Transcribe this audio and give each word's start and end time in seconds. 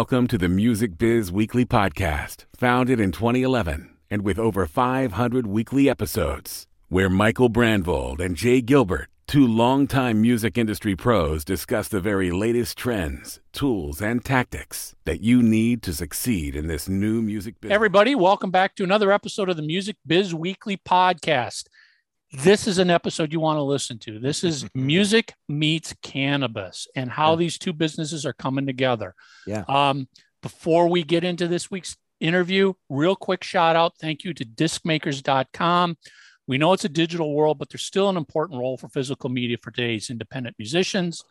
Welcome 0.00 0.28
to 0.28 0.38
the 0.38 0.48
Music 0.48 0.96
Biz 0.96 1.30
Weekly 1.30 1.66
Podcast, 1.66 2.46
founded 2.56 2.98
in 2.98 3.12
2011 3.12 3.94
and 4.10 4.22
with 4.22 4.38
over 4.38 4.66
500 4.66 5.46
weekly 5.46 5.90
episodes, 5.90 6.66
where 6.88 7.10
Michael 7.10 7.50
Brandvold 7.50 8.18
and 8.18 8.34
Jay 8.34 8.62
Gilbert, 8.62 9.08
two 9.26 9.46
longtime 9.46 10.22
music 10.22 10.56
industry 10.56 10.96
pros, 10.96 11.44
discuss 11.44 11.88
the 11.88 12.00
very 12.00 12.30
latest 12.30 12.78
trends, 12.78 13.40
tools, 13.52 14.00
and 14.00 14.24
tactics 14.24 14.96
that 15.04 15.20
you 15.20 15.42
need 15.42 15.82
to 15.82 15.92
succeed 15.92 16.56
in 16.56 16.66
this 16.66 16.88
new 16.88 17.20
music 17.20 17.60
business. 17.60 17.74
Everybody, 17.74 18.14
welcome 18.14 18.50
back 18.50 18.76
to 18.76 18.84
another 18.84 19.12
episode 19.12 19.50
of 19.50 19.56
the 19.56 19.62
Music 19.62 19.96
Biz 20.06 20.34
Weekly 20.34 20.78
Podcast. 20.78 21.64
This 22.32 22.68
is 22.68 22.78
an 22.78 22.90
episode 22.90 23.32
you 23.32 23.40
want 23.40 23.56
to 23.58 23.62
listen 23.62 23.98
to. 24.00 24.18
This 24.20 24.44
is 24.44 24.66
music 24.74 25.34
meets 25.48 25.94
cannabis 26.02 26.86
and 26.94 27.10
how 27.10 27.32
Yeah. 27.32 27.36
these 27.36 27.58
two 27.58 27.72
businesses 27.72 28.24
are 28.24 28.32
coming 28.32 28.66
together. 28.66 29.14
Yeah. 29.46 29.64
Um, 29.68 30.08
before 30.42 30.88
we 30.88 31.02
get 31.02 31.24
into 31.24 31.48
this 31.48 31.70
week's 31.70 31.96
interview, 32.20 32.74
real 32.88 33.16
quick 33.16 33.42
shout 33.42 33.76
out. 33.76 33.94
Thank 34.00 34.24
you 34.24 34.32
to 34.34 34.44
discmakers.com. 34.44 35.96
We 36.46 36.58
know 36.58 36.72
it's 36.72 36.84
a 36.84 36.88
digital 36.88 37.34
world, 37.34 37.58
but 37.58 37.68
there's 37.70 37.82
still 37.84 38.08
an 38.08 38.16
important 38.16 38.60
role 38.60 38.76
for 38.76 38.88
physical 38.88 39.28
media 39.30 39.56
for 39.62 39.70
today's 39.70 40.10
independent 40.10 40.56
musicians. 40.58 41.22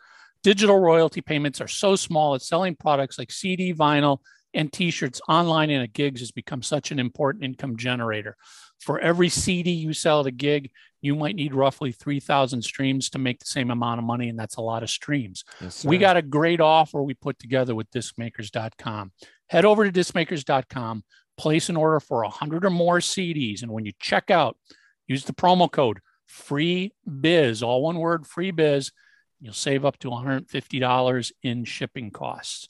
Digital 0.44 0.80
royalty 0.80 1.22
payments 1.22 1.60
are 1.60 1.68
so 1.68 1.96
small 1.96 2.34
that 2.34 2.42
selling 2.42 2.76
products 2.76 3.18
like 3.20 3.32
CD, 3.32 3.74
vinyl, 3.74 4.20
and 4.54 4.72
t-shirts 4.72 5.22
online 5.28 5.70
and 5.70 5.84
at 5.84 5.94
gigs 5.94 6.22
has 6.22 6.32
become 6.32 6.62
such 6.64 6.92
an 6.92 7.00
important 7.00 7.44
income 7.44 7.78
generator. 7.78 8.36
For 8.80 9.00
every 9.00 9.30
CD 9.30 9.72
you 9.72 9.94
sell 9.94 10.22
at 10.22 10.28
a 10.28 10.32
gig, 10.32 10.72
you 11.02 11.16
might 11.16 11.36
need 11.36 11.54
roughly 11.54 11.92
3,000 11.92 12.62
streams 12.62 13.10
to 13.12 13.20
make 13.20 13.40
the 13.40 13.46
same 13.46 13.72
amount 13.72 14.00
of 14.00 14.06
money, 14.06 14.30
and 14.30 14.38
that's 14.38 14.58
a 14.58 14.62
lot 14.62 14.84
of 14.84 14.90
streams. 14.90 15.44
Yes, 15.62 15.86
We 15.86 15.98
got 15.98 16.18
a 16.18 16.22
great 16.22 16.60
offer 16.60 17.02
we 17.02 17.14
put 17.14 17.40
together 17.40 17.76
with 17.76 17.90
discmakers.com. 17.92 19.12
Head 19.48 19.66
over 19.66 19.90
to 19.90 20.00
discmakers.com, 20.00 21.04
place 21.38 21.70
an 21.70 21.78
order 21.78 22.00
for 22.00 22.24
100 22.24 22.66
or 22.66 22.70
more 22.70 23.00
CDs, 23.00 23.62
and 23.62 23.72
when 23.72 23.86
you 23.86 23.94
check 24.00 24.30
out, 24.30 24.58
use 25.08 25.24
the 25.26 25.34
promo 25.34 25.72
code 25.72 26.00
free 26.26 26.94
biz, 27.20 27.64
all 27.64 27.82
one 27.82 27.98
word, 27.98 28.28
free 28.28 28.52
biz. 28.52 28.92
You'll 29.42 29.54
save 29.54 29.86
up 29.86 29.98
to 30.00 30.10
$150 30.10 31.32
in 31.44 31.64
shipping 31.64 32.12
costs. 32.12 32.68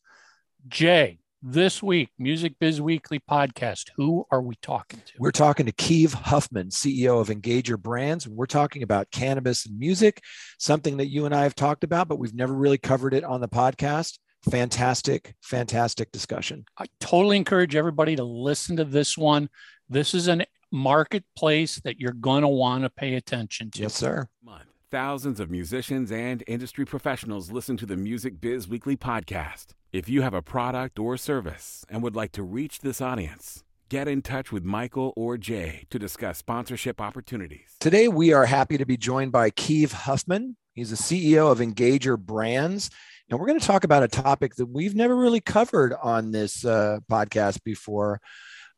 Jay, 0.67 1.19
this 1.41 1.81
week, 1.81 2.09
Music 2.17 2.53
Biz 2.59 2.81
Weekly 2.81 3.19
podcast, 3.19 3.91
who 3.95 4.25
are 4.29 4.41
we 4.41 4.55
talking 4.61 5.01
to? 5.05 5.13
We're 5.19 5.31
talking 5.31 5.65
to 5.65 5.71
Kieve 5.71 6.13
Huffman, 6.13 6.69
CEO 6.69 7.21
of 7.21 7.29
Engager 7.29 7.79
Brands. 7.79 8.25
and 8.25 8.35
We're 8.35 8.45
talking 8.45 8.83
about 8.83 9.11
cannabis 9.11 9.65
and 9.65 9.77
music, 9.79 10.21
something 10.57 10.97
that 10.97 11.07
you 11.07 11.25
and 11.25 11.33
I 11.33 11.43
have 11.43 11.55
talked 11.55 11.83
about, 11.83 12.07
but 12.07 12.19
we've 12.19 12.33
never 12.33 12.53
really 12.53 12.77
covered 12.77 13.13
it 13.13 13.23
on 13.23 13.41
the 13.41 13.47
podcast. 13.47 14.19
Fantastic, 14.49 15.35
fantastic 15.41 16.11
discussion. 16.11 16.65
I 16.77 16.85
totally 16.99 17.37
encourage 17.37 17.75
everybody 17.75 18.15
to 18.15 18.23
listen 18.23 18.77
to 18.77 18.85
this 18.85 19.17
one. 19.17 19.49
This 19.89 20.13
is 20.13 20.27
a 20.27 20.45
marketplace 20.71 21.79
that 21.83 21.99
you're 21.99 22.13
going 22.13 22.41
to 22.41 22.47
want 22.47 22.83
to 22.83 22.89
pay 22.89 23.15
attention 23.15 23.71
to. 23.71 23.81
Yes, 23.81 23.95
sir. 23.95 24.27
month. 24.43 24.68
Thousands 24.91 25.39
of 25.39 25.51
musicians 25.51 26.11
and 26.11 26.43
industry 26.47 26.83
professionals 26.83 27.51
listen 27.51 27.77
to 27.77 27.85
the 27.85 27.95
Music 27.95 28.41
Biz 28.41 28.67
Weekly 28.67 28.97
podcast. 28.97 29.67
If 29.93 30.09
you 30.09 30.23
have 30.23 30.33
a 30.33 30.41
product 30.41 30.97
or 30.97 31.15
service 31.15 31.85
and 31.89 32.01
would 32.01 32.15
like 32.15 32.31
to 32.31 32.41
reach 32.41 32.79
this 32.79 32.99
audience, 32.99 33.63
get 33.89 34.07
in 34.07 34.23
touch 34.23 34.51
with 34.51 34.63
Michael 34.63 35.13
or 35.15 35.37
Jay 35.37 35.85
to 35.91 35.99
discuss 35.99 36.39
sponsorship 36.39 36.99
opportunities. 36.99 37.75
Today, 37.79 38.07
we 38.07 38.33
are 38.33 38.47
happy 38.47 38.79
to 38.79 38.85
be 38.85 38.97
joined 38.97 39.31
by 39.31 39.51
Kieve 39.51 39.91
Huffman. 39.91 40.57
He's 40.73 40.89
the 40.89 40.95
CEO 40.95 41.51
of 41.51 41.59
Engager 41.59 42.17
Brands. 42.17 42.89
And 43.29 43.39
we're 43.39 43.45
going 43.45 43.59
to 43.59 43.67
talk 43.67 43.83
about 43.83 44.01
a 44.01 44.07
topic 44.07 44.55
that 44.55 44.65
we've 44.65 44.95
never 44.95 45.15
really 45.15 45.39
covered 45.39 45.93
on 46.01 46.31
this 46.31 46.65
uh, 46.65 46.97
podcast 47.11 47.63
before. 47.63 48.21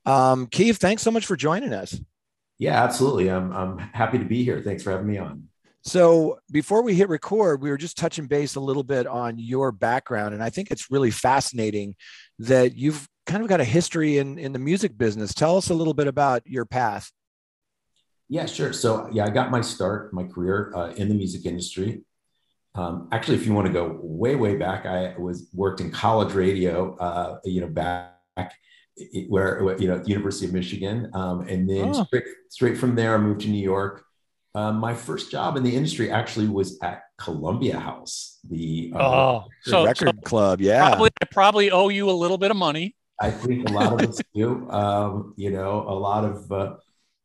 Um, 0.06 0.48
Kieve, 0.48 0.76
thanks 0.76 1.04
so 1.04 1.12
much 1.12 1.26
for 1.26 1.38
joining 1.38 1.72
us. 1.72 1.98
Yeah, 2.60 2.84
absolutely. 2.84 3.32
I'm 3.32 3.54
I'm 3.54 3.78
happy 3.78 4.18
to 4.18 4.26
be 4.26 4.44
here. 4.44 4.62
Thanks 4.62 4.84
for 4.84 4.92
having 4.92 5.08
me 5.08 5.18
on. 5.18 5.48
So 5.84 6.40
before 6.52 6.84
we 6.84 6.94
hit 6.94 7.10
record, 7.10 7.62
we 7.62 7.70
were 7.70 7.78
just 7.78 7.98
touching 7.98 8.28
base 8.28 8.56
a 8.56 8.60
little 8.60 8.84
bit 8.84 9.08
on 9.08 9.40
your 9.40 9.72
background, 9.72 10.34
and 10.34 10.44
I 10.44 10.50
think 10.50 10.70
it's 10.70 10.92
really 10.92 11.10
fascinating 11.12 11.96
that 12.40 12.78
you've 12.78 13.08
kind 13.26 13.42
of 13.42 13.50
got 13.50 13.62
a 13.62 13.66
history 13.66 14.18
in 14.20 14.38
in 14.38 14.54
the 14.54 14.60
music 14.60 14.98
business. 14.98 15.34
Tell 15.34 15.58
us 15.58 15.70
a 15.70 15.74
little 15.74 15.94
bit 15.96 16.08
about 16.08 16.46
your 16.46 16.66
path. 16.66 17.12
Yeah, 18.30 18.46
sure. 18.46 18.74
So 18.74 19.10
yeah, 19.12 19.26
I 19.26 19.30
got 19.30 19.50
my 19.52 19.62
start, 19.62 20.14
my 20.14 20.24
career 20.24 20.72
uh, 20.76 20.90
in 20.92 21.10
the 21.10 21.16
music 21.16 21.46
industry. 21.46 22.04
Um, 22.76 23.10
actually, 23.12 23.36
if 23.38 23.46
you 23.46 23.54
want 23.54 23.68
to 23.68 23.74
go 23.74 24.00
way 24.02 24.36
way 24.36 24.56
back, 24.56 24.86
I 24.86 25.16
was 25.18 25.50
worked 25.54 25.82
in 25.82 25.92
college 25.92 26.34
radio. 26.34 26.96
Uh, 26.98 27.40
you 27.44 27.60
know, 27.62 27.68
back 27.68 28.54
where 29.30 29.76
you 29.80 29.88
know 29.88 29.96
at 29.96 30.04
the 30.04 30.10
University 30.10 30.46
of 30.46 30.54
Michigan, 30.54 31.10
um, 31.14 31.42
and 31.48 31.68
then 31.68 31.90
Oh. 31.96 32.04
straight 32.06 32.24
straight 32.50 32.78
from 32.78 32.96
there, 32.96 33.16
I 33.16 33.18
moved 33.18 33.42
to 33.42 33.50
New 33.50 33.64
York. 33.64 34.06
Um, 34.54 34.78
my 34.78 34.94
first 34.94 35.32
job 35.32 35.56
in 35.56 35.64
the 35.64 35.76
industry 35.76 36.12
actually 36.12 36.48
was 36.48 36.78
at 36.82 37.04
Columbia 37.18 37.80
House, 37.80 38.40
the 38.50 38.92
uh, 38.96 39.00
Oh, 39.00 39.44
The 39.66 39.72
so, 39.72 39.86
record 39.86 40.16
so 40.18 40.22
club, 40.24 40.60
yeah. 40.60 40.90
probably, 40.90 41.10
I 41.22 41.26
probably 41.26 41.72
owe 41.72 41.90
you 41.90 42.10
a 42.10 42.12
little 42.12 42.38
bit 42.38 42.52
of 42.52 42.58
money. 42.58 42.96
I 43.22 43.32
think 43.32 43.70
a 43.70 43.72
lot 43.72 43.94
of 43.94 44.10
us 44.10 44.20
do. 44.36 44.70
Um, 44.70 45.34
you 45.38 45.52
know, 45.52 45.86
a 45.88 45.94
lot 45.94 46.26
of 46.26 46.52
uh, 46.52 46.76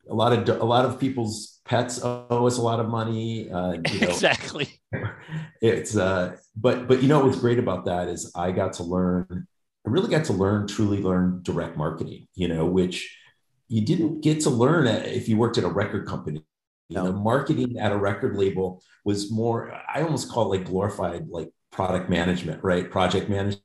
a 0.09 0.15
lot 0.15 0.33
of 0.33 0.61
a 0.61 0.65
lot 0.65 0.85
of 0.85 1.01
people's 1.01 1.61
pets 1.65 2.01
owe 2.03 2.47
us 2.47 2.59
a 2.59 2.63
lot 2.63 2.81
of 2.81 2.89
money. 2.89 3.51
Uh, 3.51 3.73
you 3.73 4.01
know, 4.01 4.09
exactly. 4.09 4.69
it's 5.63 5.97
uh, 5.97 6.37
but 6.55 6.87
but 6.87 7.03
you 7.03 7.09
know 7.09 7.25
what's 7.25 7.39
great 7.39 7.59
about 7.59 7.87
that 7.87 8.09
is 8.09 8.31
I 8.37 8.53
got 8.53 8.75
to 8.75 8.83
learn. 8.83 9.47
I 9.87 9.91
really 9.91 10.11
got 10.11 10.27
to 10.27 10.33
learn, 10.33 10.67
truly 10.67 11.03
learn 11.03 11.41
direct 11.43 11.77
marketing. 11.77 12.29
You 12.35 12.49
know, 12.49 12.67
which 12.67 13.19
you 13.69 13.81
didn't 13.81 14.21
get 14.21 14.41
to 14.43 14.51
learn 14.51 14.87
if 14.87 15.29
you 15.29 15.37
worked 15.39 15.59
at 15.59 15.65
a 15.65 15.69
record 15.69 16.07
company. 16.07 16.45
You 16.89 16.97
know, 16.97 17.13
marketing 17.13 17.79
at 17.79 17.91
a 17.93 17.97
record 17.97 18.37
label 18.37 18.83
was 19.05 19.31
more. 19.31 19.73
I 19.93 20.03
almost 20.03 20.31
call 20.31 20.53
it 20.53 20.59
like 20.59 20.67
glorified 20.67 21.29
like 21.29 21.51
product 21.73 22.09
management, 22.09 22.63
right? 22.63 22.89
Project 22.89 23.29
management. 23.29 23.61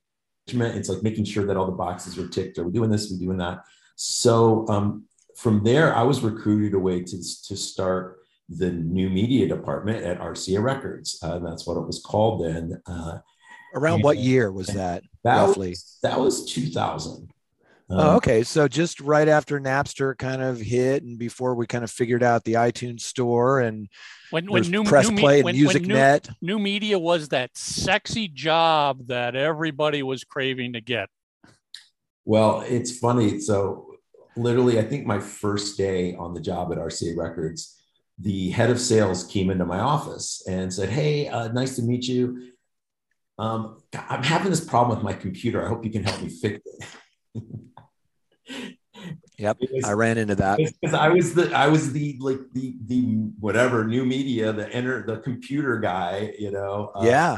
It's 0.50 0.90
like 0.90 1.04
making 1.04 1.26
sure 1.26 1.46
that 1.46 1.56
all 1.56 1.68
the 1.68 1.72
boxes 1.72 2.18
are 2.18 2.28
ticked. 2.28 2.58
Are 2.58 2.64
we 2.64 2.72
doing 2.72 2.90
this? 2.90 3.12
Are 3.12 3.16
we 3.16 3.26
doing 3.26 3.38
that? 3.38 3.60
So 3.96 4.68
um, 4.70 5.06
from 5.38 5.64
there, 5.64 5.96
I 5.96 6.02
was 6.02 6.22
recruited 6.22 6.74
away 6.74 7.04
to 7.04 7.18
to 7.48 7.56
start 7.56 8.18
the 8.50 8.72
new 8.72 9.10
media 9.10 9.48
department 9.48 10.04
at 10.04 10.20
RCA 10.20 10.62
Records. 10.62 11.20
Uh, 11.22 11.40
that's 11.40 11.68
what 11.68 11.78
it 11.78 11.86
was 11.86 12.02
called 12.04 12.44
then. 12.44 12.82
Uh, 12.88 13.20
Around 13.76 14.02
what 14.02 14.18
year 14.18 14.52
was 14.52 14.68
that? 14.68 15.04
that 15.24 15.42
Roughly. 15.42 15.70
was 15.70 16.00
that 16.02 16.20
was 16.20 16.46
2000. 16.46 17.30
Oh, 17.92 18.12
Um, 18.12 18.16
okay. 18.18 18.44
So 18.44 18.68
just 18.68 19.02
right 19.02 19.28
after 19.28 19.60
Napster 19.60 20.18
kind 20.18 20.42
of 20.42 20.60
hit, 20.60 21.04
and 21.04 21.18
before 21.20 21.56
we 21.56 21.68
kind 21.68 21.84
of 21.84 21.92
figured 21.92 22.24
out 22.24 22.44
the 22.46 22.54
iTunes 22.54 23.02
store 23.02 23.60
and 23.60 23.90
When 24.30 24.46
when 24.50 24.64
new 24.72 24.84
press 24.86 25.10
new, 25.10 25.16
me- 25.16 25.22
play 25.22 25.36
and 25.40 25.46
when, 25.46 25.56
when 25.66 25.82
new, 25.84 25.94
MusicNet. 25.96 26.34
new 26.42 26.58
media 26.60 26.98
was 26.98 27.30
that 27.30 27.52
sexy 27.58 28.28
job 28.30 29.08
that 29.08 29.36
everybody 29.36 30.04
was 30.04 30.24
craving 30.24 30.74
to 30.74 30.82
get. 30.82 31.10
Well, 32.24 32.62
it's 32.62 32.98
funny. 32.98 33.40
So, 33.42 33.96
literally, 34.38 34.80
I 34.80 34.84
think 34.84 35.06
my 35.06 35.20
first 35.20 35.78
day 35.78 36.16
on 36.16 36.34
the 36.34 36.40
job 36.42 36.72
at 36.72 36.78
RCA 36.78 37.18
Records, 37.18 37.78
the 38.18 38.52
head 38.52 38.70
of 38.70 38.80
sales 38.80 39.26
came 39.26 39.50
into 39.50 39.66
my 39.66 39.80
office 39.80 40.44
and 40.48 40.72
said, 40.74 40.90
"Hey, 40.90 41.28
uh, 41.28 41.50
nice 41.52 41.76
to 41.76 41.82
meet 41.82 42.08
you. 42.08 42.52
Um, 43.38 43.82
I'm 44.08 44.24
having 44.24 44.52
this 44.52 44.64
problem 44.64 44.96
with 44.96 45.04
my 45.04 45.14
computer. 45.14 45.66
I 45.66 45.68
hope 45.68 45.84
you 45.84 45.92
can 45.92 46.04
help 46.04 46.22
me 46.22 46.30
fix 46.30 46.62
it." 46.64 46.86
Yep, 49.38 49.58
was- 49.60 49.84
I 49.86 49.94
ran 49.94 50.18
into 50.18 50.36
that. 50.36 50.58
because 50.58 50.94
I 50.94 51.10
was 51.10 51.34
the 51.34 51.52
I 51.56 51.68
was 51.68 51.92
the 51.94 52.18
like 52.20 52.40
the 52.54 52.76
the 52.86 53.02
whatever 53.40 53.86
new 53.86 54.06
media 54.06 54.52
the 54.54 54.70
enter 54.70 55.04
the 55.06 55.18
computer 55.18 55.80
guy 55.80 56.34
you 56.38 56.52
know 56.52 56.92
uh, 56.96 57.04
Yeah, 57.04 57.38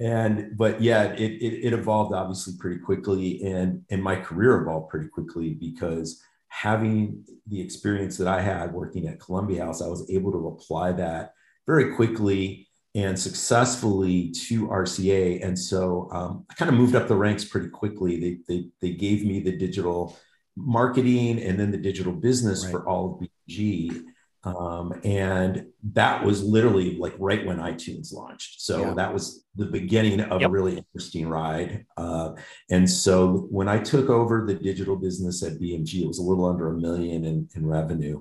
and 0.00 0.56
but 0.56 0.80
yeah 0.82 1.04
it, 1.12 1.32
it 1.40 1.66
it 1.66 1.72
evolved 1.72 2.12
obviously 2.12 2.54
pretty 2.58 2.80
quickly 2.80 3.42
and 3.44 3.84
and 3.90 4.02
my 4.02 4.16
career 4.16 4.60
evolved 4.60 4.88
pretty 4.90 5.08
quickly 5.08 5.54
because 5.54 6.20
having 6.48 7.24
the 7.46 7.60
experience 7.60 8.16
that 8.18 8.26
I 8.26 8.40
had 8.40 8.72
working 8.72 9.06
at 9.06 9.20
Columbia 9.20 9.64
House 9.64 9.80
I 9.82 9.86
was 9.86 10.10
able 10.10 10.32
to 10.32 10.48
apply 10.48 10.92
that 10.92 11.34
very 11.66 11.94
quickly 11.94 12.66
and 12.94 13.18
successfully 13.18 14.30
to 14.30 14.68
RCA 14.68 15.44
and 15.44 15.58
so 15.58 16.08
um, 16.12 16.44
I 16.50 16.54
kind 16.54 16.70
of 16.70 16.76
moved 16.76 16.94
up 16.94 17.08
the 17.08 17.16
ranks 17.16 17.44
pretty 17.44 17.68
quickly 17.68 18.20
they 18.20 18.38
they 18.48 18.68
they 18.80 18.92
gave 18.92 19.24
me 19.24 19.40
the 19.40 19.56
digital 19.56 20.16
marketing 20.56 21.40
and 21.42 21.58
then 21.58 21.70
the 21.72 21.78
digital 21.78 22.12
business 22.12 22.64
Right. 22.64 22.70
for 22.72 22.88
all 22.88 23.04
of 23.20 23.28
BG 23.48 24.02
Um, 24.44 24.92
and 25.04 25.66
that 25.94 26.22
was 26.22 26.42
literally 26.44 26.98
like 26.98 27.14
right 27.18 27.44
when 27.46 27.56
iTunes 27.56 28.12
launched. 28.12 28.60
So 28.60 28.74
Yeah. 28.82 28.94
that 28.94 29.10
was 29.14 29.46
the 29.56 29.64
beginning 29.64 30.20
of 30.20 30.42
Yep. 30.42 30.50
a 30.50 30.52
really 30.52 30.76
interesting 30.76 31.28
ride. 31.28 31.86
Uh, 31.96 32.34
and 32.70 32.84
so 32.88 33.48
when 33.50 33.68
I 33.70 33.78
took 33.78 34.10
over 34.10 34.44
the 34.46 34.52
digital 34.54 34.96
business 34.96 35.42
at 35.42 35.58
BMG, 35.58 36.02
it 36.02 36.06
was 36.06 36.18
a 36.18 36.22
little 36.22 36.44
under 36.44 36.68
a 36.68 36.76
million 36.78 37.24
in, 37.24 37.48
in 37.56 37.64
revenue. 37.66 38.20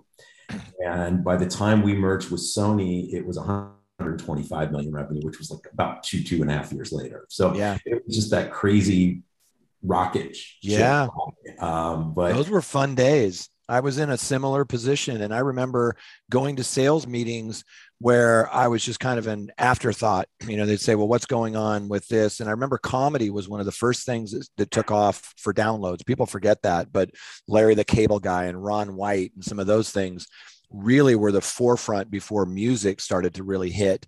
And 0.86 1.26
by 1.26 1.36
the 1.36 1.46
time 1.62 1.84
we 1.84 1.94
merged 1.94 2.32
with 2.32 2.40
Sony, 2.42 3.12
it 3.14 3.26
was 3.26 3.38
125 4.00 4.72
million 4.72 4.92
revenue, 4.92 5.22
which 5.24 5.38
was 5.40 5.52
like 5.52 5.62
about 5.72 6.04
two, 6.04 6.24
two 6.24 6.42
and 6.42 6.50
a 6.50 6.54
half 6.54 6.72
years 6.72 6.92
later. 6.92 7.26
So 7.30 7.54
Yeah. 7.56 7.78
it 7.86 8.04
was 8.06 8.16
just 8.16 8.32
that 8.32 8.52
crazy 8.52 9.22
rocket. 9.84 10.38
Yeah. 10.62 11.08
Um, 11.60 12.14
but 12.14 12.34
Those 12.34 12.50
were 12.50 12.62
fun 12.62 12.96
days. 12.96 13.50
I 13.70 13.80
was 13.80 13.98
in 13.98 14.10
a 14.10 14.18
similar 14.18 14.66
position 14.66 15.22
and 15.22 15.34
I 15.34 15.40
remember 15.40 15.96
going 16.30 16.58
to 16.58 16.64
sales 16.66 17.08
meetings 17.08 17.64
where 18.00 18.54
I 18.54 18.68
was 18.68 18.84
just 18.84 19.00
kind 19.00 19.18
of 19.18 19.28
an 19.28 19.52
afterthought. 19.58 20.28
You 20.46 20.58
know, 20.58 20.66
they'd 20.66 20.82
say, 20.82 20.96
Well, 20.96 21.08
what's 21.08 21.26
going 21.26 21.56
on 21.56 21.88
with 21.88 22.06
this? 22.08 22.40
And 22.42 22.50
I 22.50 22.52
remember 22.52 22.78
comedy 22.78 23.30
was 23.30 23.48
one 23.48 23.62
of 23.62 23.66
the 23.66 23.72
first 23.72 24.06
things 24.06 24.32
that, 24.32 24.48
that 24.58 24.72
took 24.72 24.92
off 24.92 25.34
for 25.38 25.54
downloads. 25.54 26.06
People 26.06 26.26
forget 26.26 26.62
that, 26.64 26.92
but 26.92 27.12
Larry 27.48 27.74
the 27.76 27.86
Cable 27.86 28.20
Guy 28.20 28.46
and 28.46 28.62
Ron 28.62 28.96
White 28.98 29.32
and 29.36 29.44
some 29.44 29.60
of 29.60 29.68
those 29.68 29.92
things 29.92 30.28
really 30.74 31.16
were 31.16 31.32
the 31.32 31.42
forefront 31.42 32.12
before 32.12 32.46
music 32.46 33.00
started 33.00 33.36
to 33.36 33.44
really 33.44 33.70
hit. 33.70 34.06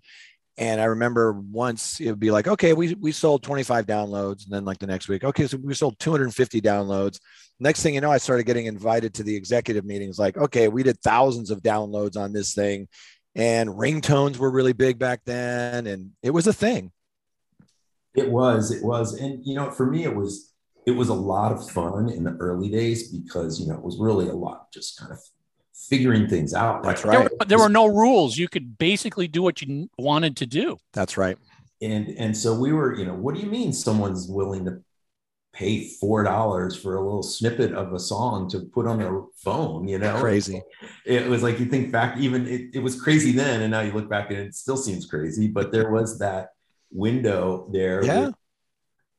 And 0.58 0.80
I 0.80 0.84
remember 0.84 1.32
once 1.32 2.00
it 2.00 2.08
would 2.08 2.20
be 2.20 2.30
like, 2.30 2.48
okay, 2.48 2.72
we, 2.72 2.94
we 2.94 3.12
sold 3.12 3.42
25 3.42 3.86
downloads. 3.86 4.44
And 4.44 4.52
then 4.52 4.64
like 4.64 4.78
the 4.78 4.86
next 4.86 5.08
week, 5.08 5.22
okay, 5.22 5.46
so 5.46 5.58
we 5.62 5.74
sold 5.74 5.98
250 5.98 6.60
downloads. 6.60 7.20
Next 7.60 7.82
thing 7.82 7.94
you 7.94 8.00
know, 8.00 8.10
I 8.10 8.18
started 8.18 8.44
getting 8.44 8.66
invited 8.66 9.14
to 9.14 9.22
the 9.22 9.36
executive 9.36 9.84
meetings. 9.84 10.18
Like, 10.18 10.36
okay, 10.36 10.68
we 10.68 10.82
did 10.82 11.00
thousands 11.00 11.50
of 11.50 11.62
downloads 11.62 12.16
on 12.16 12.32
this 12.32 12.54
thing. 12.54 12.88
And 13.34 13.68
ringtones 13.68 14.38
were 14.38 14.50
really 14.50 14.72
big 14.72 14.98
back 14.98 15.20
then. 15.26 15.86
And 15.86 16.12
it 16.22 16.30
was 16.30 16.46
a 16.46 16.52
thing. 16.54 16.90
It 18.14 18.30
was, 18.30 18.70
it 18.70 18.82
was. 18.82 19.14
And, 19.20 19.44
you 19.44 19.54
know, 19.54 19.70
for 19.70 19.84
me, 19.84 20.04
it 20.04 20.16
was, 20.16 20.54
it 20.86 20.92
was 20.92 21.10
a 21.10 21.14
lot 21.14 21.52
of 21.52 21.68
fun 21.68 22.08
in 22.08 22.24
the 22.24 22.32
early 22.40 22.70
days 22.70 23.12
because, 23.12 23.60
you 23.60 23.66
know, 23.66 23.74
it 23.74 23.82
was 23.82 23.98
really 23.98 24.28
a 24.28 24.34
lot 24.34 24.72
just 24.72 24.98
kind 24.98 25.12
of 25.12 25.18
figuring 25.88 26.26
things 26.28 26.54
out. 26.54 26.82
That's 26.82 27.02
There, 27.02 27.10
right. 27.12 27.30
were- 27.30 27.46
there 27.46 27.58
were 27.58 27.68
no 27.68 27.86
rules. 27.86 28.36
You 28.36 28.48
could 28.48 28.78
basically 28.78 29.28
do 29.28 29.42
what 29.42 29.60
you 29.62 29.88
wanted 29.98 30.36
to 30.38 30.46
do. 30.46 30.76
That's 30.92 31.16
right. 31.16 31.36
And, 31.82 32.08
and 32.18 32.36
so 32.36 32.58
we 32.58 32.72
were, 32.72 32.96
you 32.96 33.04
know, 33.04 33.14
what 33.14 33.34
do 33.34 33.40
you 33.40 33.46
mean 33.48 33.72
someone's 33.72 34.26
willing 34.28 34.64
to 34.64 34.80
pay 35.52 35.90
$4 36.02 36.82
for 36.82 36.96
a 36.96 37.00
little 37.02 37.22
snippet 37.22 37.72
of 37.72 37.92
a 37.94 37.98
song 38.00 38.48
to 38.50 38.60
put 38.60 38.86
on 38.86 38.98
their 38.98 39.22
phone, 39.38 39.86
you 39.88 39.98
know? 39.98 40.18
Crazy. 40.20 40.60
it 41.04 41.28
was 41.28 41.42
like 41.42 41.58
you 41.60 41.66
think 41.66 41.92
back 41.92 42.18
even 42.18 42.46
it, 42.46 42.70
it 42.74 42.78
was 42.82 43.00
crazy 43.00 43.32
then 43.32 43.62
and 43.62 43.70
now 43.70 43.80
you 43.80 43.92
look 43.92 44.08
back 44.08 44.30
and 44.30 44.38
it 44.40 44.54
still 44.54 44.76
seems 44.76 45.06
crazy 45.06 45.46
but 45.48 45.72
there 45.72 45.90
was 45.90 46.18
that 46.18 46.48
window 46.90 47.68
there 47.72 48.04
Yeah. 48.04 48.30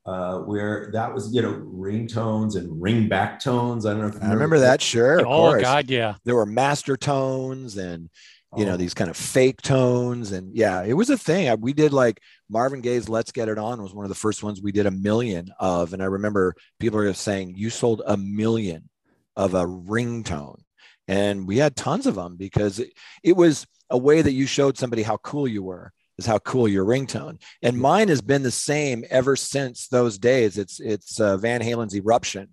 Where, 0.07 0.15
uh, 0.15 0.39
where 0.39 0.89
that 0.93 1.13
was 1.13 1.33
you 1.33 1.41
know 1.41 1.53
ringtones 1.53 2.55
and 2.55 2.81
ring 2.81 3.07
back 3.09 3.39
tones 3.39 3.85
i 3.85 3.91
don't 3.91 4.01
know 4.01 4.07
if 4.07 4.13
you 4.15 4.21
I 4.21 4.31
remember 4.31 4.59
that. 4.59 4.81
Sure. 4.81 5.19
Of 5.19 5.25
oh 5.25 5.49
course. 5.49 5.61
God, 5.61 5.89
yeah. 5.89 6.15
There 6.23 6.35
were 6.35 6.45
master 6.45 6.95
tones 6.97 7.77
and 7.77 8.09
you 8.55 8.65
know 8.65 8.73
Oh, 8.73 8.77
these 8.77 8.93
kind 8.93 9.09
of 9.09 9.17
fake 9.17 9.61
tones 9.61 10.31
and 10.31 10.55
yeah 10.55 10.83
it 10.83 10.93
was 10.93 11.09
a 11.09 11.17
thing 11.17 11.49
I, 11.49 11.55
we 11.55 11.73
did 11.73 11.91
like 11.91 12.21
marvin 12.49 12.79
gaye's 12.79 13.09
let's 13.09 13.33
get 13.33 13.49
it 13.49 13.57
on 13.57 13.81
was 13.81 13.93
one 13.93 14.05
of 14.05 14.09
the 14.09 14.15
first 14.15 14.41
ones 14.41 14.61
we 14.61 14.71
did 14.71 14.85
a 14.85 14.91
million 14.91 15.51
of 15.59 15.91
and 15.91 16.01
i 16.01 16.05
remember 16.05 16.55
people 16.79 16.97
are 16.99 17.13
saying 17.13 17.55
you 17.57 17.69
sold 17.69 18.01
a 18.07 18.15
million 18.15 18.89
of 19.35 19.53
a 19.53 19.65
ringtone 19.65 20.61
and 21.09 21.45
we 21.45 21.57
had 21.57 21.75
tons 21.75 22.07
of 22.07 22.15
them 22.15 22.37
because 22.37 22.79
it, 22.79 22.93
it 23.21 23.35
was 23.35 23.67
a 23.89 23.97
way 23.97 24.21
that 24.21 24.31
you 24.31 24.45
showed 24.45 24.77
somebody 24.77 25.03
how 25.03 25.17
cool 25.17 25.47
you 25.47 25.61
were 25.61 25.91
is 26.17 26.25
how 26.25 26.39
cool 26.39 26.67
your 26.67 26.85
ringtone 26.85 27.39
and 27.61 27.77
mine 27.79 28.07
has 28.07 28.21
been 28.21 28.43
the 28.43 28.51
same 28.51 29.03
ever 29.09 29.35
since 29.35 29.87
those 29.87 30.17
days 30.17 30.57
it's 30.57 30.79
it's 30.79 31.19
uh, 31.19 31.37
van 31.37 31.61
halen's 31.61 31.95
eruption 31.95 32.47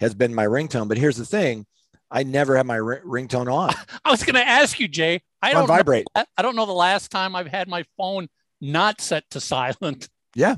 has 0.00 0.14
been 0.14 0.34
my 0.34 0.46
ringtone 0.46 0.88
but 0.88 0.96
here's 0.98 1.16
the 1.16 1.26
thing 1.26 1.66
i 2.10 2.22
never 2.22 2.56
have 2.56 2.66
my 2.66 2.76
ri- 2.76 3.00
ringtone 3.06 3.52
on 3.52 3.72
I 4.04 4.10
was 4.10 4.22
going 4.24 4.34
to 4.34 4.46
ask 4.46 4.78
you, 4.80 4.88
Jay. 4.88 5.20
I 5.40 5.52
don't. 5.52 5.66
Vibrate 5.66 6.06
I 6.14 6.24
I 6.36 6.42
don't 6.42 6.56
know 6.56 6.66
the 6.66 6.72
last 6.72 7.10
time 7.10 7.34
I've 7.36 7.46
had 7.46 7.68
my 7.68 7.84
phone 7.96 8.28
not 8.60 9.00
set 9.00 9.24
to 9.30 9.40
silent. 9.40 10.08
Yeah. 10.34 10.56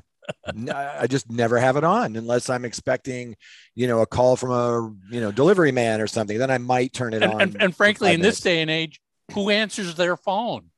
I 0.72 1.06
just 1.08 1.28
never 1.30 1.58
have 1.58 1.76
it 1.76 1.84
on 1.84 2.16
unless 2.16 2.48
I'm 2.48 2.64
expecting, 2.64 3.34
you 3.74 3.86
know, 3.88 4.00
a 4.02 4.06
call 4.06 4.36
from 4.36 4.50
a 4.52 4.94
you 5.14 5.20
know 5.20 5.30
delivery 5.32 5.72
man 5.72 6.00
or 6.00 6.06
something. 6.06 6.38
Then 6.38 6.50
I 6.50 6.58
might 6.58 6.92
turn 6.92 7.12
it 7.12 7.22
And, 7.22 7.32
on. 7.34 7.40
and, 7.42 7.56
and 7.62 7.76
frankly, 7.76 8.14
in 8.14 8.20
this 8.20 8.40
day 8.40 8.62
and 8.62 8.70
age, 8.70 9.00
who 9.32 9.50
answers 9.50 9.96
their 9.96 10.16
phone? 10.16 10.70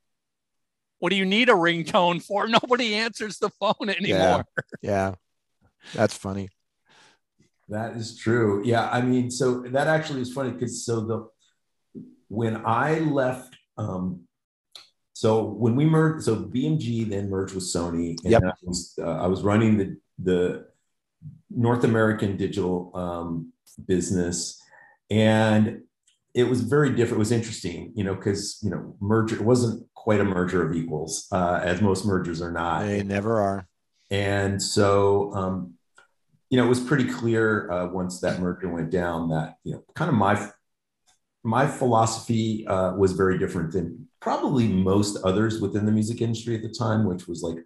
What 0.99 1.09
do 1.11 1.15
you 1.15 1.25
need 1.25 1.49
a 1.49 1.53
ringtone 1.53 2.21
for? 2.21 2.47
Nobody 2.59 2.95
answers 2.95 3.37
the 3.39 3.49
phone 3.59 3.89
anymore. 3.89 4.45
yeah, 4.81 4.81
yeah. 4.81 5.13
that's 5.93 6.15
funny. 6.17 6.49
that 7.69 7.97
is 7.97 8.17
true 8.17 8.63
yeah 8.63 8.89
i 8.91 9.01
mean 9.01 9.29
so 9.29 9.61
that 9.75 9.87
actually 9.87 10.21
is 10.21 10.31
funny 10.31 10.51
because 10.51 10.85
so 10.85 11.01
the 11.01 11.17
when 12.29 12.55
i 12.65 12.99
left 12.99 13.57
um 13.77 14.21
so 15.13 15.43
when 15.43 15.75
we 15.75 15.83
merged 15.85 16.23
so 16.25 16.33
bmg 16.35 17.09
then 17.09 17.29
merged 17.29 17.53
with 17.53 17.65
sony 17.65 18.15
and 18.23 18.31
Yep. 18.31 18.43
I, 18.43 18.51
was, 18.63 18.79
uh, 18.99 19.17
I 19.25 19.27
was 19.27 19.41
running 19.43 19.77
the 19.77 19.97
the 20.29 20.39
north 21.49 21.83
american 21.83 22.37
digital 22.37 22.91
um, 22.95 23.51
business 23.85 24.61
and 25.11 25.81
it 26.33 26.45
was 26.45 26.61
very 26.61 26.89
different 26.91 27.17
it 27.19 27.25
was 27.27 27.31
interesting 27.33 27.91
you 27.95 28.03
know 28.05 28.15
because 28.15 28.59
you 28.63 28.69
know 28.69 28.95
merger 29.01 29.35
it 29.35 29.41
wasn't 29.41 29.85
quite 30.07 30.21
a 30.21 30.23
merger 30.23 30.65
of 30.65 30.73
equals 30.73 31.27
uh, 31.33 31.59
as 31.61 31.81
most 31.81 32.05
mergers 32.05 32.41
are 32.41 32.49
not. 32.49 32.85
They 32.85 33.03
never 33.03 33.41
are. 33.41 33.67
and 34.09 34.63
so, 34.63 35.33
um, 35.33 35.73
you 36.49 36.57
know, 36.57 36.63
it 36.65 36.69
was 36.69 36.79
pretty 36.79 37.03
clear 37.03 37.69
uh, 37.69 37.87
once 37.87 38.21
that 38.21 38.39
merger 38.39 38.69
went 38.69 38.89
down 38.89 39.27
that 39.31 39.57
you 39.65 39.73
know, 39.73 39.83
kind 39.95 40.07
of 40.07 40.15
my 40.15 40.49
my 41.43 41.67
philosophy 41.67 42.65
uh, 42.67 42.93
was 42.93 43.11
very 43.11 43.37
different 43.37 43.73
than 43.73 44.07
probably 44.21 44.69
most 44.69 45.17
others 45.25 45.59
within 45.59 45.85
the 45.85 45.91
music 45.91 46.21
industry 46.21 46.55
at 46.55 46.61
the 46.61 46.69
time, 46.69 47.03
which 47.03 47.27
was 47.27 47.43
like, 47.43 47.57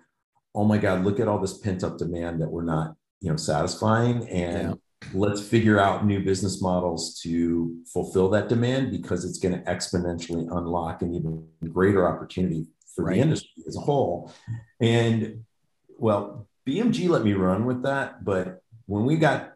oh 0.56 0.66
my 0.66 0.80
God, 0.80 1.04
look 1.04 1.20
at 1.20 1.28
all 1.28 1.38
this 1.38 1.60
pent 1.60 1.84
up 1.84 2.00
demand 2.00 2.42
that 2.42 2.50
we're 2.50 2.64
not, 2.64 2.96
you 3.20 3.30
know, 3.30 3.38
satisfying, 3.38 4.28
and 4.30 4.80
let's 5.14 5.42
figure 5.42 5.80
out 5.80 6.06
new 6.06 6.24
business 6.24 6.62
models 6.62 7.20
to 7.22 7.76
fulfill 7.92 8.30
that 8.30 8.48
demand 8.50 8.92
because 8.92 9.26
it's 9.26 9.40
going 9.40 9.54
to 9.54 9.62
exponentially 9.72 10.48
unlock 10.56 11.02
an 11.02 11.14
even 11.14 11.46
greater 11.72 12.08
opportunity 12.08 12.68
for 12.96 13.06
Right. 13.06 13.16
the 13.16 13.22
industry 13.22 13.64
as 13.68 13.76
a 13.76 13.80
whole. 13.80 14.32
And 14.80 15.44
well, 15.98 16.48
BMG 16.68 17.10
let 17.10 17.24
me 17.24 17.34
run 17.34 17.66
with 17.66 17.84
that, 17.84 18.24
but 18.24 18.62
when 18.86 19.06
we 19.06 19.16
got 19.18 19.54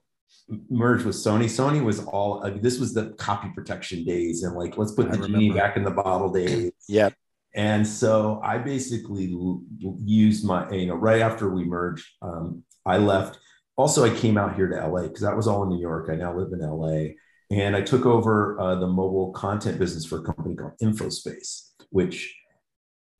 merged 0.69 1.05
with 1.05 1.15
Sony, 1.15 1.45
Sony 1.45 1.83
was 1.83 2.03
all 2.05 2.43
I 2.45 2.49
mean, 2.51 2.61
this 2.61 2.79
was 2.79 2.93
the 2.93 3.11
copy 3.11 3.49
protection 3.53 4.03
days 4.03 4.43
and 4.43 4.55
like 4.55 4.77
let's 4.77 4.91
put 4.93 5.11
the 5.11 5.27
genie 5.27 5.51
back 5.51 5.77
in 5.77 5.83
the 5.83 5.91
bottle 5.91 6.31
days. 6.31 6.71
Yep. 6.87 7.13
And 7.55 7.87
so 7.87 8.41
I 8.43 8.57
basically 8.57 9.33
used 9.79 10.43
my, 10.45 10.69
you 10.71 10.87
know, 10.87 10.95
right 10.95 11.21
after 11.21 11.49
we 11.49 11.63
merged, 11.63 12.05
um, 12.21 12.63
I 12.85 12.97
left. 12.97 13.39
Also, 13.77 14.03
I 14.05 14.09
came 14.15 14.37
out 14.37 14.55
here 14.55 14.67
to 14.67 14.87
LA 14.87 15.03
because 15.03 15.21
that 15.21 15.35
was 15.35 15.47
all 15.47 15.63
in 15.63 15.69
New 15.69 15.79
York. 15.81 16.09
I 16.09 16.15
now 16.15 16.35
live 16.37 16.53
in 16.53 16.59
LA. 16.59 17.13
And 17.51 17.75
I 17.75 17.81
took 17.81 18.05
over 18.05 18.59
uh, 18.59 18.75
the 18.75 18.87
mobile 18.87 19.31
content 19.33 19.77
business 19.77 20.05
for 20.05 20.19
a 20.19 20.23
company 20.23 20.55
called 20.55 20.73
InfoSpace, 20.81 21.71
which 21.89 22.35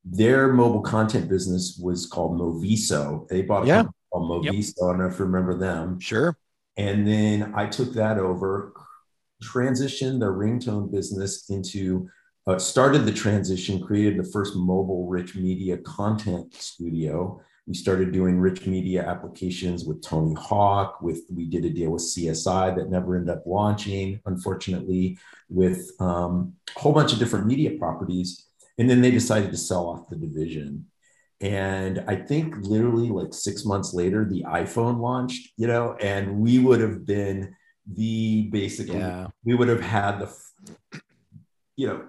their 0.04 0.54
mobile 0.54 0.82
content 0.82 1.30
business 1.30 1.80
was 1.82 2.06
called 2.06 2.40
Moviso. 2.40 3.28
They 3.28 3.42
bought 3.42 3.64
a 3.64 3.68
Yeah. 3.68 3.76
company 3.84 3.94
called 4.14 4.46
Yep. 4.46 4.54
Moviso. 4.54 4.84
I 4.84 4.88
don't 4.92 5.00
know 5.00 5.08
if 5.08 5.20
you 5.20 5.26
remember 5.26 5.58
them. 5.58 6.00
Sure. 6.00 6.38
And 6.78 7.08
then 7.08 7.54
I 7.56 7.68
took 7.68 7.94
that 7.94 8.18
over, 8.18 8.74
transitioned 9.44 10.20
the 10.20 10.28
ringtone 10.28 10.92
business 10.92 11.50
into, 11.50 12.08
uh, 12.48 12.58
started 12.58 13.06
the 13.06 13.12
transition, 13.12 13.80
created 13.82 14.18
the 14.20 14.30
first 14.32 14.56
mobile 14.56 15.08
rich 15.08 15.36
media 15.36 15.78
content 15.80 16.54
studio. 16.56 17.40
We 17.68 17.74
started 17.74 18.12
doing 18.12 18.40
rich 18.40 18.68
media 18.68 19.04
applications 19.08 19.86
with 19.86 20.04
Tony 20.04 20.36
Hawk. 20.36 21.02
With 21.02 21.22
we 21.34 21.46
did 21.46 21.66
a 21.66 21.70
deal 21.72 21.90
with 21.90 22.04
CSI 22.04 22.76
that 22.76 22.92
never 22.92 23.16
ended 23.16 23.36
up 23.36 23.44
launching, 23.48 24.20
unfortunately, 24.26 25.18
with 25.50 25.90
um, 26.00 26.54
a 26.76 26.80
whole 26.80 26.94
bunch 26.94 27.12
of 27.12 27.18
different 27.20 27.48
media 27.48 27.72
properties. 27.80 28.48
And 28.78 28.88
then 28.90 29.02
they 29.02 29.10
decided 29.10 29.50
to 29.52 29.58
sell 29.58 29.88
off 29.88 30.10
the 30.10 30.16
division. 30.16 30.86
And 31.42 32.04
I 32.08 32.16
think 32.16 32.56
literally 32.62 33.10
like 33.10 33.34
six 33.34 33.66
months 33.66 33.94
later, 33.94 34.26
the 34.26 34.44
iPhone 34.44 35.00
launched, 35.00 35.54
you 35.58 35.66
know, 35.68 35.96
and 36.00 36.38
we 36.40 36.60
would 36.60 36.82
have 36.82 37.06
been 37.06 37.56
the 37.92 38.48
basically, 38.52 39.00
Yeah. 39.00 39.28
we 39.44 39.56
would 39.56 39.70
have 39.70 39.82
had 39.82 40.20
the, 40.20 41.02
you 41.76 41.88
know, 41.88 42.04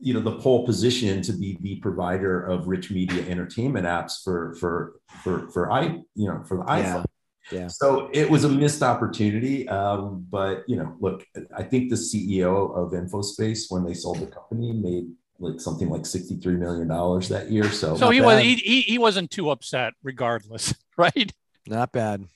you 0.00 0.14
know, 0.14 0.20
the 0.20 0.36
pole 0.38 0.64
position 0.64 1.22
to 1.22 1.32
be 1.32 1.58
the 1.60 1.76
provider 1.76 2.42
of 2.42 2.68
rich 2.68 2.90
media 2.90 3.22
entertainment 3.28 3.86
apps 3.86 4.22
for, 4.22 4.54
for, 4.56 5.00
for, 5.22 5.48
for 5.50 5.70
I, 5.70 6.00
you 6.14 6.28
know, 6.28 6.42
for 6.46 6.58
the 6.58 6.64
iPhone. 6.64 7.04
Yeah. 7.52 7.66
So 7.68 8.08
it 8.12 8.30
was 8.30 8.44
a 8.44 8.48
missed 8.48 8.82
opportunity. 8.82 9.68
Um, 9.68 10.26
but, 10.30 10.62
you 10.68 10.76
know, 10.76 10.96
look, 11.00 11.24
I 11.56 11.62
think 11.62 11.90
the 11.90 11.96
CEO 11.96 12.76
of 12.76 12.92
InfoSpace, 12.92 13.66
when 13.68 13.84
they 13.84 13.94
sold 13.94 14.20
the 14.20 14.26
company, 14.26 14.72
made 14.72 15.08
like 15.40 15.60
something 15.60 15.88
like 15.88 16.02
$63 16.02 16.44
million 16.58 16.86
that 16.88 17.50
year. 17.50 17.64
So, 17.64 17.96
So 17.96 18.06
Not 18.06 18.14
he 18.14 18.20
was 18.20 18.40
he, 18.40 18.54
he 18.56 18.80
he 18.82 18.98
wasn't 18.98 19.30
too 19.30 19.50
upset, 19.50 19.94
regardless, 20.02 20.74
right? 20.96 21.32
Not 21.66 21.92
bad. 21.92 22.26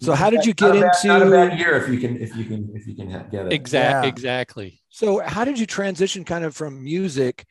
So 0.00 0.12
how 0.12 0.30
did 0.30 0.44
you 0.44 0.54
get 0.54 0.68
not 0.68 0.76
a 0.76 0.80
bad, 0.80 0.90
into 1.04 1.06
not 1.08 1.22
a 1.26 1.30
bad 1.30 1.58
year 1.58 1.76
if 1.76 1.88
you 1.88 1.98
can 1.98 2.20
if 2.20 2.34
you 2.36 2.44
can 2.44 2.70
if 2.74 2.86
you 2.86 2.94
can 2.94 3.08
get 3.30 3.46
it. 3.46 3.52
Exact, 3.52 4.04
Yeah. 4.04 4.08
exactly. 4.08 4.80
So 4.88 5.20
how 5.20 5.44
did 5.44 5.58
you 5.58 5.66
transition 5.66 6.24
kind 6.24 6.44
of 6.44 6.54
from 6.56 6.82
music 6.82 7.44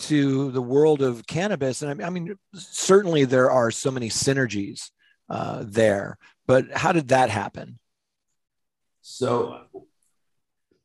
to 0.00 0.50
the 0.52 0.62
world 0.62 1.02
of 1.02 1.26
cannabis? 1.26 1.82
And 1.82 1.90
I 1.90 1.94
mean, 1.94 2.06
I 2.06 2.10
mean 2.10 2.38
certainly 2.54 3.24
there 3.24 3.50
are 3.50 3.70
so 3.70 3.90
many 3.90 4.08
synergies 4.08 4.90
uh, 5.28 5.64
there, 5.66 6.18
but 6.46 6.70
how 6.72 6.92
did 6.92 7.08
that 7.08 7.30
happen? 7.30 7.78
So 9.02 9.60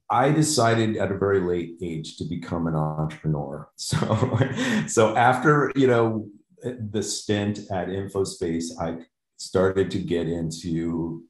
I 0.10 0.32
decided 0.32 0.98
at 0.98 1.12
a 1.12 1.18
very 1.18 1.42
late 1.42 1.78
age 1.82 2.18
to 2.18 2.24
become 2.26 2.68
an 2.68 2.76
entrepreneur. 2.76 3.70
So, 3.78 4.38
so 4.88 5.16
after 5.16 5.72
you 5.76 5.88
know 5.88 6.28
the 6.64 7.04
stint 7.04 7.60
at 7.72 7.88
InfoSpace, 7.88 8.66
I 8.80 9.04
started 9.44 9.92
to 9.92 10.00
get 10.00 10.28
into 10.28 11.24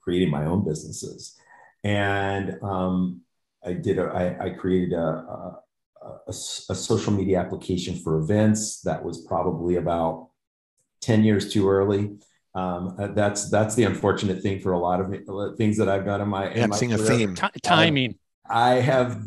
creating 0.00 0.30
my 0.30 0.44
own 0.46 0.64
businesses, 0.64 1.36
and 1.82 2.58
um, 2.62 3.20
I 3.64 3.72
did. 3.74 3.98
A, 3.98 4.04
I, 4.04 4.46
I 4.46 4.50
created 4.50 4.92
a, 4.92 5.02
a, 5.02 5.60
a, 6.02 6.30
a 6.30 6.32
social 6.32 7.12
media 7.12 7.38
application 7.38 7.96
for 7.96 8.18
events 8.18 8.80
that 8.82 9.04
was 9.04 9.24
probably 9.26 9.76
about 9.76 10.30
ten 11.00 11.24
years 11.24 11.52
too 11.52 11.68
early. 11.68 12.16
Um, 12.54 12.96
uh, 12.98 13.08
that's 13.08 13.50
that's 13.50 13.74
the 13.74 13.84
unfortunate 13.84 14.42
thing 14.42 14.60
for 14.60 14.72
a 14.72 14.78
lot 14.78 15.00
of 15.00 15.56
things 15.56 15.76
that 15.78 15.88
I've 15.88 16.04
done 16.04 16.20
in 16.20 16.28
my. 16.28 16.54
Yeah, 16.54 16.64
I'm 16.64 16.72
seeing 16.72 16.92
a 16.92 16.98
theme. 16.98 17.34
T- 17.34 17.46
timing. 17.62 18.16
I 18.48 18.74
have. 18.74 19.20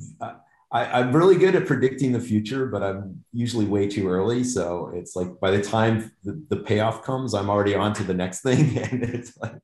I, 0.71 0.99
am 0.99 1.15
really 1.15 1.37
good 1.37 1.55
at 1.55 1.65
predicting 1.65 2.11
the 2.11 2.19
future, 2.19 2.65
but 2.65 2.83
I'm 2.83 3.23
usually 3.31 3.65
way 3.65 3.87
too 3.87 4.09
early. 4.09 4.43
So 4.43 4.91
it's 4.93 5.15
like 5.15 5.39
by 5.39 5.51
the 5.51 5.61
time 5.61 6.11
the, 6.23 6.43
the 6.49 6.57
payoff 6.57 7.03
comes, 7.03 7.33
I'm 7.33 7.49
already 7.49 7.73
on 7.73 7.93
to 7.93 8.03
the 8.03 8.13
next 8.13 8.41
thing, 8.43 8.77
and 8.77 9.03
it's 9.03 9.37
like. 9.37 9.61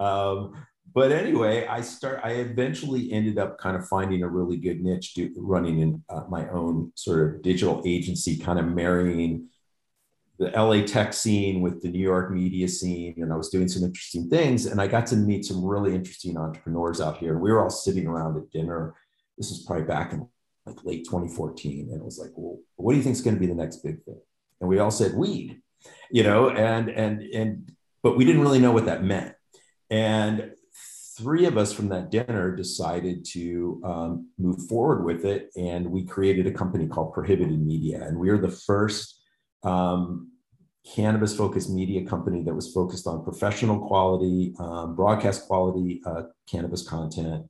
Um, 0.00 0.54
but 0.94 1.10
anyway, 1.10 1.66
I 1.66 1.80
start. 1.80 2.20
I 2.22 2.32
eventually 2.32 3.12
ended 3.12 3.38
up 3.38 3.58
kind 3.58 3.76
of 3.76 3.88
finding 3.88 4.22
a 4.22 4.28
really 4.28 4.56
good 4.56 4.82
niche, 4.82 5.14
do, 5.14 5.32
running 5.38 5.78
in 5.78 6.02
uh, 6.10 6.24
my 6.28 6.48
own 6.50 6.92
sort 6.96 7.36
of 7.36 7.42
digital 7.42 7.82
agency, 7.86 8.36
kind 8.36 8.58
of 8.58 8.66
marrying 8.66 9.48
the 10.38 10.50
LA 10.50 10.84
tech 10.84 11.14
scene 11.14 11.60
with 11.60 11.80
the 11.82 11.88
New 11.88 12.00
York 12.00 12.30
media 12.30 12.68
scene, 12.68 13.14
and 13.18 13.32
I 13.32 13.36
was 13.36 13.48
doing 13.48 13.68
some 13.68 13.84
interesting 13.84 14.28
things. 14.28 14.66
And 14.66 14.80
I 14.80 14.86
got 14.86 15.06
to 15.06 15.16
meet 15.16 15.44
some 15.44 15.64
really 15.64 15.94
interesting 15.94 16.36
entrepreneurs 16.36 17.00
out 17.00 17.16
here. 17.18 17.38
We 17.38 17.52
were 17.52 17.62
all 17.62 17.70
sitting 17.70 18.06
around 18.06 18.36
at 18.36 18.50
dinner. 18.50 18.94
This 19.38 19.50
is 19.50 19.64
probably 19.64 19.84
back 19.84 20.12
in 20.12 20.28
like 20.66 20.84
late 20.84 21.04
2014, 21.04 21.88
and 21.90 22.00
it 22.00 22.04
was 22.04 22.18
like, 22.18 22.30
well, 22.36 22.58
what 22.76 22.92
do 22.92 22.98
you 22.98 23.02
think 23.02 23.14
is 23.14 23.22
going 23.22 23.34
to 23.34 23.40
be 23.40 23.46
the 23.46 23.54
next 23.54 23.76
big 23.78 24.02
thing? 24.04 24.20
And 24.60 24.68
we 24.68 24.78
all 24.78 24.90
said 24.90 25.14
weed, 25.14 25.60
you 26.10 26.22
know, 26.22 26.50
and 26.50 26.88
and 26.88 27.22
and 27.22 27.72
but 28.02 28.16
we 28.16 28.24
didn't 28.24 28.42
really 28.42 28.60
know 28.60 28.72
what 28.72 28.86
that 28.86 29.04
meant. 29.04 29.34
And 29.90 30.52
three 31.18 31.44
of 31.46 31.58
us 31.58 31.72
from 31.72 31.88
that 31.88 32.10
dinner 32.10 32.54
decided 32.54 33.24
to 33.24 33.80
um, 33.84 34.30
move 34.38 34.66
forward 34.68 35.04
with 35.04 35.24
it, 35.24 35.50
and 35.56 35.90
we 35.90 36.04
created 36.04 36.46
a 36.46 36.52
company 36.52 36.86
called 36.86 37.12
Prohibited 37.12 37.60
Media, 37.60 38.02
and 38.02 38.18
we 38.18 38.30
are 38.30 38.38
the 38.38 38.50
first 38.50 39.20
um, 39.62 40.32
cannabis 40.94 41.36
focused 41.36 41.70
media 41.70 42.04
company 42.04 42.42
that 42.42 42.54
was 42.54 42.72
focused 42.72 43.06
on 43.06 43.22
professional 43.24 43.86
quality, 43.86 44.54
um, 44.58 44.96
broadcast 44.96 45.46
quality 45.46 46.00
uh, 46.06 46.22
cannabis 46.50 46.86
content. 46.86 47.46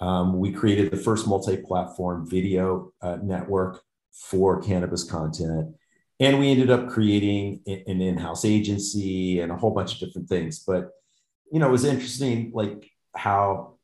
Um, 0.00 0.38
we 0.38 0.52
created 0.52 0.90
the 0.90 0.96
first 0.96 1.26
multi 1.26 1.56
platform 1.56 2.28
video 2.28 2.92
uh, 3.00 3.16
network 3.22 3.82
for 4.12 4.60
cannabis 4.62 5.04
content. 5.04 5.74
And 6.18 6.38
we 6.38 6.50
ended 6.50 6.70
up 6.70 6.88
creating 6.88 7.60
an 7.66 8.00
in 8.00 8.16
house 8.16 8.44
agency 8.44 9.40
and 9.40 9.52
a 9.52 9.56
whole 9.56 9.72
bunch 9.72 9.94
of 9.94 10.00
different 10.00 10.28
things. 10.28 10.60
But, 10.60 10.90
you 11.52 11.60
know, 11.60 11.68
it 11.68 11.72
was 11.72 11.84
interesting, 11.84 12.52
like 12.54 12.90
how 13.14 13.76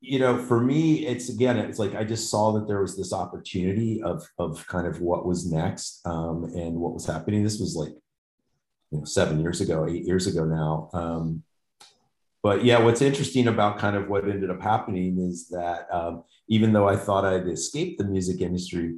you 0.00 0.18
know, 0.18 0.38
for 0.38 0.60
me, 0.60 1.06
it's 1.06 1.28
again, 1.28 1.58
it's 1.58 1.78
like 1.78 1.94
I 1.94 2.04
just 2.04 2.30
saw 2.30 2.52
that 2.52 2.68
there 2.68 2.80
was 2.80 2.96
this 2.96 3.12
opportunity 3.12 4.02
of 4.02 4.24
of 4.38 4.64
kind 4.66 4.86
of 4.86 5.00
what 5.00 5.26
was 5.26 5.50
next 5.50 6.06
um, 6.06 6.44
and 6.54 6.76
what 6.76 6.94
was 6.94 7.06
happening. 7.06 7.42
This 7.42 7.58
was 7.58 7.74
like, 7.74 7.92
you 8.90 8.98
know, 8.98 9.04
seven 9.04 9.40
years 9.40 9.60
ago, 9.60 9.86
eight 9.88 10.04
years 10.04 10.26
ago 10.26 10.44
now. 10.44 10.90
Um, 10.92 11.42
but 12.42 12.64
yeah, 12.64 12.78
what's 12.78 13.02
interesting 13.02 13.48
about 13.48 13.78
kind 13.78 13.96
of 13.96 14.08
what 14.08 14.28
ended 14.28 14.50
up 14.50 14.60
happening 14.60 15.18
is 15.18 15.48
that 15.48 15.86
um, 15.92 16.24
even 16.48 16.72
though 16.72 16.88
I 16.88 16.96
thought 16.96 17.24
I'd 17.24 17.48
escaped 17.48 17.98
the 17.98 18.04
music 18.04 18.40
industry, 18.40 18.96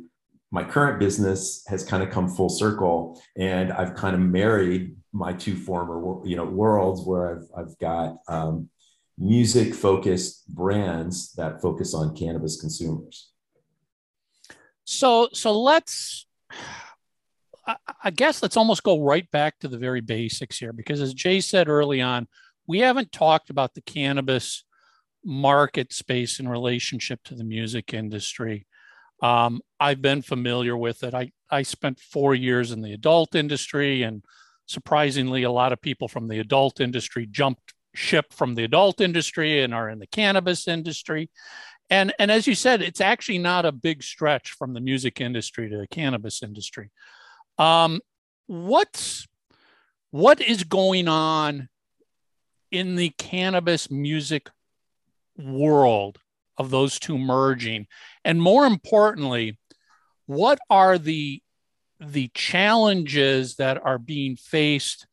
my 0.51 0.65
current 0.65 0.99
business 0.99 1.65
has 1.69 1.85
kind 1.85 2.03
of 2.03 2.11
come 2.11 2.29
full 2.29 2.49
circle, 2.49 3.21
and 3.37 3.73
I've 3.73 3.95
kind 3.95 4.15
of 4.15 4.21
married 4.21 4.97
my 5.13 5.33
two 5.33 5.57
former, 5.57 6.27
you 6.27 6.37
know, 6.37 6.45
worlds 6.45 7.03
where 7.07 7.37
I've 7.37 7.49
I've 7.57 7.79
got 7.79 8.17
um, 8.29 8.69
music 9.17 9.75
focused 9.75 10.49
brands 10.49 11.33
that 11.35 11.63
focus 11.63 11.95
on 11.95 12.17
cannabis 12.17 12.61
consumers. 12.61 13.31
So 14.85 15.29
so 15.33 15.59
let's 15.59 16.27
I 18.03 18.11
guess 18.11 18.43
let's 18.43 18.57
almost 18.57 18.83
go 18.83 19.01
right 19.01 19.31
back 19.31 19.59
to 19.61 19.69
the 19.69 19.79
very 19.79 20.01
basics 20.01 20.59
here 20.59 20.73
because 20.73 21.01
as 21.01 21.15
Jay 21.15 21.41
said 21.41 21.69
early 21.69 22.01
on, 22.01 22.27
we 22.67 22.81
haven't 22.81 23.13
talked 23.13 23.51
about 23.51 23.75
the 23.75 23.81
cannabis 23.81 24.65
market 25.25 25.93
space 25.93 26.41
in 26.41 26.49
relationship 26.49 27.23
to 27.25 27.35
the 27.35 27.45
music 27.45 27.93
industry. 27.93 28.67
Um, 29.23 29.61
I've 29.79 30.01
been 30.01 30.23
familiar 30.23 30.77
with 30.77 31.03
it. 31.03 31.15
I, 31.15 31.33
I 31.51 31.63
spent 31.63 32.01
four 32.01 32.35
years 32.35 32.71
in 32.71 32.81
the 32.81 32.93
adult 32.93 33.35
industry, 33.35 34.03
and 34.03 34.25
surprisingly, 34.67 35.43
a 35.43 35.51
lot 35.51 35.73
of 35.73 35.83
people 35.83 36.09
from 36.09 36.29
the 36.29 36.39
adult 36.39 36.81
industry 36.81 37.27
jumped 37.27 37.75
ship 37.95 38.33
from 38.33 38.55
the 38.55 38.65
adult 38.65 39.01
industry 39.01 39.63
and 39.63 39.75
are 39.75 39.91
in 39.91 39.99
the 39.99 40.07
cannabis 40.07 40.69
industry. 40.69 41.29
And, 41.91 42.13
and 42.19 42.31
as 42.31 42.47
you 42.47 42.55
said, 42.55 42.83
it's 42.83 43.01
actually 43.01 43.39
not 43.39 43.67
a 43.67 43.73
big 43.73 44.03
stretch 44.03 44.53
from 44.53 44.75
the 44.75 44.81
music 44.81 45.21
industry 45.21 45.69
to 45.69 45.77
the 45.77 45.89
cannabis 45.89 46.43
industry. 46.43 46.91
Um, 47.59 48.01
what's 48.47 49.27
what 50.13 50.41
is 50.41 50.65
going 50.65 51.09
on 51.09 51.69
in 52.71 52.97
the 52.97 53.11
cannabis 53.11 53.91
music 53.91 54.51
world 55.37 56.19
of 56.57 56.71
those 56.71 56.99
two 56.99 57.19
merging? 57.19 57.87
And 58.25 58.41
more 58.41 58.67
importantly, 58.67 59.59
what 60.27 60.59
are 60.69 60.99
the 60.99 61.43
the 61.99 62.31
challenges 62.35 63.57
that 63.57 63.85
are 63.85 63.99
being 63.99 64.37
faced 64.37 65.07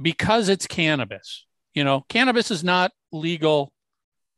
because 0.00 0.48
it's 0.48 0.66
cannabis? 0.66 1.46
You 1.74 1.84
know, 1.84 2.04
cannabis 2.08 2.50
is 2.50 2.62
not 2.62 2.92
legal 3.12 3.72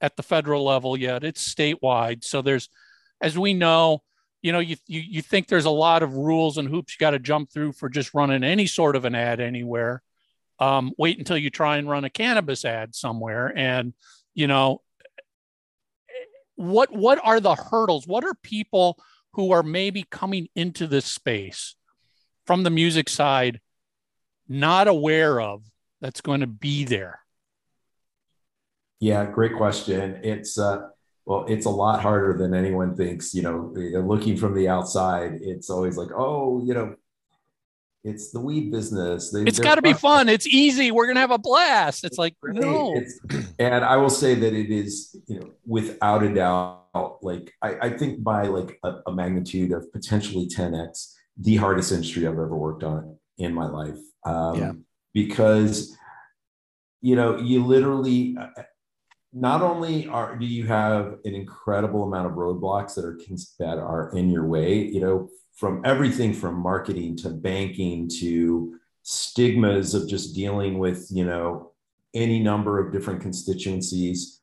at 0.00 0.16
the 0.16 0.22
federal 0.22 0.64
level 0.64 0.96
yet. 0.96 1.24
It's 1.24 1.54
statewide. 1.54 2.24
So 2.24 2.42
there's, 2.42 2.68
as 3.20 3.38
we 3.38 3.54
know, 3.54 4.02
you 4.42 4.52
know, 4.52 4.58
you, 4.58 4.76
you, 4.86 5.00
you 5.00 5.22
think 5.22 5.48
there's 5.48 5.64
a 5.64 5.70
lot 5.70 6.02
of 6.02 6.14
rules 6.14 6.58
and 6.58 6.68
hoops 6.68 6.94
you 6.94 6.98
got 7.04 7.10
to 7.10 7.18
jump 7.18 7.50
through 7.50 7.72
for 7.72 7.88
just 7.88 8.14
running 8.14 8.44
any 8.44 8.66
sort 8.66 8.96
of 8.96 9.04
an 9.04 9.14
ad 9.14 9.40
anywhere. 9.40 10.02
Um, 10.58 10.92
wait 10.96 11.18
until 11.18 11.36
you 11.36 11.50
try 11.50 11.76
and 11.76 11.88
run 11.88 12.04
a 12.04 12.10
cannabis 12.10 12.64
ad 12.64 12.94
somewhere. 12.94 13.52
And, 13.56 13.92
you 14.34 14.46
know, 14.46 14.80
what 16.56 16.90
what 16.90 17.20
are 17.22 17.40
the 17.40 17.54
hurdles? 17.54 18.06
What 18.06 18.24
are 18.24 18.34
people 18.42 18.98
who 19.32 19.52
are 19.52 19.62
maybe 19.62 20.04
coming 20.10 20.48
into 20.56 20.86
this 20.86 21.04
space 21.04 21.76
from 22.46 22.62
the 22.62 22.70
music 22.70 23.08
side 23.08 23.60
not 24.48 24.88
aware 24.88 25.40
of 25.40 25.62
that's 26.00 26.20
going 26.20 26.40
to 26.40 26.46
be 26.46 26.84
there? 26.84 27.20
Yeah, 28.98 29.26
great 29.26 29.56
question. 29.56 30.20
It's 30.22 30.58
uh, 30.58 30.88
well, 31.26 31.44
it's 31.48 31.66
a 31.66 31.70
lot 31.70 32.00
harder 32.00 32.38
than 32.38 32.54
anyone 32.54 32.96
thinks. 32.96 33.34
You 33.34 33.42
know, 33.42 33.72
looking 33.74 34.36
from 34.36 34.54
the 34.54 34.68
outside, 34.68 35.38
it's 35.42 35.68
always 35.68 35.96
like, 35.96 36.08
oh, 36.16 36.64
you 36.64 36.72
know, 36.72 36.94
it's 38.06 38.30
the 38.30 38.40
weed 38.40 38.70
business. 38.70 39.32
They, 39.32 39.42
it's 39.42 39.58
got 39.58 39.74
to 39.74 39.82
be 39.82 39.92
fun. 39.92 40.28
It's 40.28 40.46
easy. 40.46 40.92
We're 40.92 41.08
gonna 41.08 41.20
have 41.20 41.32
a 41.32 41.38
blast. 41.38 42.04
It's 42.04 42.18
like 42.18 42.36
no. 42.42 42.94
It's, 42.94 43.20
and 43.58 43.84
I 43.84 43.96
will 43.96 44.10
say 44.10 44.34
that 44.34 44.54
it 44.54 44.70
is, 44.70 45.16
you 45.26 45.40
know, 45.40 45.50
without 45.66 46.22
a 46.22 46.32
doubt, 46.32 47.18
like 47.22 47.52
I, 47.60 47.76
I 47.82 47.90
think 47.90 48.22
by 48.22 48.44
like 48.44 48.78
a, 48.84 48.96
a 49.08 49.12
magnitude 49.12 49.72
of 49.72 49.92
potentially 49.92 50.46
10x, 50.46 51.14
the 51.38 51.56
hardest 51.56 51.90
industry 51.90 52.26
I've 52.26 52.34
ever 52.34 52.56
worked 52.56 52.84
on 52.84 53.18
in 53.38 53.52
my 53.52 53.66
life. 53.66 53.98
Um, 54.24 54.58
yeah. 54.58 54.72
Because 55.12 55.96
you 57.00 57.16
know, 57.16 57.38
you 57.38 57.64
literally 57.64 58.36
not 59.32 59.62
only 59.62 60.06
are 60.06 60.36
do 60.36 60.46
you 60.46 60.66
have 60.66 61.16
an 61.24 61.34
incredible 61.34 62.04
amount 62.04 62.26
of 62.26 62.32
roadblocks 62.32 62.94
that 62.94 63.04
are 63.04 63.18
that 63.58 63.78
are 63.78 64.10
in 64.16 64.30
your 64.30 64.46
way, 64.46 64.78
you 64.78 65.00
know, 65.00 65.28
from 65.56 65.82
everything 65.84 66.32
from 66.32 66.54
marketing 66.54 67.16
to 67.16 67.30
banking 67.30 68.08
to 68.20 68.78
stigmas 69.02 69.94
of 69.94 70.08
just 70.08 70.34
dealing 70.34 70.78
with, 70.78 71.08
you 71.10 71.24
know, 71.24 71.72
any 72.14 72.40
number 72.40 72.78
of 72.78 72.92
different 72.92 73.20
constituencies 73.20 74.40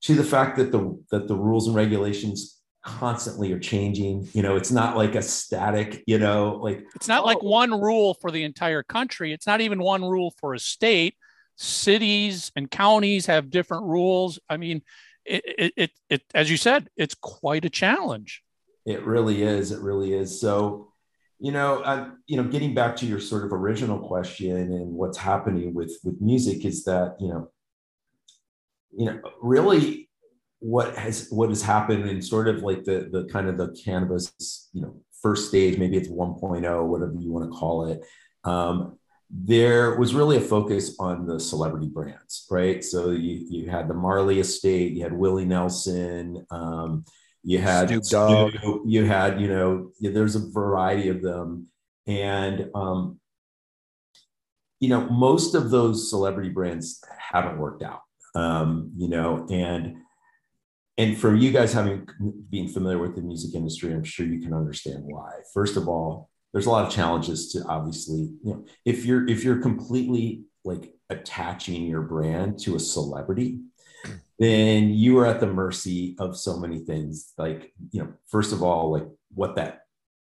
to 0.00 0.14
the 0.14 0.24
fact 0.24 0.56
that 0.56 0.72
the 0.72 0.98
that 1.10 1.28
the 1.28 1.36
rules 1.36 1.66
and 1.66 1.76
regulations 1.76 2.60
constantly 2.82 3.50
are 3.50 3.58
changing 3.58 4.28
you 4.34 4.42
know 4.42 4.56
it's 4.56 4.70
not 4.70 4.94
like 4.94 5.14
a 5.14 5.22
static 5.22 6.04
you 6.06 6.18
know 6.18 6.56
like 6.62 6.84
it's 6.94 7.08
not 7.08 7.22
oh, 7.22 7.26
like 7.26 7.42
one 7.42 7.70
rule 7.70 8.12
for 8.12 8.30
the 8.30 8.42
entire 8.42 8.82
country 8.82 9.32
it's 9.32 9.46
not 9.46 9.62
even 9.62 9.80
one 9.80 10.02
rule 10.02 10.34
for 10.38 10.52
a 10.52 10.58
state 10.58 11.14
cities 11.56 12.50
and 12.56 12.70
counties 12.70 13.26
have 13.26 13.50
different 13.50 13.84
rules. 13.84 14.38
I 14.48 14.56
mean, 14.56 14.82
it, 15.24 15.42
it, 15.46 15.72
it, 15.76 15.90
it, 16.10 16.22
as 16.34 16.50
you 16.50 16.56
said, 16.56 16.88
it's 16.96 17.14
quite 17.14 17.64
a 17.64 17.70
challenge. 17.70 18.42
It 18.86 19.04
really 19.04 19.42
is. 19.42 19.72
It 19.72 19.80
really 19.80 20.12
is. 20.12 20.40
So, 20.40 20.88
you 21.38 21.52
know, 21.52 21.80
uh, 21.80 22.10
you 22.26 22.36
know, 22.36 22.44
getting 22.44 22.74
back 22.74 22.96
to 22.96 23.06
your 23.06 23.20
sort 23.20 23.44
of 23.44 23.52
original 23.52 23.98
question 23.98 24.56
and 24.56 24.92
what's 24.92 25.18
happening 25.18 25.74
with 25.74 25.92
with 26.04 26.20
music 26.20 26.64
is 26.64 26.84
that 26.84 27.16
you 27.20 27.28
know, 27.28 27.50
you 28.96 29.06
know, 29.06 29.20
really 29.42 30.08
what 30.60 30.96
has 30.96 31.28
what 31.30 31.48
has 31.48 31.62
happened 31.62 32.08
in 32.08 32.22
sort 32.22 32.48
of 32.48 32.62
like 32.62 32.84
the 32.84 33.08
the 33.10 33.24
kind 33.32 33.48
of 33.48 33.56
the 33.56 33.76
cannabis, 33.84 34.68
you 34.72 34.82
know, 34.82 34.96
first 35.24 35.48
stage, 35.48 35.78
maybe 35.78 35.96
it's 35.96 36.08
1.0, 36.08 36.86
whatever 36.86 37.14
you 37.18 37.32
want 37.32 37.50
to 37.50 37.58
call 37.58 37.86
it. 37.86 38.00
Um, 38.44 38.98
there 39.30 39.96
was 39.96 40.14
really 40.14 40.36
a 40.36 40.40
focus 40.40 40.96
on 40.98 41.26
the 41.26 41.40
celebrity 41.40 41.88
brands, 41.88 42.46
right? 42.50 42.84
So 42.84 43.10
you, 43.10 43.46
you 43.48 43.70
had 43.70 43.88
the 43.88 43.94
Marley 43.94 44.38
estate, 44.38 44.92
you 44.92 45.02
had 45.02 45.12
Willie 45.12 45.46
Nelson, 45.46 46.46
um, 46.50 47.04
you 47.44 47.58
had 47.58 47.88
Snoop 47.88 48.04
Dogg, 48.04 48.58
Snoop, 48.58 48.82
you 48.86 49.04
had, 49.04 49.40
you 49.40 49.48
know, 49.48 49.90
there's 50.00 50.34
a 50.34 50.50
variety 50.50 51.10
of 51.10 51.22
them. 51.22 51.68
And, 52.06 52.70
um, 52.74 53.20
you 54.80 54.88
know, 54.88 55.08
most 55.10 55.54
of 55.54 55.70
those 55.70 56.10
celebrity 56.10 56.48
brands 56.48 57.02
haven't 57.18 57.58
worked 57.58 57.82
out, 57.82 58.00
um, 58.34 58.92
you 58.96 59.08
know, 59.08 59.46
and, 59.50 59.96
and 60.96 61.18
for 61.18 61.34
you 61.34 61.50
guys 61.50 61.72
having 61.72 62.06
being 62.50 62.68
familiar 62.68 62.98
with 62.98 63.14
the 63.14 63.22
music 63.22 63.54
industry, 63.54 63.92
I'm 63.92 64.04
sure 64.04 64.26
you 64.26 64.40
can 64.40 64.54
understand 64.54 65.02
why. 65.04 65.30
First 65.52 65.76
of 65.76 65.88
all, 65.88 66.30
there's 66.52 66.66
a 66.66 66.70
lot 66.70 66.86
of 66.86 66.92
challenges 66.92 67.52
to 67.52 67.64
obviously, 67.64 68.30
you 68.42 68.52
know, 68.52 68.64
if 68.84 69.04
you're 69.04 69.28
if 69.28 69.42
you're 69.42 69.60
completely 69.60 70.44
like 70.64 70.94
attaching 71.10 71.86
your 71.86 72.02
brand 72.02 72.58
to 72.60 72.76
a 72.76 72.80
celebrity, 72.80 73.58
then 74.38 74.90
you 74.90 75.18
are 75.18 75.26
at 75.26 75.40
the 75.40 75.46
mercy 75.46 76.16
of 76.18 76.36
so 76.36 76.58
many 76.58 76.80
things. 76.80 77.32
Like, 77.38 77.72
you 77.90 78.02
know, 78.02 78.12
first 78.28 78.52
of 78.52 78.62
all, 78.62 78.92
like 78.92 79.06
what 79.34 79.56
that 79.56 79.82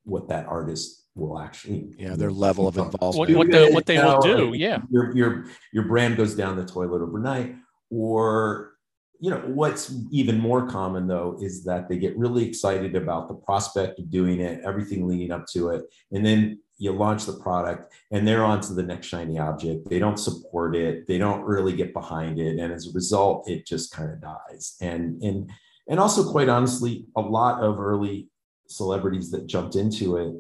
what 0.04 0.30
that 0.30 0.46
artist 0.48 1.06
will 1.16 1.40
actually 1.40 1.94
yeah 1.98 2.16
their 2.16 2.32
level 2.32 2.68
of 2.68 2.78
involvement 2.78 3.36
what, 3.36 3.48
what, 3.48 3.52
the, 3.52 3.70
what 3.72 3.86
they 3.86 3.98
will 3.98 4.22
do 4.22 4.54
yeah 4.56 4.80
your, 4.90 5.16
your 5.16 5.46
your 5.74 5.84
brand 5.84 6.16
goes 6.16 6.34
down 6.36 6.56
the 6.56 6.66
toilet 6.66 7.02
overnight 7.02 7.56
or 7.90 8.74
you 9.20 9.30
know 9.30 9.42
what's 9.48 9.94
even 10.12 10.40
more 10.40 10.68
common 10.68 11.08
though 11.08 11.38
is 11.42 11.64
that 11.66 11.90
they 11.90 11.98
get 11.98 12.18
really 12.18 12.48
excited 12.48 12.96
about 12.96 13.28
the 13.28 13.34
prospect 13.34 14.00
of 14.00 14.10
doing 14.10 14.40
it 14.40 14.62
everything 14.64 15.06
leading 15.08 15.32
up 15.32 15.46
to 15.46 15.70
it 15.70 15.84
and 16.12 16.26
then 16.26 16.58
you 16.80 16.94
launch 16.94 17.26
the 17.26 17.34
product 17.34 17.94
and 18.10 18.28
they're 18.28 18.44
on 18.44 18.62
to 18.62 18.74
the 18.74 18.82
next 18.82 19.08
shiny 19.08 19.38
object. 19.38 19.88
They 19.90 20.00
don't 20.00 20.18
support 20.18 20.76
it. 20.76 21.08
They 21.08 21.18
don't 21.18 21.44
really 21.44 21.76
get 21.76 21.94
behind 21.94 22.40
it. 22.40 22.58
And 22.58 22.74
as 22.74 22.88
a 22.88 22.94
result 22.94 23.48
it 23.50 23.68
just 23.68 23.92
kind 23.92 24.10
of 24.12 24.22
dies. 24.22 24.76
And 24.82 25.22
and 25.22 25.52
and 25.88 26.00
also 26.00 26.32
quite 26.32 26.50
honestly 26.50 27.06
a 27.16 27.22
lot 27.22 27.62
of 27.62 27.80
early 27.80 28.30
celebrities 28.68 29.30
that 29.32 29.48
jumped 29.48 29.76
into 29.76 30.18
it 30.18 30.34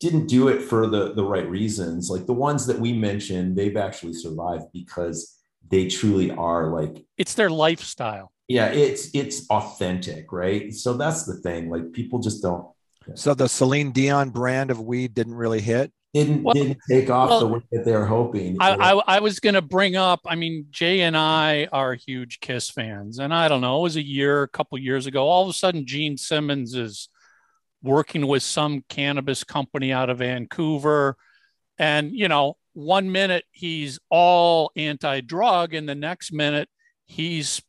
didn't 0.00 0.26
do 0.26 0.48
it 0.48 0.62
for 0.62 0.86
the 0.86 1.12
the 1.12 1.24
right 1.24 1.48
reasons. 1.48 2.10
Like 2.10 2.26
the 2.26 2.32
ones 2.32 2.66
that 2.66 2.80
we 2.80 2.94
mentioned 2.94 3.56
they've 3.56 3.76
actually 3.76 4.14
survived 4.14 4.72
because 4.72 5.36
they 5.70 5.88
truly 5.88 6.30
are 6.30 6.68
like 6.68 7.04
it's 7.18 7.34
their 7.34 7.50
lifestyle. 7.50 8.32
Yeah 8.48 8.68
it's 8.68 9.10
it's 9.14 9.46
authentic 9.50 10.32
right? 10.32 10.72
So 10.72 10.94
that's 10.94 11.26
the 11.26 11.34
thing. 11.34 11.68
Like 11.68 11.92
people 11.92 12.18
just 12.18 12.40
don't 12.40 12.66
so 13.14 13.34
the 13.34 13.48
celine 13.48 13.92
dion 13.92 14.30
brand 14.30 14.70
of 14.70 14.80
weed 14.80 15.14
didn't 15.14 15.34
really 15.34 15.60
hit? 15.60 15.92
Didn't 16.12 16.42
well, 16.42 16.54
didn't 16.54 16.78
take 16.88 17.08
off 17.08 17.30
well, 17.30 17.40
the 17.40 17.46
way 17.46 17.60
that 17.70 17.84
they're 17.84 18.06
hoping. 18.06 18.56
I, 18.60 18.74
I, 18.74 19.16
I 19.16 19.20
was 19.20 19.38
going 19.38 19.54
to 19.54 19.62
bring 19.62 19.94
up 19.94 20.20
i 20.26 20.34
mean 20.34 20.66
jay 20.70 21.02
and 21.02 21.16
i 21.16 21.68
are 21.70 21.94
huge 21.94 22.40
kiss 22.40 22.68
fans 22.68 23.20
and 23.20 23.32
i 23.32 23.46
don't 23.46 23.60
know 23.60 23.78
it 23.78 23.82
was 23.82 23.94
a 23.94 24.04
year 24.04 24.42
a 24.42 24.48
couple 24.48 24.76
years 24.78 25.06
ago 25.06 25.24
all 25.28 25.44
of 25.44 25.50
a 25.50 25.52
sudden 25.52 25.86
gene 25.86 26.16
simmons 26.16 26.74
is 26.74 27.08
working 27.80 28.26
with 28.26 28.42
some 28.42 28.84
cannabis 28.88 29.44
company 29.44 29.92
out 29.92 30.10
of 30.10 30.18
vancouver 30.18 31.16
and 31.78 32.12
you 32.12 32.26
know 32.26 32.56
one 32.72 33.10
minute 33.10 33.44
he's 33.50 33.98
all 34.10 34.70
anti 34.76 35.20
drug, 35.20 35.74
and 35.74 35.88
the 35.88 35.94
next 35.94 36.32
minute 36.32 36.68
he's 37.06 37.62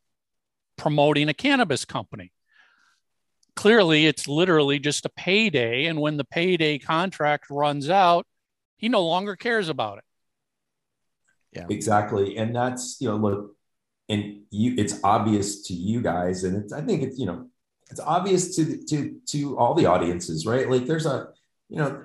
promoting 0.77 1.29
a 1.29 1.33
cannabis 1.33 1.85
company. 1.85 2.31
Clearly, 3.55 4.05
it's 4.05 4.27
literally 4.27 4.79
just 4.79 5.05
a 5.05 5.09
payday. 5.09 5.85
And 5.85 5.99
when 5.99 6.17
the 6.17 6.23
payday 6.23 6.79
contract 6.79 7.49
runs 7.49 7.89
out, 7.89 8.25
he 8.77 8.89
no 8.89 9.05
longer 9.05 9.35
cares 9.35 9.69
about 9.69 9.99
it. 9.99 10.03
Yeah, 11.53 11.65
exactly. 11.69 12.37
And 12.37 12.55
that's, 12.55 12.97
you 12.99 13.09
know, 13.09 13.17
look, 13.17 13.55
and 14.09 14.41
you, 14.49 14.75
it's 14.77 14.99
obvious 15.03 15.63
to 15.63 15.73
you 15.73 16.01
guys, 16.01 16.43
and 16.43 16.55
it's, 16.57 16.73
I 16.73 16.81
think 16.81 17.03
it's, 17.03 17.19
you 17.19 17.25
know, 17.25 17.49
it's 17.89 17.99
obvious 17.99 18.55
to, 18.55 18.83
to, 18.85 19.17
to 19.27 19.57
all 19.57 19.73
the 19.73 19.85
audiences, 19.85 20.45
right? 20.45 20.69
Like 20.69 20.85
there's 20.85 21.05
a, 21.05 21.27
you 21.69 21.77
know, 21.77 22.03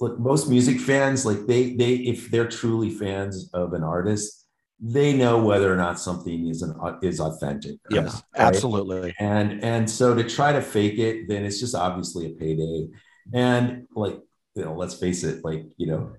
look 0.00 0.18
most 0.18 0.48
music 0.48 0.78
fans 0.78 1.24
like 1.24 1.46
they 1.46 1.74
they 1.74 1.94
if 1.94 2.30
they're 2.30 2.48
truly 2.48 2.90
fans 2.90 3.50
of 3.52 3.72
an 3.72 3.82
artist 3.82 4.45
they 4.78 5.12
know 5.12 5.42
whether 5.42 5.72
or 5.72 5.76
not 5.76 5.98
something 5.98 6.48
is 6.48 6.62
an 6.62 6.74
is 7.02 7.18
authentic 7.18 7.76
yes 7.90 8.14
right? 8.14 8.22
absolutely. 8.36 9.14
And 9.18 9.64
and 9.64 9.90
so 9.90 10.14
to 10.14 10.22
try 10.22 10.52
to 10.52 10.60
fake 10.60 10.98
it 10.98 11.28
then 11.28 11.44
it's 11.44 11.60
just 11.60 11.74
obviously 11.74 12.26
a 12.26 12.30
payday. 12.30 12.88
And 13.32 13.86
like 13.94 14.18
you 14.54 14.64
know 14.64 14.74
let's 14.74 14.94
face 14.94 15.24
it 15.24 15.44
like 15.44 15.64
you 15.76 15.86
know 15.86 16.12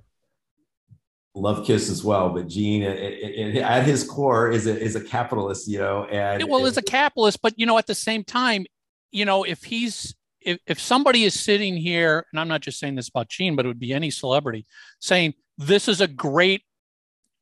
love 1.36 1.68
kiss 1.68 1.88
as 1.92 2.04
well 2.04 2.30
but 2.30 2.48
gene 2.48 2.82
it, 2.82 2.98
it, 2.98 3.58
it, 3.58 3.62
at 3.62 3.84
his 3.84 4.04
core 4.04 4.50
is 4.50 4.66
a 4.66 4.76
is 4.76 4.96
a 4.96 5.04
capitalist 5.04 5.68
you 5.68 5.78
know 5.78 6.06
and 6.06 6.50
well 6.50 6.66
as 6.66 6.78
a 6.78 6.82
capitalist 6.82 7.40
but 7.44 7.54
you 7.60 7.66
know 7.68 7.78
at 7.78 7.86
the 7.86 7.94
same 7.94 8.24
time 8.24 8.66
you 9.12 9.24
know 9.24 9.44
if 9.44 9.64
he's 9.64 10.16
if, 10.48 10.60
if 10.66 10.80
somebody 10.80 11.26
is 11.26 11.38
sitting 11.38 11.76
here, 11.76 12.26
and 12.32 12.40
I'm 12.40 12.48
not 12.48 12.62
just 12.62 12.80
saying 12.80 12.96
this 12.96 13.10
about 13.10 13.28
Gene, 13.28 13.58
but 13.58 13.66
it 13.66 13.68
would 13.68 13.80
be 13.80 13.92
any 13.92 14.10
celebrity 14.10 14.66
saying, 15.00 15.34
this 15.58 15.90
is 15.90 16.00
a 16.00 16.08
great, 16.08 16.64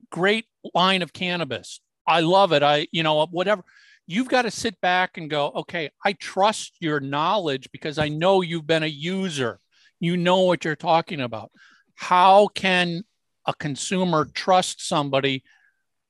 great 0.10 0.45
line 0.73 1.01
of 1.01 1.13
cannabis. 1.13 1.80
I 2.08 2.21
love 2.21 2.51
it. 2.51 2.63
I, 2.63 2.88
you 2.91 3.04
know, 3.04 3.25
whatever. 3.28 3.63
You've 4.08 4.30
got 4.30 4.43
to 4.43 4.51
sit 4.51 4.80
back 4.82 5.17
and 5.17 5.30
go, 5.30 5.51
okay, 5.56 5.89
I 6.04 6.13
trust 6.13 6.73
your 6.80 6.99
knowledge 6.99 7.69
because 7.71 7.97
I 7.97 8.10
know 8.10 8.41
you've 8.41 8.67
been 8.67 8.84
a 8.84 8.88
user. 8.88 9.60
You 9.99 10.15
know 10.15 10.41
what 10.41 10.63
you're 10.63 10.75
talking 10.75 11.21
about. 11.21 11.51
How 11.95 12.47
can 12.47 13.04
a 13.47 13.54
consumer 13.54 14.25
trust 14.25 14.88
somebody 14.88 15.43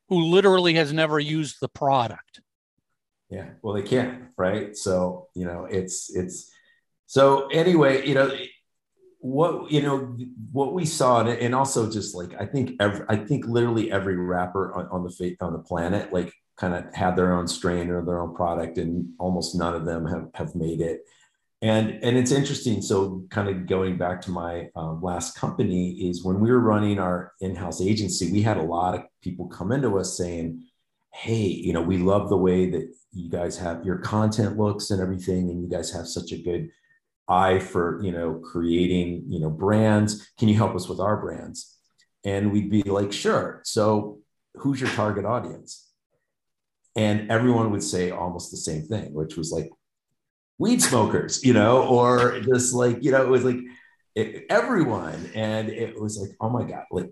who 0.10 0.26
literally 0.26 0.74
has 0.74 0.91
never 0.91 1.20
used 1.20 1.58
the 1.62 1.70
product? 1.70 2.41
Yeah, 3.30 3.50
well, 3.62 3.74
they 3.74 3.84
can't, 3.84 4.26
right? 4.38 4.76
So, 4.76 5.28
you 5.34 5.46
know, 5.46 5.65
it's, 5.65 6.13
it's, 6.15 6.52
so 7.08 7.48
anyway, 7.48 8.08
you 8.08 8.13
know, 8.13 8.30
what 9.26 9.72
you 9.72 9.82
know, 9.82 10.16
what 10.52 10.74
we 10.74 10.86
saw, 10.86 11.26
and 11.26 11.56
also 11.56 11.90
just 11.90 12.14
like 12.14 12.40
I 12.40 12.46
think 12.46 12.74
every, 12.80 13.06
I 13.10 13.16
think 13.16 13.48
literally 13.48 13.92
every 13.92 14.16
rapper 14.16 14.72
on, 14.76 14.86
on 14.90 15.04
the 15.04 15.36
on 15.42 15.54
the 15.54 15.60
planet, 15.60 16.14
like 16.14 16.32
kind 16.58 16.76
of 16.76 16.94
had 16.94 17.16
their 17.16 17.34
own 17.34 17.48
strain 17.48 17.90
or 17.90 18.06
their 18.06 18.20
own 18.22 18.36
product, 18.36 18.78
and 18.78 19.10
almost 19.18 19.56
none 19.56 19.74
of 19.74 19.84
them 19.84 20.06
have 20.06 20.30
have 20.36 20.54
made 20.54 20.80
it. 20.80 21.02
And 21.64 22.04
and 22.04 22.16
it's 22.18 22.32
interesting. 22.32 22.84
So 22.84 23.24
kind 23.32 23.50
of 23.50 23.66
going 23.66 23.98
back 23.98 24.22
to 24.22 24.32
my 24.32 24.70
um, 24.76 25.02
last 25.02 25.36
company 25.36 26.08
is 26.08 26.24
when 26.24 26.40
we 26.40 26.52
were 26.52 26.60
running 26.60 27.00
our 27.00 27.34
in-house 27.42 27.82
agency, 27.82 28.32
we 28.32 28.44
had 28.44 28.58
a 28.58 28.62
lot 28.64 28.94
of 28.94 29.06
people 29.24 29.48
come 29.48 29.72
into 29.72 29.98
us 29.98 30.16
saying, 30.16 30.66
"Hey, 31.12 31.48
you 31.48 31.74
know, 31.74 31.82
we 31.82 31.98
love 31.98 32.30
the 32.30 32.38
way 32.38 32.70
that 32.70 32.94
you 33.12 33.32
guys 33.32 33.58
have 33.58 33.84
your 33.84 33.98
content 33.98 34.56
looks 34.56 34.92
and 34.92 35.02
everything, 35.02 35.50
and 35.50 35.64
you 35.64 35.68
guys 35.68 35.92
have 35.92 36.08
such 36.08 36.32
a 36.32 36.38
good." 36.38 36.70
Eye 37.28 37.60
for 37.60 38.02
you 38.04 38.12
know 38.12 38.36
creating 38.36 39.26
you 39.28 39.40
know 39.40 39.50
brands. 39.50 40.32
Can 40.38 40.48
you 40.48 40.56
help 40.56 40.76
us 40.76 40.88
with 40.88 41.00
our 41.00 41.18
brands? 41.18 41.78
And 42.24 42.52
we'd 42.52 42.72
be 42.72 42.84
like 42.84 43.14
sure. 43.14 43.62
So 43.64 44.20
who's 44.56 44.82
your 44.82 44.90
target 44.92 45.26
audience? 45.26 45.90
And 46.96 47.30
everyone 47.30 47.72
would 47.72 47.84
say 47.84 48.12
almost 48.12 48.52
the 48.52 48.58
same 48.58 48.84
thing 48.84 49.14
which 49.14 49.36
was 49.36 49.52
like 49.52 49.70
weed 50.58 50.82
smokers 50.82 51.44
you 51.44 51.52
know 51.52 51.86
or 51.86 52.40
just 52.40 52.74
like 52.74 53.04
you 53.04 53.12
know 53.12 53.22
it 53.22 53.28
was 53.28 53.44
like 53.44 53.58
it, 54.16 54.46
everyone. 54.50 55.30
And 55.36 55.70
it 55.70 56.00
was 56.00 56.18
like 56.18 56.32
oh 56.40 56.50
my 56.50 56.64
god 56.64 56.86
like 56.92 57.12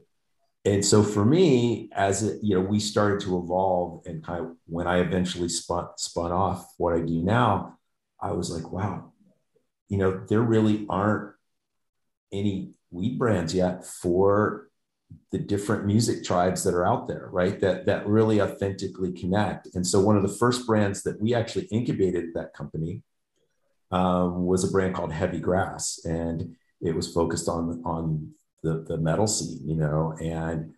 and 0.65 0.83
so 0.83 1.03
for 1.03 1.25
me 1.25 1.89
as 1.93 2.23
it 2.23 2.39
you 2.41 2.55
know 2.55 2.61
we 2.61 2.79
started 2.79 3.19
to 3.21 3.37
evolve 3.37 4.05
and 4.05 4.23
kind 4.23 4.45
of 4.45 4.55
when 4.65 4.87
i 4.87 4.99
eventually 4.99 5.49
spun 5.49 5.87
spun 5.97 6.31
off 6.31 6.73
what 6.77 6.93
i 6.93 6.99
do 6.99 7.21
now 7.21 7.77
i 8.21 8.31
was 8.31 8.49
like 8.49 8.71
wow 8.71 9.11
you 9.93 9.99
know, 9.99 10.25
there 10.27 10.41
really 10.41 10.87
aren't 10.89 11.35
any 12.31 12.71
weed 12.89 13.19
brands 13.19 13.53
yet 13.53 13.85
for 13.85 14.69
the 15.31 15.37
different 15.37 15.85
music 15.85 16.23
tribes 16.23 16.63
that 16.63 16.73
are 16.73 16.83
out 16.83 17.07
there, 17.07 17.29
right? 17.31 17.59
That 17.59 17.85
that 17.85 18.07
really 18.07 18.41
authentically 18.41 19.11
connect. 19.11 19.67
And 19.75 19.85
so 19.85 20.01
one 20.01 20.17
of 20.17 20.23
the 20.23 20.35
first 20.41 20.65
brands 20.65 21.03
that 21.03 21.21
we 21.21 21.35
actually 21.35 21.65
incubated 21.65 22.23
at 22.23 22.33
that 22.33 22.55
company 22.55 23.03
um, 23.91 24.47
was 24.47 24.63
a 24.63 24.71
brand 24.71 24.95
called 24.95 25.13
Heavy 25.13 25.39
Grass, 25.39 25.99
and 26.05 26.55
it 26.81 26.95
was 26.95 27.13
focused 27.13 27.47
on 27.47 27.83
on 27.85 28.31
the 28.63 28.83
the 28.87 28.97
metal 28.97 29.27
scene, 29.27 29.61
you 29.63 29.75
know, 29.75 30.17
and 30.19 30.73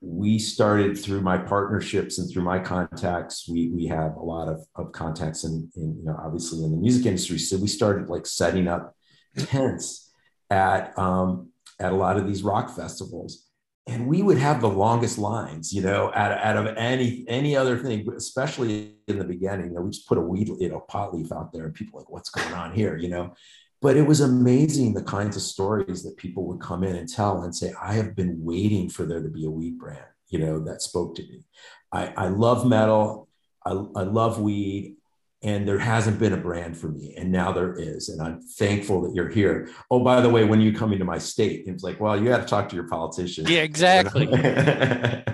we 0.00 0.38
started 0.38 0.96
through 0.96 1.20
my 1.20 1.36
partnerships 1.36 2.18
and 2.18 2.30
through 2.30 2.42
my 2.42 2.58
contacts 2.58 3.48
we 3.48 3.68
we 3.70 3.86
have 3.86 4.14
a 4.14 4.22
lot 4.22 4.48
of, 4.48 4.64
of 4.76 4.92
contacts 4.92 5.44
in, 5.44 5.68
in 5.76 5.96
you 5.98 6.04
know 6.04 6.16
obviously 6.22 6.62
in 6.62 6.70
the 6.70 6.76
music 6.76 7.04
industry 7.06 7.38
so 7.38 7.56
we 7.56 7.66
started 7.66 8.08
like 8.08 8.26
setting 8.26 8.68
up 8.68 8.94
tents 9.36 10.12
at 10.50 10.96
um, 10.98 11.50
at 11.80 11.92
a 11.92 11.96
lot 11.96 12.16
of 12.16 12.26
these 12.26 12.42
rock 12.42 12.74
festivals 12.74 13.48
and 13.88 14.06
we 14.06 14.22
would 14.22 14.36
have 14.36 14.60
the 14.60 14.68
longest 14.68 15.16
lines, 15.16 15.72
you 15.72 15.80
know, 15.80 16.12
out, 16.14 16.32
out 16.32 16.56
of 16.58 16.76
any 16.76 17.24
any 17.26 17.56
other 17.56 17.78
thing, 17.78 18.06
especially 18.14 18.96
in 19.08 19.18
the 19.18 19.24
beginning. 19.24 19.68
You 19.68 19.76
know, 19.76 19.80
we 19.80 19.90
just 19.90 20.06
put 20.06 20.18
a 20.18 20.20
weed, 20.20 20.48
you 20.60 20.68
know, 20.68 20.80
pot 20.80 21.14
leaf 21.14 21.32
out 21.32 21.52
there, 21.52 21.64
and 21.64 21.74
people 21.74 21.98
like, 21.98 22.10
what's 22.10 22.28
going 22.28 22.52
on 22.52 22.72
here, 22.72 22.98
you 22.98 23.08
know? 23.08 23.34
But 23.80 23.96
it 23.96 24.02
was 24.02 24.20
amazing 24.20 24.94
the 24.94 25.02
kinds 25.02 25.36
of 25.36 25.42
stories 25.42 26.02
that 26.02 26.16
people 26.16 26.44
would 26.46 26.60
come 26.60 26.82
in 26.82 26.96
and 26.96 27.08
tell 27.08 27.42
and 27.42 27.54
say, 27.54 27.72
I 27.80 27.94
have 27.94 28.16
been 28.16 28.42
waiting 28.42 28.88
for 28.88 29.04
there 29.04 29.22
to 29.22 29.28
be 29.28 29.46
a 29.46 29.50
weed 29.50 29.78
brand, 29.78 30.04
you 30.28 30.40
know, 30.40 30.58
that 30.64 30.82
spoke 30.82 31.14
to 31.16 31.22
me. 31.22 31.44
I, 31.92 32.12
I 32.16 32.28
love 32.28 32.66
metal. 32.66 33.28
I, 33.64 33.70
I 33.70 34.02
love 34.02 34.40
weed. 34.40 34.96
And 35.44 35.68
there 35.68 35.78
hasn't 35.78 36.18
been 36.18 36.32
a 36.32 36.38
brand 36.38 36.76
for 36.76 36.88
me. 36.88 37.14
And 37.16 37.30
now 37.30 37.52
there 37.52 37.72
is. 37.72 38.08
And 38.08 38.20
i'm 38.20 38.42
thankful 38.42 39.02
that 39.02 39.14
you're 39.14 39.28
here. 39.28 39.68
Oh 39.88 40.02
by 40.02 40.20
the 40.20 40.28
way 40.28 40.42
when 40.42 40.60
you 40.60 40.72
come 40.72 40.92
into 40.92 41.04
my 41.04 41.18
state 41.18 41.62
it's 41.68 41.84
like 41.84 42.00
well 42.00 42.20
you 42.20 42.28
got 42.28 42.38
to 42.38 42.46
talk 42.46 42.68
to 42.70 42.74
your 42.74 42.88
politician. 42.88 43.46
Yeah 43.46 43.62
exactly. 43.62 44.26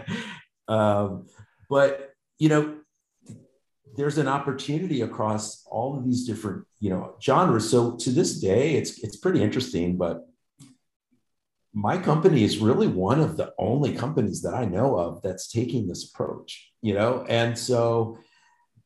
Um, 0.66 1.26
but 1.68 2.14
you 2.38 2.48
know 2.48 2.76
there's 3.96 4.18
an 4.18 4.28
opportunity 4.28 5.02
across 5.02 5.64
all 5.66 5.96
of 5.96 6.04
these 6.04 6.26
different 6.26 6.64
you 6.80 6.90
know 6.90 7.14
genres. 7.22 7.70
So 7.70 7.96
to 7.96 8.10
this 8.10 8.40
day 8.40 8.74
it's 8.74 8.98
it's 9.02 9.16
pretty 9.16 9.42
interesting 9.42 9.96
but 9.96 10.26
my 11.76 11.98
company 11.98 12.44
is 12.44 12.58
really 12.58 12.86
one 12.86 13.20
of 13.20 13.36
the 13.36 13.52
only 13.58 13.92
companies 13.92 14.42
that 14.42 14.54
i 14.54 14.64
know 14.64 14.96
of 14.96 15.20
that's 15.22 15.50
taking 15.50 15.88
this 15.88 16.08
approach 16.08 16.72
you 16.84 16.92
know? 16.92 17.24
And 17.30 17.58
so 17.58 18.18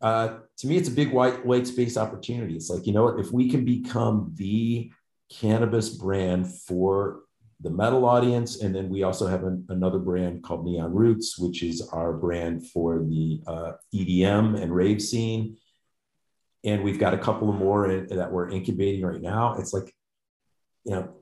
uh, 0.01 0.38
to 0.59 0.66
me, 0.68 0.77
it's 0.77 0.88
a 0.88 0.92
big 0.92 1.12
white 1.12 1.44
white 1.44 1.66
space 1.66 1.97
opportunity. 1.97 2.55
It's 2.55 2.71
like 2.71 2.87
you 2.87 2.92
know 2.92 3.03
what, 3.03 3.18
if 3.18 3.33
we 3.33 3.51
can 3.51 3.64
become 3.64 4.33
the 4.37 4.92
cannabis 5.29 5.90
brand 5.90 6.47
for 6.47 7.23
the 7.61 7.71
metal 7.71 8.05
audience, 8.05 8.62
and 8.62 8.75
then 8.75 8.88
we 8.88 9.03
also 9.03 9.27
have 9.27 9.44
an, 9.44 9.64
another 9.68 9.99
brand 9.99 10.42
called 10.42 10.64
Neon 10.64 10.94
Roots, 10.94 11.38
which 11.38 11.62
is 11.62 11.83
our 11.92 12.12
brand 12.12 12.66
for 12.68 13.01
the 13.01 13.40
uh, 13.47 13.73
EDM 13.94 14.61
and 14.61 14.73
rave 14.73 15.03
scene, 15.03 15.57
and 16.64 16.85
we've 16.85 16.99
got 16.99 17.14
a 17.14 17.18
couple 17.18 17.51
of 17.51 17.57
more 17.57 17.90
in, 17.90 18.07
that 18.16 18.31
we're 18.31 18.49
incubating 18.51 19.05
right 19.05 19.21
now. 19.21 19.57
It's 19.59 19.73
like, 19.73 19.92
you 20.85 20.92
know, 20.92 21.14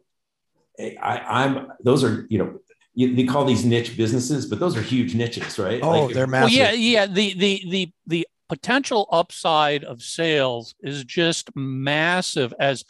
I, 0.79 1.19
I'm 1.19 1.69
those 1.83 2.05
are 2.05 2.27
you 2.29 2.39
know 2.39 2.59
you, 2.95 3.15
they 3.15 3.25
call 3.25 3.45
these 3.45 3.65
niche 3.65 3.97
businesses, 3.97 4.47
but 4.47 4.59
those 4.59 4.77
are 4.77 4.83
huge 4.83 5.15
niches, 5.15 5.59
right? 5.59 5.83
Oh, 5.83 6.07
like, 6.07 6.15
they're 6.15 6.27
massive. 6.27 6.59
Well, 6.59 6.59
yeah, 6.59 6.73
yeah. 6.73 7.07
The 7.07 7.35
the 7.35 7.63
the 7.69 7.93
the 8.07 8.29
potential 8.49 9.09
upside 9.11 9.85
of 9.85 10.03
sales 10.03 10.75
is 10.81 11.05
just 11.05 11.51
massive 11.55 12.53
as 12.59 12.85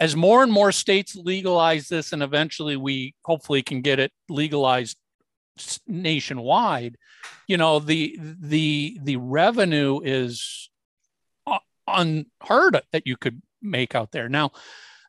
as 0.00 0.14
more 0.14 0.42
and 0.42 0.52
more 0.52 0.72
states 0.72 1.16
legalize 1.16 1.88
this 1.88 2.12
and 2.12 2.22
eventually 2.22 2.76
we 2.76 3.14
hopefully 3.24 3.62
can 3.62 3.80
get 3.80 3.98
it 3.98 4.12
legalized 4.28 4.96
nationwide 5.86 6.96
you 7.48 7.56
know 7.56 7.78
the 7.80 8.16
the 8.40 8.98
the 9.02 9.16
revenue 9.16 10.00
is 10.04 10.70
unheard 11.88 12.76
of 12.76 12.82
that 12.92 13.06
you 13.06 13.16
could 13.16 13.42
make 13.62 13.94
out 13.94 14.12
there. 14.12 14.28
Now 14.28 14.52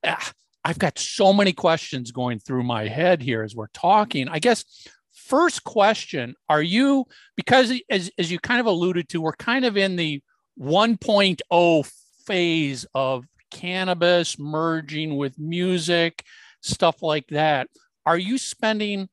ah, 0.06 0.32
i've 0.65 0.80
got 0.80 0.97
so 0.97 1.34
many 1.34 1.54
questions 1.54 2.12
going 2.12 2.39
through 2.39 2.63
my 2.63 2.88
head 2.88 3.21
here 3.21 3.43
as 3.43 3.56
we're 3.56 3.67
talking. 3.67 4.28
I 4.30 4.39
guess 4.39 4.65
first 5.13 5.63
question 5.63 6.36
are 6.47 6.62
you 6.62 7.06
because 7.36 7.73
as, 7.89 8.10
as 8.17 8.32
you 8.32 8.39
kind 8.39 8.60
of 8.60 8.65
alluded 8.65 9.10
to 9.10 9.21
we're 9.21 9.34
kind 9.34 9.65
of 9.65 9.78
in 9.78 9.95
the 9.95 10.21
1.0 10.60 11.91
phase 12.25 12.86
of 12.95 13.25
cannabis 13.51 14.38
merging 14.39 15.17
with 15.17 15.38
music 15.39 16.23
stuff 16.62 17.01
like 17.01 17.27
that 17.27 17.67
are 18.05 18.17
you 18.17 18.38
spending 18.38 19.07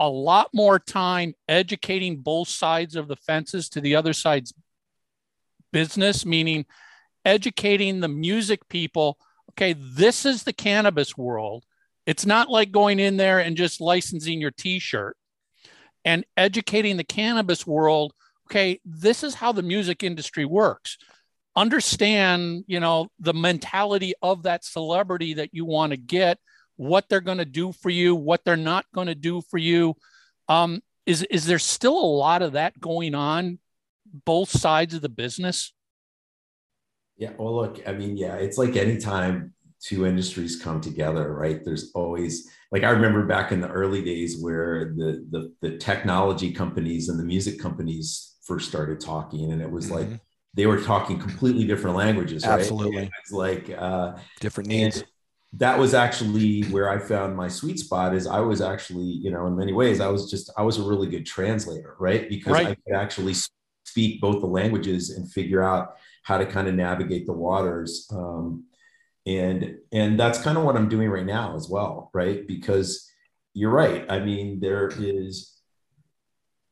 a 0.00 0.08
lot 0.08 0.48
more 0.54 0.78
time 0.78 1.34
educating 1.48 2.18
both 2.18 2.48
sides 2.48 2.94
of 2.96 3.08
the 3.08 3.16
fences 3.16 3.68
to 3.68 3.80
the 3.80 3.96
other 3.96 4.12
side's 4.12 4.52
business 5.72 6.24
meaning 6.24 6.64
educating 7.24 8.00
the 8.00 8.08
music 8.08 8.66
people 8.68 9.18
okay 9.50 9.74
this 9.78 10.24
is 10.24 10.44
the 10.44 10.52
cannabis 10.52 11.16
world 11.16 11.64
it's 12.06 12.24
not 12.24 12.48
like 12.48 12.72
going 12.72 12.98
in 12.98 13.18
there 13.18 13.38
and 13.38 13.56
just 13.56 13.80
licensing 13.80 14.40
your 14.40 14.50
t 14.50 14.78
shirt 14.78 15.16
and 16.04 16.24
educating 16.38 16.96
the 16.96 17.04
cannabis 17.04 17.66
world. 17.66 18.14
Okay, 18.50 18.80
this 18.84 19.22
is 19.22 19.34
how 19.34 19.52
the 19.52 19.62
music 19.62 20.02
industry 20.02 20.46
works. 20.46 20.96
Understand, 21.58 22.62
you 22.68 22.78
know, 22.78 23.08
the 23.18 23.34
mentality 23.34 24.14
of 24.22 24.44
that 24.44 24.64
celebrity 24.64 25.34
that 25.34 25.50
you 25.52 25.64
want 25.64 25.90
to 25.90 25.96
get, 25.96 26.38
what 26.76 27.08
they're 27.08 27.20
going 27.20 27.38
to 27.38 27.44
do 27.44 27.72
for 27.72 27.90
you, 27.90 28.14
what 28.14 28.44
they're 28.44 28.56
not 28.56 28.86
going 28.94 29.08
to 29.08 29.16
do 29.16 29.42
for 29.50 29.58
you. 29.58 29.96
Um, 30.48 30.80
is 31.04 31.24
is 31.24 31.46
there 31.46 31.58
still 31.58 31.98
a 31.98 32.14
lot 32.24 32.42
of 32.42 32.52
that 32.52 32.80
going 32.80 33.16
on, 33.16 33.58
both 34.24 34.50
sides 34.50 34.94
of 34.94 35.02
the 35.02 35.08
business? 35.08 35.72
Yeah. 37.16 37.32
Well, 37.36 37.56
look, 37.56 37.82
I 37.88 37.92
mean, 37.92 38.16
yeah, 38.16 38.36
it's 38.36 38.56
like 38.56 38.76
anytime 38.76 39.52
two 39.82 40.06
industries 40.06 40.62
come 40.62 40.80
together, 40.80 41.34
right? 41.34 41.64
There's 41.64 41.90
always 41.92 42.48
like 42.70 42.84
I 42.84 42.90
remember 42.90 43.26
back 43.26 43.50
in 43.50 43.60
the 43.60 43.68
early 43.68 44.02
days 44.02 44.40
where 44.40 44.94
the 44.96 45.26
the, 45.30 45.52
the 45.60 45.76
technology 45.78 46.52
companies 46.52 47.08
and 47.08 47.18
the 47.18 47.24
music 47.24 47.58
companies 47.58 48.36
first 48.44 48.68
started 48.68 49.00
talking, 49.00 49.50
and 49.52 49.60
it 49.60 49.70
was 49.70 49.86
mm-hmm. 49.86 50.12
like 50.12 50.20
they 50.58 50.66
were 50.66 50.80
talking 50.80 51.18
completely 51.18 51.64
different 51.64 51.96
languages, 51.96 52.44
right? 52.44 52.58
Absolutely, 52.58 53.10
it's 53.20 53.32
like 53.32 53.70
uh, 53.70 54.16
different 54.40 54.68
needs. 54.68 55.04
That 55.54 55.78
was 55.78 55.94
actually 55.94 56.62
where 56.64 56.90
I 56.90 56.98
found 56.98 57.34
my 57.36 57.48
sweet 57.48 57.78
spot. 57.78 58.14
Is 58.14 58.26
I 58.26 58.40
was 58.40 58.60
actually, 58.60 59.04
you 59.06 59.30
know, 59.30 59.46
in 59.46 59.56
many 59.56 59.72
ways, 59.72 60.00
I 60.00 60.08
was 60.08 60.30
just 60.30 60.50
I 60.58 60.62
was 60.62 60.78
a 60.78 60.82
really 60.82 61.08
good 61.08 61.24
translator, 61.24 61.96
right? 61.98 62.28
Because 62.28 62.52
right. 62.52 62.66
I 62.66 62.74
could 62.74 62.94
actually 62.94 63.34
speak 63.84 64.20
both 64.20 64.40
the 64.40 64.46
languages 64.46 65.10
and 65.10 65.30
figure 65.32 65.62
out 65.62 65.96
how 66.24 66.36
to 66.36 66.44
kind 66.44 66.68
of 66.68 66.74
navigate 66.74 67.24
the 67.26 67.32
waters. 67.32 68.06
Um, 68.12 68.64
and 69.28 69.76
and 69.92 70.18
that's 70.18 70.40
kind 70.40 70.56
of 70.56 70.64
what 70.64 70.74
i'm 70.74 70.88
doing 70.88 71.10
right 71.10 71.26
now 71.26 71.54
as 71.54 71.68
well 71.68 72.10
right 72.14 72.46
because 72.48 73.10
you're 73.52 73.70
right 73.70 74.10
i 74.10 74.18
mean 74.18 74.58
there 74.58 74.90
is 74.98 75.57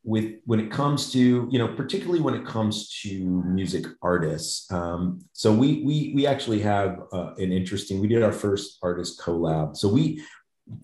with 0.07 0.37
when 0.45 0.61
it 0.61 0.71
comes 0.71 1.12
to 1.12 1.49
you 1.51 1.59
know 1.59 1.69
particularly 1.69 2.21
when 2.21 2.35
it 2.35 2.47
comes 2.47 2.88
to 3.03 3.42
music 3.45 3.85
artists 4.01 4.71
um, 4.73 5.21
so 5.33 5.53
we 5.53 5.83
we 5.85 6.12
we 6.14 6.27
actually 6.27 6.61
have 6.61 7.01
uh, 7.12 7.35
an 7.35 7.53
interesting 7.53 8.01
we 8.01 8.09
did 8.09 8.23
our 8.23 8.33
first 8.33 8.79
artist 8.83 9.21
collab 9.21 9.77
so 9.77 9.88
we 9.88 10.23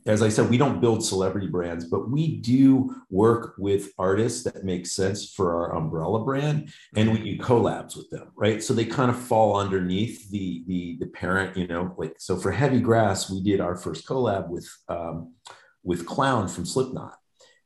as 0.07 0.23
I 0.23 0.29
said, 0.29 0.49
we 0.49 0.59
don't 0.59 0.81
build 0.81 1.05
celebrity 1.05 1.49
brands, 1.49 1.85
but 1.87 2.09
we 2.09 2.37
do 2.37 2.95
work 3.11 3.55
with 3.59 3.91
artists 3.99 4.45
that 4.45 4.65
make 4.65 4.87
sense 4.87 5.33
for 5.33 5.57
our 5.57 5.75
umbrella 5.77 6.25
brand, 6.25 6.73
and 6.95 7.13
we 7.13 7.19
do 7.19 7.43
collabs 7.43 7.97
with 7.97 8.09
them, 8.11 8.31
right? 8.37 8.63
So 8.63 8.75
they 8.75 8.85
kind 8.85 9.11
of 9.11 9.19
fall 9.19 9.57
underneath 9.57 10.31
the 10.31 10.63
the 10.69 10.99
the 11.01 11.07
parent, 11.07 11.57
you 11.57 11.67
know. 11.67 11.95
Like 11.99 12.15
so, 12.19 12.37
for 12.37 12.53
Heavy 12.53 12.81
Grass, 12.81 13.29
we 13.29 13.43
did 13.43 13.61
our 13.61 13.75
first 13.75 14.07
collab 14.07 14.49
with 14.49 14.69
um, 14.89 15.35
with 15.83 16.07
Clown 16.07 16.47
from 16.47 16.65
Slipknot, 16.65 17.19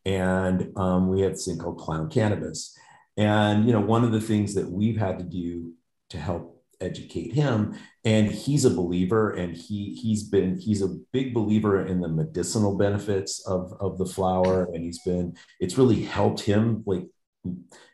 and 0.07 0.73
um, 0.77 1.09
we 1.09 1.21
had 1.21 1.35
this 1.35 1.45
thing 1.45 1.59
called 1.59 1.79
Clown 1.79 2.09
Cannabis, 2.09 2.75
and 3.19 3.67
you 3.67 3.73
know, 3.73 3.81
one 3.81 4.05
of 4.05 4.13
the 4.13 4.21
things 4.21 4.55
that 4.55 4.71
we've 4.71 4.97
had 4.97 5.19
to 5.19 5.25
do 5.25 5.75
to 6.11 6.19
help 6.19 6.55
educate 6.79 7.33
him 7.33 7.75
and 8.05 8.31
he's 8.31 8.67
a 8.67 8.71
believer 8.71 9.31
and 9.31 9.57
he 9.57 9.95
he's 9.95 10.25
been 10.25 10.59
he's 10.59 10.83
a 10.83 10.99
big 11.11 11.33
believer 11.33 11.87
in 11.87 12.03
the 12.03 12.09
medicinal 12.09 12.77
benefits 12.77 13.41
of 13.47 13.73
of 13.81 13.97
the 13.97 14.05
flower 14.05 14.69
and 14.75 14.85
he's 14.85 14.99
been 14.99 15.35
it's 15.59 15.79
really 15.79 16.03
helped 16.03 16.41
him 16.41 16.83
like 16.85 17.07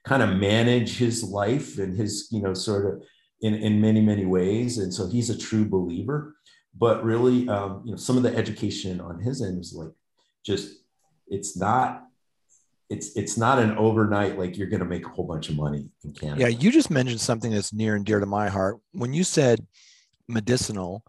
kind 0.05 0.22
of 0.22 0.37
manage 0.37 0.98
his 0.98 1.22
life 1.22 1.79
and 1.79 1.96
his 1.96 2.29
you 2.31 2.42
know 2.42 2.55
sort 2.55 2.87
of 2.87 3.03
in 3.40 3.55
in 3.55 3.81
many 3.81 4.01
many 4.01 4.27
ways. 4.27 4.79
And 4.79 4.92
so 4.92 5.09
he's 5.09 5.31
a 5.31 5.38
true 5.38 5.64
believer. 5.64 6.37
But 6.75 7.05
really 7.05 7.48
um, 7.48 7.83
you 7.85 7.92
know 7.92 7.98
some 7.98 8.16
of 8.16 8.22
the 8.22 8.35
education 8.35 9.01
on 9.01 9.20
his 9.20 9.42
end 9.42 9.61
is 9.61 9.75
like 9.75 9.92
just 10.44 10.79
it's 11.29 11.57
not 11.57 12.01
it's 12.92 13.16
it's 13.16 13.38
not 13.38 13.59
an 13.59 13.76
overnight 13.78 14.38
like 14.38 14.57
you're 14.57 14.68
going 14.68 14.81
to 14.81 14.87
make 14.87 15.07
a 15.07 15.09
whole 15.09 15.26
bunch 15.26 15.48
of 15.48 15.57
money 15.57 15.88
in 16.05 16.12
Canada. 16.12 16.42
Yeah, 16.42 16.48
you 16.48 16.70
just 16.70 16.90
mentioned 16.90 17.20
something 17.20 17.50
that's 17.50 17.72
near 17.72 17.96
and 17.96 18.05
dear 18.05 18.20
to 18.20 18.26
my 18.26 18.48
heart. 18.50 18.78
When 18.92 19.14
you 19.14 19.24
said 19.24 19.66
medicinal, 20.28 21.02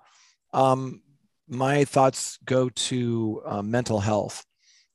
um, 0.54 1.02
my 1.48 1.84
thoughts 1.84 2.40
go 2.46 2.70
to 2.70 3.42
uh, 3.46 3.62
mental 3.62 4.00
health, 4.00 4.46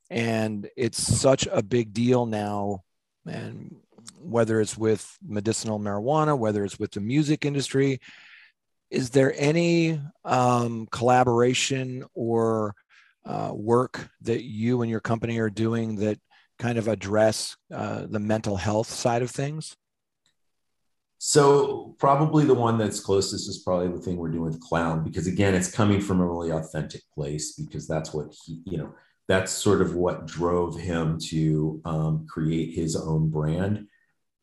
and 0.09 0.67
it's 0.75 1.01
such 1.01 1.47
a 1.51 1.61
big 1.61 1.93
deal 1.93 2.25
now. 2.25 2.83
And 3.27 3.75
whether 4.19 4.59
it's 4.59 4.77
with 4.77 5.17
medicinal 5.23 5.79
marijuana, 5.79 6.37
whether 6.37 6.65
it's 6.65 6.79
with 6.79 6.91
the 6.91 7.01
music 7.01 7.45
industry, 7.45 7.99
is 8.89 9.11
there 9.11 9.33
any 9.37 10.01
um, 10.25 10.87
collaboration 10.91 12.03
or 12.15 12.73
uh, 13.25 13.51
work 13.53 14.09
that 14.21 14.43
you 14.43 14.81
and 14.81 14.89
your 14.89 15.01
company 15.01 15.37
are 15.37 15.51
doing 15.51 15.97
that 15.97 16.17
kind 16.59 16.77
of 16.77 16.87
address 16.87 17.55
uh, 17.73 18.05
the 18.07 18.19
mental 18.19 18.57
health 18.57 18.89
side 18.89 19.21
of 19.21 19.31
things? 19.31 19.75
So 21.17 21.95
probably 21.99 22.45
the 22.45 22.53
one 22.53 22.77
that's 22.77 22.99
closest 23.01 23.49
is 23.49 23.59
probably 23.59 23.89
the 23.89 23.99
thing 23.99 24.15
we're 24.15 24.29
doing 24.29 24.45
with 24.45 24.61
Clown 24.61 25.03
because 25.03 25.27
again, 25.27 25.53
it's 25.53 25.71
coming 25.71 25.99
from 25.99 26.21
a 26.21 26.25
really 26.25 26.51
authentic 26.51 27.01
place 27.13 27.53
because 27.53 27.87
that's 27.87 28.13
what 28.13 28.33
he, 28.45 28.61
you 28.65 28.77
know, 28.77 28.93
that's 29.27 29.51
sort 29.51 29.81
of 29.81 29.95
what 29.95 30.25
drove 30.25 30.79
him 30.79 31.19
to 31.19 31.81
um, 31.83 32.25
create 32.27 32.73
his 32.73 32.95
own 32.95 33.29
brand. 33.29 33.87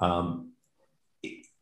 Um, 0.01 0.53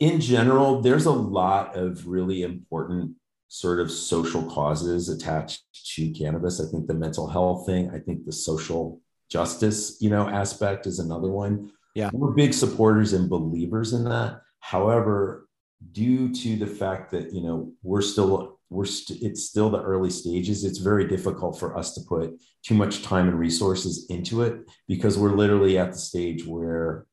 in 0.00 0.20
general, 0.20 0.82
there's 0.82 1.06
a 1.06 1.12
lot 1.12 1.76
of 1.76 2.08
really 2.08 2.42
important 2.42 3.12
sort 3.46 3.78
of 3.78 3.92
social 3.92 4.42
causes 4.50 5.08
attached 5.08 5.62
to 5.94 6.10
cannabis. 6.10 6.60
I 6.60 6.68
think 6.70 6.88
the 6.88 6.94
mental 6.94 7.28
health 7.28 7.66
thing, 7.66 7.90
I 7.90 8.00
think 8.00 8.26
the 8.26 8.32
social 8.32 9.00
justice, 9.34 9.96
you 10.00 10.10
know, 10.10 10.28
aspect 10.28 10.86
is 10.86 11.00
another 11.00 11.28
one. 11.28 11.72
Yeah. 11.96 12.10
We're 12.12 12.30
big 12.30 12.54
supporters 12.54 13.14
and 13.14 13.28
believers 13.28 13.92
in 13.92 14.04
that. 14.04 14.42
However, 14.60 15.48
due 15.90 16.32
to 16.32 16.56
the 16.56 16.68
fact 16.68 17.10
that, 17.10 17.32
you 17.32 17.42
know, 17.42 17.72
we're 17.82 18.00
still 18.00 18.60
we're 18.70 18.84
st- 18.84 19.22
it's 19.22 19.44
still 19.44 19.70
the 19.70 19.82
early 19.82 20.10
stages 20.10 20.64
it's 20.64 20.78
very 20.78 21.06
difficult 21.06 21.60
for 21.60 21.76
us 21.76 21.94
to 21.94 22.00
put 22.08 22.32
too 22.62 22.74
much 22.74 23.02
time 23.02 23.28
and 23.28 23.38
resources 23.38 24.06
into 24.08 24.42
it 24.42 24.54
because 24.88 25.18
we're 25.18 25.36
literally 25.36 25.78
at 25.78 25.92
the 25.92 25.98
stage 25.98 26.44
where 26.46 27.06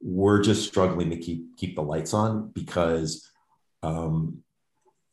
we're 0.00 0.42
just 0.42 0.66
struggling 0.66 1.10
to 1.10 1.18
keep 1.18 1.56
keep 1.58 1.76
the 1.76 1.82
lights 1.82 2.14
on 2.14 2.50
because 2.54 3.30
um, 3.82 4.38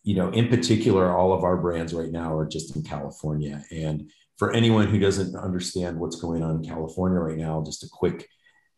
you 0.03 0.15
know 0.15 0.29
in 0.29 0.47
particular 0.47 1.15
all 1.15 1.33
of 1.33 1.43
our 1.43 1.57
brands 1.57 1.93
right 1.93 2.11
now 2.11 2.33
are 2.35 2.47
just 2.47 2.75
in 2.75 2.81
california 2.81 3.61
and 3.71 4.09
for 4.43 4.53
anyone 4.53 4.87
who 4.87 4.99
doesn't 4.99 5.35
understand 5.35 5.99
what's 5.99 6.17
going 6.17 6.43
on 6.43 6.57
in 6.57 6.63
california 6.63 7.19
right 7.19 7.37
now 7.37 7.63
just 7.63 7.83
a 7.83 7.89
quick 7.91 8.27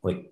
like 0.04 0.32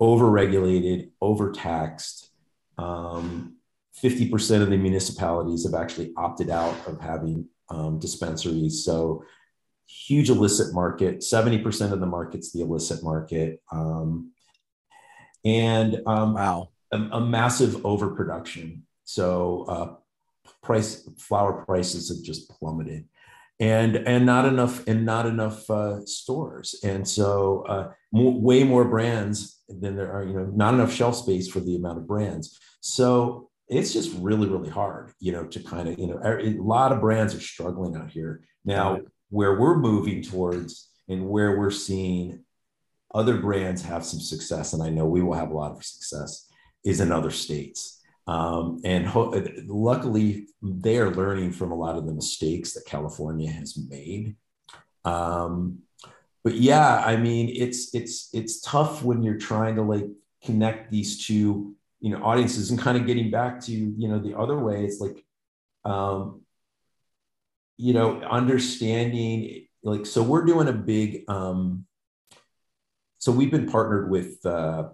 overregulated 0.00 1.10
overtaxed 1.20 2.30
um, 2.78 3.56
50% 4.02 4.62
of 4.62 4.70
the 4.70 4.76
municipalities 4.76 5.64
have 5.64 5.74
actually 5.74 6.12
opted 6.16 6.50
out 6.50 6.74
of 6.86 7.00
having 7.00 7.48
um, 7.70 7.98
dispensaries. 7.98 8.84
So 8.84 9.24
huge 9.86 10.30
illicit 10.30 10.74
market 10.74 11.20
70% 11.20 11.92
of 11.92 12.00
the 12.00 12.06
market's 12.06 12.52
the 12.52 12.60
illicit 12.60 13.02
market 13.02 13.62
um, 13.72 14.32
and 15.44 16.02
um, 16.06 16.34
wow, 16.34 16.70
a, 16.92 16.98
a, 16.98 17.20
massive 17.20 17.86
overproduction. 17.86 18.82
So 19.04 19.64
uh, 19.68 20.50
price 20.62 21.08
flower 21.18 21.64
prices 21.64 22.08
have 22.08 22.24
just 22.24 22.50
plummeted, 22.50 23.06
and 23.58 23.96
and 23.96 24.26
not 24.26 24.44
enough 24.44 24.86
and 24.86 25.06
not 25.06 25.26
enough 25.26 25.68
uh, 25.70 26.04
stores, 26.04 26.80
and 26.84 27.06
so 27.06 27.64
uh, 27.68 27.92
more, 28.12 28.38
way 28.38 28.64
more 28.64 28.84
brands 28.84 29.62
than 29.68 29.96
there 29.96 30.12
are. 30.12 30.24
You 30.24 30.34
know, 30.34 30.46
not 30.54 30.74
enough 30.74 30.92
shelf 30.92 31.16
space 31.16 31.48
for 31.48 31.60
the 31.60 31.76
amount 31.76 31.98
of 31.98 32.06
brands. 32.06 32.58
So 32.80 33.48
it's 33.68 33.92
just 33.92 34.16
really 34.18 34.48
really 34.48 34.70
hard, 34.70 35.12
you 35.20 35.32
know, 35.32 35.44
to 35.44 35.60
kind 35.60 35.88
of 35.88 35.98
you 35.98 36.06
know 36.06 36.20
a 36.22 36.56
lot 36.62 36.92
of 36.92 37.00
brands 37.00 37.34
are 37.34 37.40
struggling 37.40 37.96
out 37.96 38.10
here 38.10 38.42
now. 38.64 39.00
Where 39.28 39.58
we're 39.58 39.78
moving 39.78 40.22
towards 40.22 40.88
and 41.08 41.28
where 41.28 41.58
we're 41.58 41.72
seeing 41.72 42.44
other 43.12 43.38
brands 43.38 43.82
have 43.82 44.04
some 44.04 44.20
success, 44.20 44.72
and 44.72 44.82
I 44.82 44.90
know 44.90 45.06
we 45.06 45.22
will 45.22 45.34
have 45.34 45.50
a 45.50 45.56
lot 45.56 45.72
of 45.72 45.84
success, 45.84 46.48
is 46.84 47.00
in 47.00 47.10
other 47.10 47.30
states. 47.30 47.95
Um, 48.26 48.80
and 48.84 49.06
ho- 49.06 49.40
luckily, 49.66 50.48
they 50.62 50.98
are 50.98 51.10
learning 51.10 51.52
from 51.52 51.70
a 51.70 51.76
lot 51.76 51.96
of 51.96 52.06
the 52.06 52.12
mistakes 52.12 52.72
that 52.72 52.84
California 52.84 53.50
has 53.50 53.78
made. 53.88 54.36
Um, 55.04 55.78
but 56.42 56.54
yeah, 56.54 57.02
I 57.04 57.16
mean, 57.16 57.52
it's 57.54 57.94
it's 57.94 58.28
it's 58.32 58.60
tough 58.60 59.02
when 59.02 59.22
you're 59.22 59.38
trying 59.38 59.76
to 59.76 59.82
like 59.82 60.06
connect 60.44 60.90
these 60.90 61.26
two, 61.26 61.74
you 62.00 62.10
know, 62.10 62.22
audiences 62.22 62.70
and 62.70 62.78
kind 62.78 62.96
of 62.96 63.06
getting 63.06 63.30
back 63.30 63.60
to 63.62 63.72
you 63.72 64.08
know 64.08 64.18
the 64.18 64.36
other 64.36 64.58
way. 64.58 64.84
It's 64.84 65.00
like, 65.00 65.24
um, 65.84 66.42
you 67.76 67.92
know, 67.92 68.20
understanding 68.22 69.66
like 69.82 70.06
so 70.06 70.22
we're 70.22 70.44
doing 70.44 70.68
a 70.68 70.72
big 70.72 71.24
um, 71.28 71.86
so 73.18 73.32
we've 73.32 73.50
been 73.50 73.68
partnered 73.68 74.10
with 74.10 74.44
uh, 74.46 74.90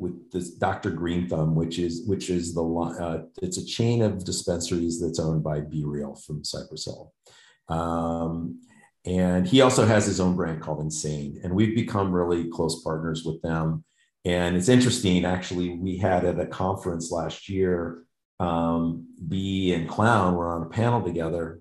with 0.00 0.30
this 0.32 0.50
Dr. 0.52 0.90
Green 0.90 1.28
Thumb, 1.28 1.54
which 1.54 1.78
is 1.78 2.06
which 2.06 2.30
is 2.30 2.54
the 2.54 2.64
uh, 2.64 3.22
it's 3.42 3.58
a 3.58 3.64
chain 3.64 4.02
of 4.02 4.24
dispensaries 4.24 5.00
that's 5.00 5.20
owned 5.20 5.44
by 5.44 5.60
B-Real 5.60 6.14
from 6.14 6.44
Cypress 6.44 6.86
Hill. 6.86 7.12
Um, 7.68 8.60
and 9.04 9.46
he 9.46 9.60
also 9.60 9.86
has 9.86 10.06
his 10.06 10.20
own 10.20 10.36
brand 10.36 10.60
called 10.60 10.80
Insane, 10.80 11.40
and 11.44 11.54
we've 11.54 11.74
become 11.74 12.12
really 12.12 12.48
close 12.48 12.82
partners 12.82 13.24
with 13.24 13.40
them. 13.42 13.84
And 14.24 14.56
it's 14.56 14.68
interesting, 14.68 15.24
actually, 15.24 15.70
we 15.70 15.96
had 15.96 16.24
at 16.24 16.40
a 16.40 16.46
conference 16.46 17.10
last 17.10 17.48
year, 17.48 18.02
um, 18.38 19.06
B 19.26 19.72
and 19.72 19.88
Clown 19.88 20.34
were 20.34 20.54
on 20.54 20.62
a 20.62 20.68
panel 20.68 21.02
together, 21.02 21.60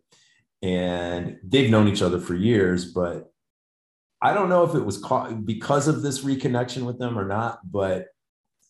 and 0.62 1.38
they've 1.44 1.70
known 1.70 1.88
each 1.88 2.02
other 2.02 2.20
for 2.20 2.36
years, 2.36 2.92
but 2.92 3.32
I 4.22 4.34
don't 4.34 4.50
know 4.50 4.64
if 4.64 4.76
it 4.76 4.86
was 4.86 4.98
because 5.46 5.88
of 5.88 6.02
this 6.02 6.26
reconnection 6.26 6.84
with 6.84 7.00
them 7.00 7.18
or 7.18 7.26
not, 7.26 7.60
but 7.70 8.08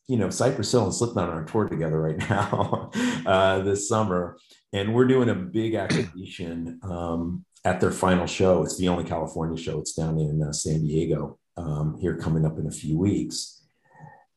you 0.09 0.17
know, 0.17 0.31
Cypress 0.31 0.71
Hill 0.71 0.85
and 0.85 0.93
Slipknot 0.93 1.29
are 1.29 1.35
on 1.35 1.45
tour 1.45 1.69
together 1.69 2.01
right 2.01 2.17
now 2.29 2.89
uh, 3.27 3.59
this 3.59 3.87
summer, 3.87 4.37
and 4.73 4.93
we're 4.93 5.05
doing 5.05 5.29
a 5.29 5.35
big 5.35 5.75
activation 5.75 6.79
um, 6.81 7.45
at 7.63 7.79
their 7.79 7.91
final 7.91 8.25
show. 8.25 8.63
It's 8.63 8.77
the 8.77 8.87
only 8.87 9.03
California 9.03 9.61
show. 9.61 9.79
It's 9.79 9.93
down 9.93 10.17
in 10.17 10.41
uh, 10.41 10.51
San 10.51 10.81
Diego 10.81 11.37
um, 11.57 11.95
here 12.01 12.17
coming 12.17 12.43
up 12.43 12.57
in 12.57 12.65
a 12.65 12.71
few 12.71 12.97
weeks, 12.97 13.61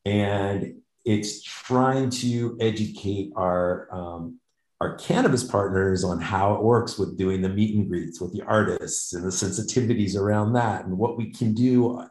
and 0.05 0.75
it's 1.07 1.43
trying 1.43 2.11
to 2.11 2.59
educate 2.61 3.33
our 3.35 3.89
um, 3.91 4.39
our 4.83 4.97
cannabis 4.97 5.45
partners 5.45 6.05
on 6.05 6.21
how 6.21 6.55
it 6.55 6.63
works 6.63 6.99
with 6.99 7.17
doing 7.17 7.41
the 7.41 7.49
meet 7.49 7.75
and 7.75 7.89
greets 7.89 8.21
with 8.21 8.33
the 8.35 8.43
artists 8.43 9.15
and 9.15 9.25
the 9.25 9.29
sensitivities 9.29 10.17
around 10.17 10.53
that 10.53 10.85
and 10.85 10.99
what 10.99 11.17
we 11.17 11.31
can 11.31 11.55
do 11.55 12.05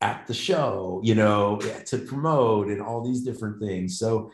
at 0.00 0.26
the 0.26 0.34
show, 0.34 1.00
you 1.02 1.14
know, 1.14 1.60
to 1.86 1.98
promote 1.98 2.68
and 2.68 2.80
all 2.80 3.04
these 3.04 3.22
different 3.22 3.60
things. 3.60 3.98
So, 3.98 4.30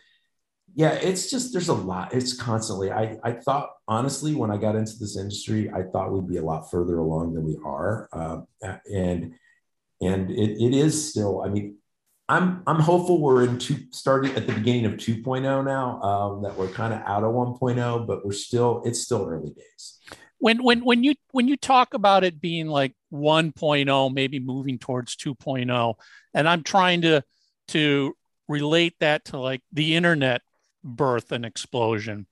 yeah, 0.75 0.93
it's 0.93 1.31
just 1.31 1.53
there's 1.53 1.69
a 1.69 1.75
lot. 1.75 2.13
It's 2.13 2.35
constantly. 2.35 2.91
I 2.91 3.17
I 3.23 3.33
thought 3.33 3.71
honestly 3.87 4.35
when 4.35 4.51
I 4.51 4.57
got 4.57 4.75
into 4.75 4.99
this 4.99 5.17
industry, 5.17 5.71
I 5.71 5.83
thought 5.83 6.13
we'd 6.13 6.29
be 6.29 6.39
a 6.39 6.45
lot 6.45 6.71
further 6.71 6.99
along 6.99 7.35
than 7.35 7.45
we 7.45 7.57
are, 7.65 8.09
uh, 8.13 8.41
and 8.93 9.35
and 10.01 10.31
it, 10.31 10.63
it 10.63 10.75
is 10.75 11.11
still. 11.11 11.43
I 11.43 11.49
mean, 11.49 11.77
I'm 12.29 12.63
I'm 12.67 12.81
hopeful 12.81 13.21
we're 13.21 13.45
in 13.45 13.59
two 13.59 13.77
starting 13.91 14.35
at 14.35 14.47
the 14.47 14.53
beginning 14.53 14.87
of 14.87 14.95
2.0 14.95 15.65
now 15.65 16.01
um, 16.01 16.43
that 16.43 16.57
we're 16.57 16.69
kind 16.69 16.95
of 16.95 17.03
out 17.05 17.23
of 17.23 17.33
1.0 17.33 18.07
but 18.07 18.25
we're 18.25 18.33
still 18.33 18.83
it's 18.85 19.01
still 19.01 19.27
early 19.29 19.51
days. 19.51 20.01
When 20.45 20.63
when 20.63 20.85
when 20.85 21.03
you 21.03 21.15
when 21.31 21.49
you 21.49 21.57
talk 21.57 21.95
about 21.95 22.23
it 22.23 22.39
being 22.39 22.67
like 22.67 22.93
1.0 23.11 24.13
maybe 24.13 24.41
moving 24.41 24.79
towards 24.79 25.17
2.0 25.17 25.95
and 26.35 26.47
I'm 26.47 26.63
trying 26.63 27.01
to 27.01 27.23
to 27.69 28.15
relate 28.47 28.95
that 29.01 29.25
to 29.27 29.39
like 29.39 29.63
the 29.73 29.97
internet 29.97 30.43
birth 30.85 31.33
and 31.33 31.47
explosion. 31.47 32.27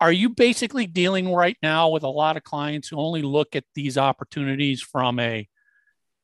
Are 0.00 0.10
you 0.10 0.30
basically 0.30 0.86
dealing 0.86 1.30
right 1.30 1.58
now 1.62 1.90
with 1.90 2.02
a 2.02 2.08
lot 2.08 2.38
of 2.38 2.44
clients 2.44 2.88
who 2.88 2.96
only 2.96 3.20
look 3.20 3.54
at 3.56 3.64
these 3.74 3.98
opportunities 3.98 4.80
from 4.80 5.18
a 5.20 5.46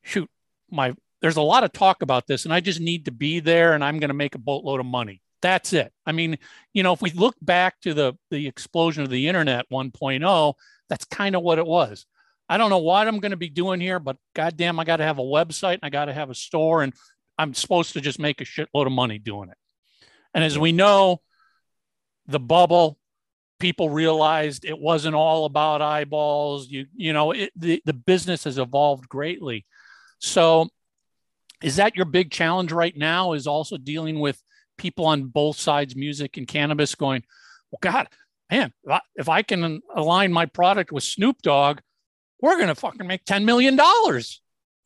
shoot 0.05 0.31
my 0.71 0.95
there's 1.21 1.37
a 1.37 1.43
lot 1.43 1.65
of 1.65 1.73
talk 1.75 2.01
about 2.01 2.27
this 2.27 2.47
and 2.47 2.55
I 2.55 2.61
just 2.61 2.81
need 2.81 3.05
to 3.05 3.13
be 3.13 3.41
there 3.41 3.75
and 3.75 3.85
I'm 3.85 3.99
going 3.99 4.09
to 4.09 4.15
make 4.15 4.37
a 4.37 4.39
boatload 4.39 4.81
of 4.81 4.87
money. 4.87 5.21
That's 5.41 5.73
it. 5.73 5.93
I 6.05 6.13
mean, 6.13 6.39
you 6.73 6.83
know, 6.83 6.93
if 6.93 7.03
we 7.03 7.11
look 7.11 7.37
back 7.41 7.81
to 7.83 7.95
the 7.95 8.15
the 8.31 8.47
explosion 8.49 9.03
of 9.05 9.11
the 9.11 9.29
internet 9.29 9.67
1.0, 9.71 10.55
that's 10.89 11.05
kind 11.05 11.37
of 11.37 11.43
what 11.43 11.59
it 11.59 11.67
was. 11.67 12.07
I 12.49 12.57
don't 12.57 12.71
know 12.71 12.79
what 12.79 13.07
I'm 13.07 13.21
going 13.21 13.33
to 13.33 13.37
be 13.37 13.51
doing 13.51 13.81
here, 13.81 13.99
but 13.99 14.17
goddamn, 14.35 14.81
I 14.81 14.85
got 14.85 14.97
to 14.97 15.05
have 15.05 15.19
a 15.19 15.23
website 15.23 15.75
and 15.75 15.85
I 15.85 15.91
got 15.91 16.07
to 16.07 16.15
have 16.15 16.31
a 16.31 16.35
store 16.35 16.83
and 16.83 16.95
I'm 17.37 17.55
supposed 17.55 17.93
to 17.93 18.01
just 18.01 18.19
make 18.19 18.41
a 18.41 18.45
shitload 18.45 18.87
of 18.87 18.93
money 18.93 19.19
doing 19.19 19.51
it. 19.51 19.57
And 20.35 20.43
as 20.43 20.59
we 20.59 20.73
know, 20.73 21.21
the 22.27 22.41
bubble, 22.41 22.99
people 23.61 23.91
realized 23.91 24.65
it 24.65 24.79
wasn't 24.79 25.15
all 25.15 25.45
about 25.45 25.83
eyeballs. 25.83 26.69
You 26.69 26.87
you 26.95 27.13
know, 27.13 27.33
it, 27.33 27.53
the 27.55 27.83
the 27.85 27.93
business 27.93 28.45
has 28.45 28.59
evolved 28.59 29.09
greatly. 29.09 29.67
So 30.19 30.69
is 31.63 31.77
that 31.77 31.97
your 31.97 32.05
big 32.05 32.31
challenge 32.31 32.73
right 32.73 32.97
now 32.97 33.33
is 33.33 33.47
also 33.47 33.77
dealing 33.77 34.21
with 34.21 34.43
people 34.79 35.07
on 35.07 35.25
both 35.25 35.59
sides 35.59 35.95
music 35.95 36.37
and 36.37 36.49
cannabis 36.49 36.95
going 36.95 37.23
well 37.71 37.79
god 37.83 38.09
man 38.51 38.73
if 39.17 39.29
i 39.29 39.43
can 39.43 39.81
align 39.95 40.33
my 40.33 40.47
product 40.47 40.91
with 40.93 41.05
snoop 41.05 41.43
dogg 41.43 41.81
we're 42.41 42.57
going 42.57 42.69
to 42.69 42.75
fucking 42.75 43.07
make 43.07 43.25
10 43.25 43.45
million 43.45 43.77
dollars. 43.77 44.41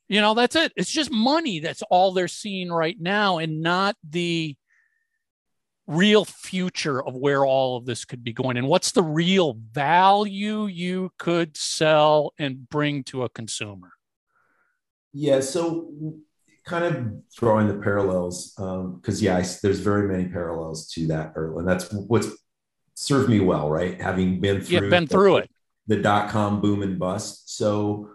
You 0.08 0.20
know 0.20 0.34
that's 0.34 0.56
it. 0.56 0.72
It's 0.76 0.90
just 0.90 1.10
money 1.10 1.60
that's 1.60 1.82
all 1.82 2.12
they're 2.12 2.28
seeing 2.28 2.70
right 2.70 2.96
now 3.00 3.38
and 3.38 3.62
not 3.62 3.96
the 4.08 4.56
real 5.86 6.24
future 6.24 7.02
of 7.02 7.14
where 7.14 7.44
all 7.46 7.76
of 7.76 7.86
this 7.86 8.04
could 8.04 8.22
be 8.22 8.32
going. 8.32 8.56
And 8.56 8.68
what's 8.68 8.92
the 8.92 9.02
real 9.02 9.54
value 9.72 10.66
you 10.66 11.12
could 11.18 11.56
sell 11.56 12.34
and 12.38 12.68
bring 12.68 13.04
to 13.04 13.24
a 13.24 13.28
consumer? 13.28 13.92
Yeah 15.14 15.40
so 15.40 15.90
kind 16.64 16.84
of 16.84 17.32
drawing 17.34 17.68
the 17.68 17.74
parallels 17.74 18.52
because 18.56 19.20
um, 19.20 19.24
yeah 19.24 19.36
I, 19.36 19.44
there's 19.62 19.80
very 19.80 20.08
many 20.08 20.28
parallels 20.28 20.88
to 20.92 21.06
that 21.08 21.32
and 21.36 21.66
that's 21.66 21.92
what's 21.92 22.28
served 22.94 23.28
me 23.28 23.40
well 23.40 23.70
right? 23.70 24.00
Having 24.00 24.40
been 24.40 24.60
through 24.60 24.84
yeah, 24.84 24.90
been 24.90 25.06
through 25.06 25.38
it. 25.38 25.50
the 25.86 25.96
dot-com 25.96 26.60
boom 26.60 26.82
and 26.82 26.98
bust. 26.98 27.56
So 27.56 28.10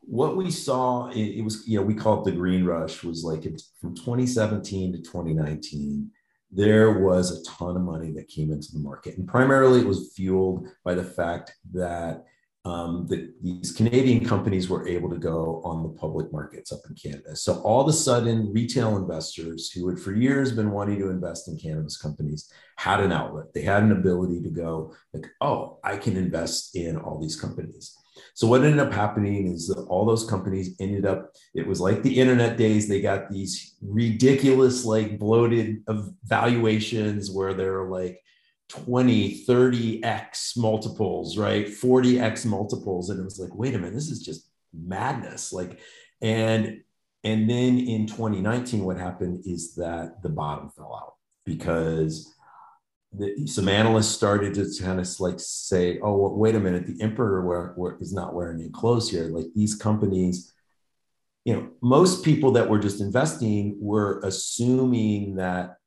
what 0.00 0.36
we 0.36 0.50
saw 0.50 1.08
it, 1.08 1.18
it, 1.18 1.42
was 1.42 1.66
you 1.68 1.78
know 1.78 1.84
we 1.84 1.94
call 1.94 2.20
it 2.20 2.24
the 2.24 2.36
green 2.36 2.64
rush 2.64 3.02
was 3.04 3.22
like 3.22 3.44
it, 3.44 3.60
from 3.80 3.94
2017 3.94 4.92
to 4.92 4.98
2019 4.98 6.10
there 6.52 6.98
was 6.98 7.30
a 7.30 7.44
ton 7.44 7.76
of 7.76 7.82
money 7.82 8.10
that 8.10 8.26
came 8.26 8.50
into 8.50 8.72
the 8.72 8.80
market 8.80 9.16
and 9.18 9.28
primarily 9.28 9.80
it 9.80 9.86
was 9.86 10.12
fueled 10.16 10.66
by 10.84 10.94
the 10.94 11.04
fact 11.04 11.52
that 11.72 12.24
um, 12.64 13.06
that 13.08 13.32
these 13.42 13.72
Canadian 13.72 14.24
companies 14.24 14.68
were 14.68 14.86
able 14.86 15.08
to 15.08 15.16
go 15.16 15.62
on 15.64 15.82
the 15.82 15.88
public 15.88 16.30
markets 16.30 16.72
up 16.72 16.80
in 16.88 16.94
Canada. 16.94 17.34
So 17.34 17.54
all 17.60 17.80
of 17.80 17.88
a 17.88 17.92
sudden, 17.92 18.52
retail 18.52 18.98
investors 18.98 19.70
who 19.70 19.88
had 19.88 19.98
for 19.98 20.12
years 20.12 20.52
been 20.52 20.70
wanting 20.70 20.98
to 20.98 21.08
invest 21.08 21.48
in 21.48 21.56
cannabis 21.56 21.96
companies 21.96 22.52
had 22.76 23.00
an 23.00 23.12
outlet. 23.12 23.54
They 23.54 23.62
had 23.62 23.82
an 23.82 23.92
ability 23.92 24.42
to 24.42 24.50
go 24.50 24.94
like, 25.14 25.26
oh, 25.40 25.78
I 25.82 25.96
can 25.96 26.16
invest 26.16 26.76
in 26.76 26.98
all 26.98 27.18
these 27.18 27.40
companies. 27.40 27.96
So 28.34 28.46
what 28.46 28.62
ended 28.62 28.80
up 28.80 28.92
happening 28.92 29.52
is 29.52 29.68
that 29.68 29.80
all 29.88 30.04
those 30.04 30.28
companies 30.28 30.76
ended 30.80 31.06
up, 31.06 31.32
it 31.54 31.66
was 31.66 31.80
like 31.80 32.02
the 32.02 32.20
internet 32.20 32.58
days. 32.58 32.88
They 32.88 33.00
got 33.00 33.30
these 33.30 33.76
ridiculous, 33.80 34.84
like 34.84 35.18
bloated 35.18 35.82
valuations 36.24 37.30
where 37.30 37.54
they're 37.54 37.84
like, 37.84 38.20
20, 38.70 39.44
30x 39.44 40.56
multiples, 40.56 41.36
right? 41.36 41.66
40x 41.66 42.46
multiples. 42.46 43.10
And 43.10 43.20
it 43.20 43.24
was 43.24 43.38
like, 43.38 43.54
wait 43.54 43.74
a 43.74 43.78
minute, 43.78 43.94
this 43.94 44.10
is 44.10 44.22
just 44.22 44.48
madness. 44.72 45.52
Like, 45.52 45.80
and 46.22 46.80
and 47.22 47.50
then 47.50 47.78
in 47.78 48.06
2019, 48.06 48.82
what 48.82 48.96
happened 48.96 49.42
is 49.44 49.74
that 49.74 50.22
the 50.22 50.30
bottom 50.30 50.70
fell 50.70 50.96
out 50.96 51.14
because 51.44 52.34
the, 53.12 53.46
some 53.46 53.68
analysts 53.68 54.14
started 54.14 54.54
to 54.54 54.70
kind 54.82 55.00
of 55.00 55.20
like 55.20 55.38
say, 55.38 55.98
oh, 56.00 56.16
well, 56.16 56.34
wait 56.36 56.54
a 56.54 56.60
minute, 56.60 56.86
the 56.86 57.02
emperor 57.02 57.44
wear, 57.44 57.74
wear, 57.76 57.98
is 58.00 58.14
not 58.14 58.34
wearing 58.34 58.60
any 58.60 58.70
clothes 58.70 59.10
here. 59.10 59.24
Like 59.24 59.46
these 59.54 59.74
companies, 59.74 60.52
you 61.44 61.54
know, 61.54 61.68
most 61.82 62.24
people 62.24 62.52
that 62.52 62.70
were 62.70 62.78
just 62.78 63.00
investing 63.02 63.76
were 63.80 64.20
assuming 64.24 65.34
that 65.36 65.79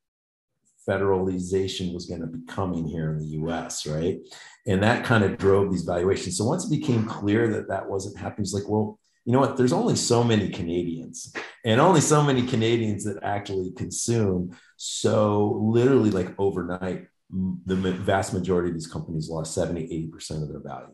federalization 0.88 1.94
was 1.94 2.06
going 2.06 2.22
to 2.22 2.28
be 2.28 2.46
coming 2.48 2.86
here 2.86 3.12
in 3.12 3.20
the 3.20 3.38
US, 3.40 3.86
right? 3.86 4.20
And 4.66 4.82
that 4.84 5.06
kind 5.06 5.24
of 5.24 5.38
drove 5.38 5.72
these 5.72 5.84
valuations. 5.84 6.38
So 6.38 6.46
once 6.46 6.66
it 6.66 6.70
became 6.70 7.06
clear 7.06 7.48
that 7.50 7.68
that 7.70 7.90
wasn't 7.90 8.18
happening, 8.18 8.44
it's 8.44 8.54
like, 8.54 8.68
well, 8.68 9.00
you 9.26 9.32
know 9.32 9.40
what? 9.40 9.56
There's 9.56 9.74
only 9.74 9.96
so 9.96 10.24
many 10.24 10.50
Canadians 10.50 11.34
and 11.64 11.80
only 11.80 12.02
so 12.02 12.22
many 12.22 12.46
Canadians 12.46 13.06
that 13.06 13.24
actually 13.24 13.72
consume. 13.72 14.56
So 14.76 15.62
literally, 15.64 16.12
like 16.12 16.34
overnight, 16.38 17.08
the 17.30 17.76
vast 17.76 18.34
majority 18.34 18.70
of 18.70 18.76
these 18.76 18.88
companies 18.88 19.30
lost 19.30 19.54
70, 19.56 20.10
80% 20.14 20.44
of 20.44 20.50
their 20.50 20.60
value. 20.60 20.94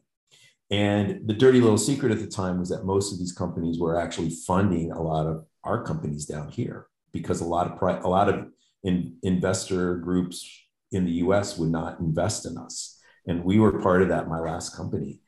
And 0.71 1.27
the 1.27 1.33
dirty 1.33 1.59
little 1.59 1.79
secret 1.79 2.11
at 2.11 2.19
the 2.19 2.27
time 2.27 2.59
was 2.59 2.69
that 2.69 2.85
most 2.85 3.11
of 3.11 3.17
these 3.17 3.31
companies 3.31 3.79
were 3.79 3.99
actually 3.99 4.29
funding 4.29 4.91
a 4.91 5.01
lot 5.01 5.25
of 5.25 5.45
our 5.63 5.83
companies 5.83 6.25
down 6.25 6.49
here 6.49 6.87
because 7.11 7.41
a 7.41 7.45
lot 7.45 7.71
of 7.71 7.77
pri- 7.77 7.99
a 7.99 8.07
lot 8.07 8.29
of 8.29 8.47
in, 8.83 9.17
investor 9.23 9.95
groups 9.97 10.47
in 10.91 11.05
the 11.05 11.11
US 11.23 11.57
would 11.57 11.69
not 11.69 11.99
invest 11.99 12.45
in 12.45 12.57
us. 12.57 12.99
And 13.27 13.43
we 13.43 13.59
were 13.59 13.81
part 13.81 14.01
of 14.01 14.09
that, 14.09 14.27
my 14.27 14.39
last 14.39 14.75
company. 14.75 15.21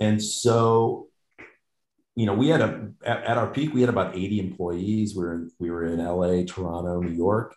And 0.00 0.22
so, 0.22 1.08
you 2.14 2.26
know, 2.26 2.34
we 2.34 2.48
had 2.48 2.60
a, 2.60 2.90
at, 3.04 3.24
at 3.24 3.38
our 3.38 3.48
peak, 3.48 3.72
we 3.72 3.80
had 3.80 3.90
about 3.90 4.16
80 4.16 4.40
employees. 4.40 5.14
We 5.14 5.22
were, 5.22 5.34
in, 5.34 5.50
we 5.58 5.70
were 5.70 5.86
in 5.86 6.04
LA, 6.04 6.44
Toronto, 6.44 7.00
New 7.00 7.16
York. 7.16 7.54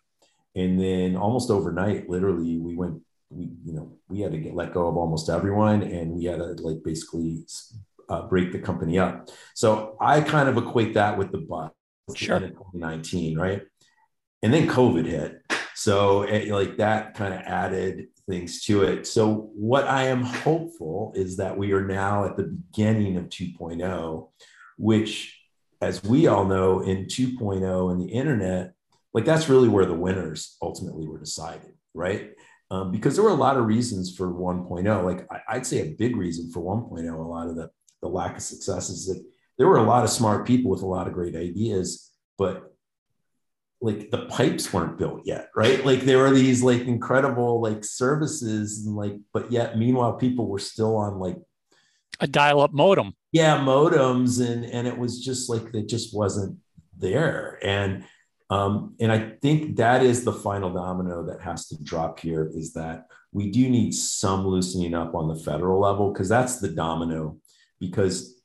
And 0.55 0.79
then 0.79 1.15
almost 1.15 1.49
overnight, 1.49 2.09
literally, 2.09 2.57
we 2.57 2.75
went, 2.75 3.01
we, 3.29 3.49
you 3.63 3.73
know, 3.73 3.93
we 4.09 4.19
had 4.19 4.33
to 4.33 4.37
get 4.37 4.53
let 4.53 4.73
go 4.73 4.87
of 4.87 4.97
almost 4.97 5.29
everyone 5.29 5.83
and 5.83 6.11
we 6.11 6.25
had 6.25 6.37
to 6.37 6.53
like 6.61 6.83
basically 6.83 7.45
uh, 8.09 8.23
break 8.27 8.51
the 8.51 8.59
company 8.59 8.99
up. 8.99 9.29
So 9.55 9.95
I 10.01 10.21
kind 10.21 10.49
of 10.49 10.57
equate 10.57 10.93
that 10.95 11.17
with 11.17 11.31
the 11.31 11.37
bus 11.39 11.71
sure. 12.13 12.37
in 12.37 12.49
2019, 12.49 13.39
right? 13.39 13.61
And 14.43 14.53
then 14.53 14.67
COVID 14.67 15.05
hit. 15.05 15.41
So 15.75 16.23
it, 16.23 16.49
like 16.49 16.77
that 16.77 17.15
kind 17.15 17.33
of 17.33 17.41
added 17.41 18.07
things 18.29 18.63
to 18.65 18.83
it. 18.83 19.07
So 19.07 19.49
what 19.55 19.87
I 19.87 20.03
am 20.03 20.23
hopeful 20.23 21.13
is 21.15 21.37
that 21.37 21.57
we 21.57 21.73
are 21.73 21.85
now 21.85 22.25
at 22.25 22.37
the 22.37 22.43
beginning 22.43 23.17
of 23.17 23.29
2.0, 23.29 24.29
which 24.77 25.39
as 25.81 26.03
we 26.03 26.27
all 26.27 26.45
know 26.45 26.81
in 26.81 27.05
2.0 27.05 27.91
and 27.91 28.01
the 28.01 28.11
internet, 28.11 28.73
like 29.13 29.25
that's 29.25 29.49
really 29.49 29.67
where 29.67 29.85
the 29.85 29.93
winners 29.93 30.57
ultimately 30.61 31.07
were 31.07 31.19
decided, 31.19 31.73
right? 31.93 32.31
Um, 32.69 32.91
because 32.91 33.15
there 33.15 33.25
were 33.25 33.31
a 33.31 33.33
lot 33.33 33.57
of 33.57 33.65
reasons 33.65 34.15
for 34.15 34.31
1.0. 34.31 35.03
Like 35.03 35.27
I, 35.49 35.55
would 35.55 35.65
say 35.65 35.81
a 35.81 35.95
big 35.95 36.15
reason 36.15 36.51
for 36.51 36.61
1.0, 36.61 37.13
a 37.13 37.21
lot 37.21 37.49
of 37.49 37.55
the, 37.55 37.69
the 38.01 38.07
lack 38.07 38.37
of 38.37 38.43
success 38.43 38.89
is 38.89 39.07
that 39.07 39.21
there 39.57 39.67
were 39.67 39.77
a 39.77 39.83
lot 39.83 40.03
of 40.03 40.09
smart 40.09 40.47
people 40.47 40.71
with 40.71 40.81
a 40.81 40.87
lot 40.87 41.07
of 41.07 41.13
great 41.13 41.35
ideas, 41.35 42.11
but 42.37 42.70
like 43.81 44.11
the 44.11 44.25
pipes 44.27 44.71
weren't 44.71 44.97
built 44.97 45.21
yet 45.25 45.49
right? 45.55 45.83
Like 45.85 46.01
there 46.01 46.19
were 46.19 46.31
these 46.31 46.61
like 46.63 46.81
incredible 46.81 47.61
like 47.61 47.83
services 47.83 48.85
and 48.85 48.95
like 48.95 49.17
but 49.33 49.51
yet 49.51 49.77
meanwhile 49.77 50.13
people 50.13 50.47
were 50.47 50.59
still 50.59 50.95
on 50.97 51.19
like 51.19 51.37
a 52.19 52.27
dial-up 52.27 52.73
modem. 52.73 53.13
Yeah 53.31 53.57
modems 53.57 54.45
and 54.45 54.65
and 54.65 54.87
it 54.87 54.97
was 54.97 55.23
just 55.23 55.49
like 55.49 55.73
it 55.73 55.89
just 55.89 56.15
wasn't 56.15 56.57
there. 56.97 57.59
And 57.63 58.05
um 58.49 58.95
and 58.99 59.11
i 59.11 59.31
think 59.41 59.77
that 59.77 60.03
is 60.03 60.25
the 60.25 60.33
final 60.33 60.73
domino 60.73 61.25
that 61.25 61.41
has 61.41 61.69
to 61.69 61.81
drop 61.81 62.19
here 62.19 62.51
is 62.53 62.73
that 62.73 63.05
we 63.31 63.49
do 63.49 63.69
need 63.69 63.93
some 63.93 64.45
loosening 64.45 64.93
up 64.93 65.15
on 65.15 65.27
the 65.27 65.41
federal 65.41 65.79
level 65.79 66.11
because 66.11 66.29
that's 66.29 66.59
the 66.59 66.67
domino. 66.67 67.37
Because 67.79 68.41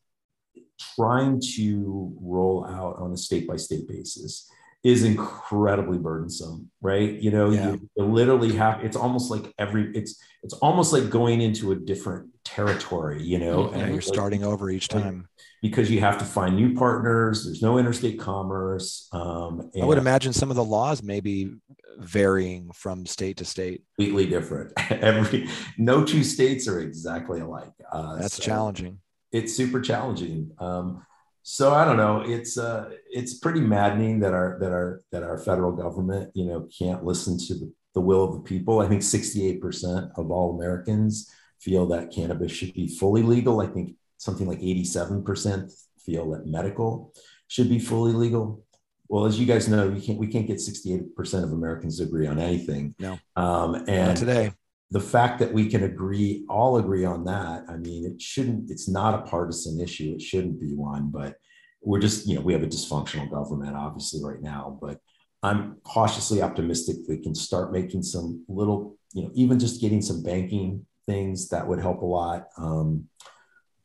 trying 0.94 1.40
to 1.40 2.14
roll 2.20 2.64
out 2.66 2.96
on 2.98 3.12
a 3.12 3.16
state 3.16 3.46
by 3.46 3.56
state 3.56 3.88
basis 3.88 4.48
is 4.86 5.02
incredibly 5.02 5.98
burdensome, 5.98 6.70
right? 6.80 7.14
You 7.14 7.32
know, 7.32 7.50
yeah. 7.50 7.72
you, 7.72 7.90
you, 7.96 8.04
literally 8.04 8.54
have 8.54 8.84
it's 8.84 8.96
almost 8.96 9.32
like 9.32 9.52
every 9.58 9.90
it's 9.96 10.22
it's 10.44 10.54
almost 10.54 10.92
like 10.92 11.10
going 11.10 11.40
into 11.40 11.72
a 11.72 11.74
different 11.74 12.28
territory, 12.44 13.20
you 13.20 13.40
know, 13.40 13.68
yeah, 13.68 13.78
and 13.78 13.86
you're 13.88 13.96
like, 13.96 14.02
starting 14.02 14.44
over 14.44 14.70
each 14.70 14.86
time 14.86 15.26
because 15.60 15.90
you 15.90 15.98
have 15.98 16.18
to 16.18 16.24
find 16.24 16.54
new 16.54 16.76
partners. 16.76 17.44
There's 17.44 17.62
no 17.62 17.78
interstate 17.78 18.20
commerce. 18.20 19.08
Um, 19.10 19.72
I 19.80 19.84
would 19.84 19.98
imagine 19.98 20.32
some 20.32 20.50
of 20.50 20.56
the 20.56 20.62
laws 20.62 21.02
may 21.02 21.18
be 21.18 21.50
varying 21.98 22.70
from 22.72 23.06
state 23.06 23.38
to 23.38 23.44
state. 23.44 23.82
Completely 23.98 24.26
different. 24.26 24.72
every 24.92 25.48
no 25.78 26.04
two 26.04 26.22
states 26.22 26.68
are 26.68 26.78
exactly 26.78 27.40
alike. 27.40 27.72
Uh, 27.90 28.18
That's 28.18 28.36
so 28.36 28.42
challenging. 28.44 29.00
It's 29.32 29.52
super 29.52 29.80
challenging. 29.80 30.52
Um, 30.60 31.04
so 31.48 31.72
I 31.72 31.84
don't 31.84 31.96
know. 31.96 32.22
It's 32.26 32.58
uh, 32.58 32.90
it's 33.08 33.34
pretty 33.34 33.60
maddening 33.60 34.18
that 34.18 34.34
our 34.34 34.58
that 34.60 34.72
our 34.72 35.02
that 35.12 35.22
our 35.22 35.38
federal 35.38 35.70
government, 35.70 36.32
you 36.34 36.44
know, 36.44 36.66
can't 36.76 37.04
listen 37.04 37.38
to 37.46 37.54
the, 37.54 37.72
the 37.94 38.00
will 38.00 38.24
of 38.24 38.32
the 38.32 38.40
people. 38.40 38.80
I 38.80 38.88
think 38.88 39.02
68% 39.02 40.10
of 40.16 40.32
all 40.32 40.58
Americans 40.58 41.30
feel 41.60 41.86
that 41.86 42.10
cannabis 42.10 42.50
should 42.50 42.74
be 42.74 42.88
fully 42.88 43.22
legal. 43.22 43.60
I 43.60 43.68
think 43.68 43.94
something 44.16 44.48
like 44.48 44.58
87% 44.58 45.72
feel 46.04 46.28
that 46.32 46.46
medical 46.46 47.14
should 47.46 47.68
be 47.68 47.78
fully 47.78 48.12
legal. 48.12 48.64
Well, 49.06 49.26
as 49.26 49.38
you 49.38 49.46
guys 49.46 49.68
know, 49.68 49.88
we 49.88 50.00
can't 50.00 50.18
we 50.18 50.26
can't 50.26 50.48
get 50.48 50.56
68% 50.56 51.44
of 51.44 51.52
Americans 51.52 51.98
to 51.98 52.02
agree 52.02 52.26
on 52.26 52.40
anything. 52.40 52.96
No. 52.98 53.20
Um, 53.36 53.76
and 53.86 54.08
Not 54.08 54.16
today 54.16 54.52
the 54.90 55.00
fact 55.00 55.38
that 55.40 55.52
we 55.52 55.68
can 55.68 55.82
agree 55.84 56.44
all 56.48 56.76
agree 56.78 57.04
on 57.04 57.24
that 57.24 57.64
i 57.68 57.76
mean 57.76 58.04
it 58.04 58.20
shouldn't 58.20 58.70
it's 58.70 58.88
not 58.88 59.14
a 59.14 59.22
partisan 59.22 59.80
issue. 59.80 60.14
It 60.14 60.22
shouldn't 60.22 60.60
be 60.60 60.74
one 60.74 61.10
but 61.10 61.36
we're 61.82 62.00
just 62.00 62.26
you 62.26 62.36
know 62.36 62.40
we 62.40 62.52
have 62.52 62.62
a 62.62 62.68
dysfunctional 62.68 63.30
government 63.30 63.76
obviously 63.76 64.22
right 64.22 64.42
now 64.42 64.78
but 64.80 64.98
i'm 65.42 65.76
cautiously 65.84 66.42
optimistic 66.42 66.96
we 67.08 67.18
can 67.18 67.34
start 67.34 67.72
making 67.72 68.02
some 68.02 68.44
little 68.48 68.96
you 69.12 69.22
know 69.22 69.30
even 69.34 69.58
just 69.58 69.80
getting 69.80 70.02
some 70.02 70.22
banking 70.22 70.86
things 71.06 71.48
that 71.48 71.66
would 71.66 71.80
help 71.80 72.02
a 72.02 72.06
lot 72.06 72.48
um, 72.58 73.08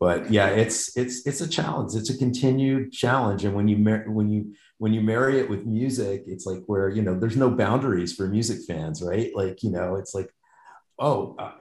but 0.01 0.31
yeah 0.31 0.47
it's 0.47 0.97
it's 0.97 1.27
it's 1.27 1.41
a 1.41 1.47
challenge. 1.47 1.93
It's 1.93 2.09
a 2.09 2.17
continued 2.17 2.91
challenge. 2.91 3.45
And 3.45 3.53
when 3.53 3.67
you 3.67 3.77
mar- 3.77 4.05
when 4.07 4.29
you 4.29 4.55
when 4.79 4.93
you 4.93 5.01
marry 5.01 5.39
it 5.39 5.47
with 5.47 5.67
music 5.67 6.23
it's 6.25 6.47
like 6.47 6.63
where 6.65 6.89
you 6.89 7.03
know 7.03 7.17
there's 7.17 7.37
no 7.37 7.51
boundaries 7.51 8.11
for 8.15 8.27
music 8.27 8.61
fans 8.67 9.03
right? 9.03 9.31
Like 9.35 9.61
you 9.61 9.69
know 9.69 9.95
it's 9.95 10.15
like 10.15 10.33
oh, 11.01 11.35
uh, 11.37 11.51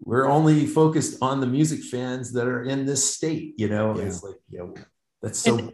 we're 0.00 0.28
only 0.28 0.66
focused 0.66 1.18
on 1.22 1.40
the 1.40 1.46
music 1.46 1.84
fans 1.84 2.32
that 2.32 2.46
are 2.48 2.64
in 2.64 2.84
this 2.84 3.14
state. 3.14 3.54
You 3.56 3.68
know, 3.68 3.96
yeah. 3.96 4.04
it's 4.04 4.22
like, 4.22 4.36
you 4.50 4.58
know, 4.58 4.74
that's 5.22 5.38
so. 5.38 5.58
And, 5.58 5.72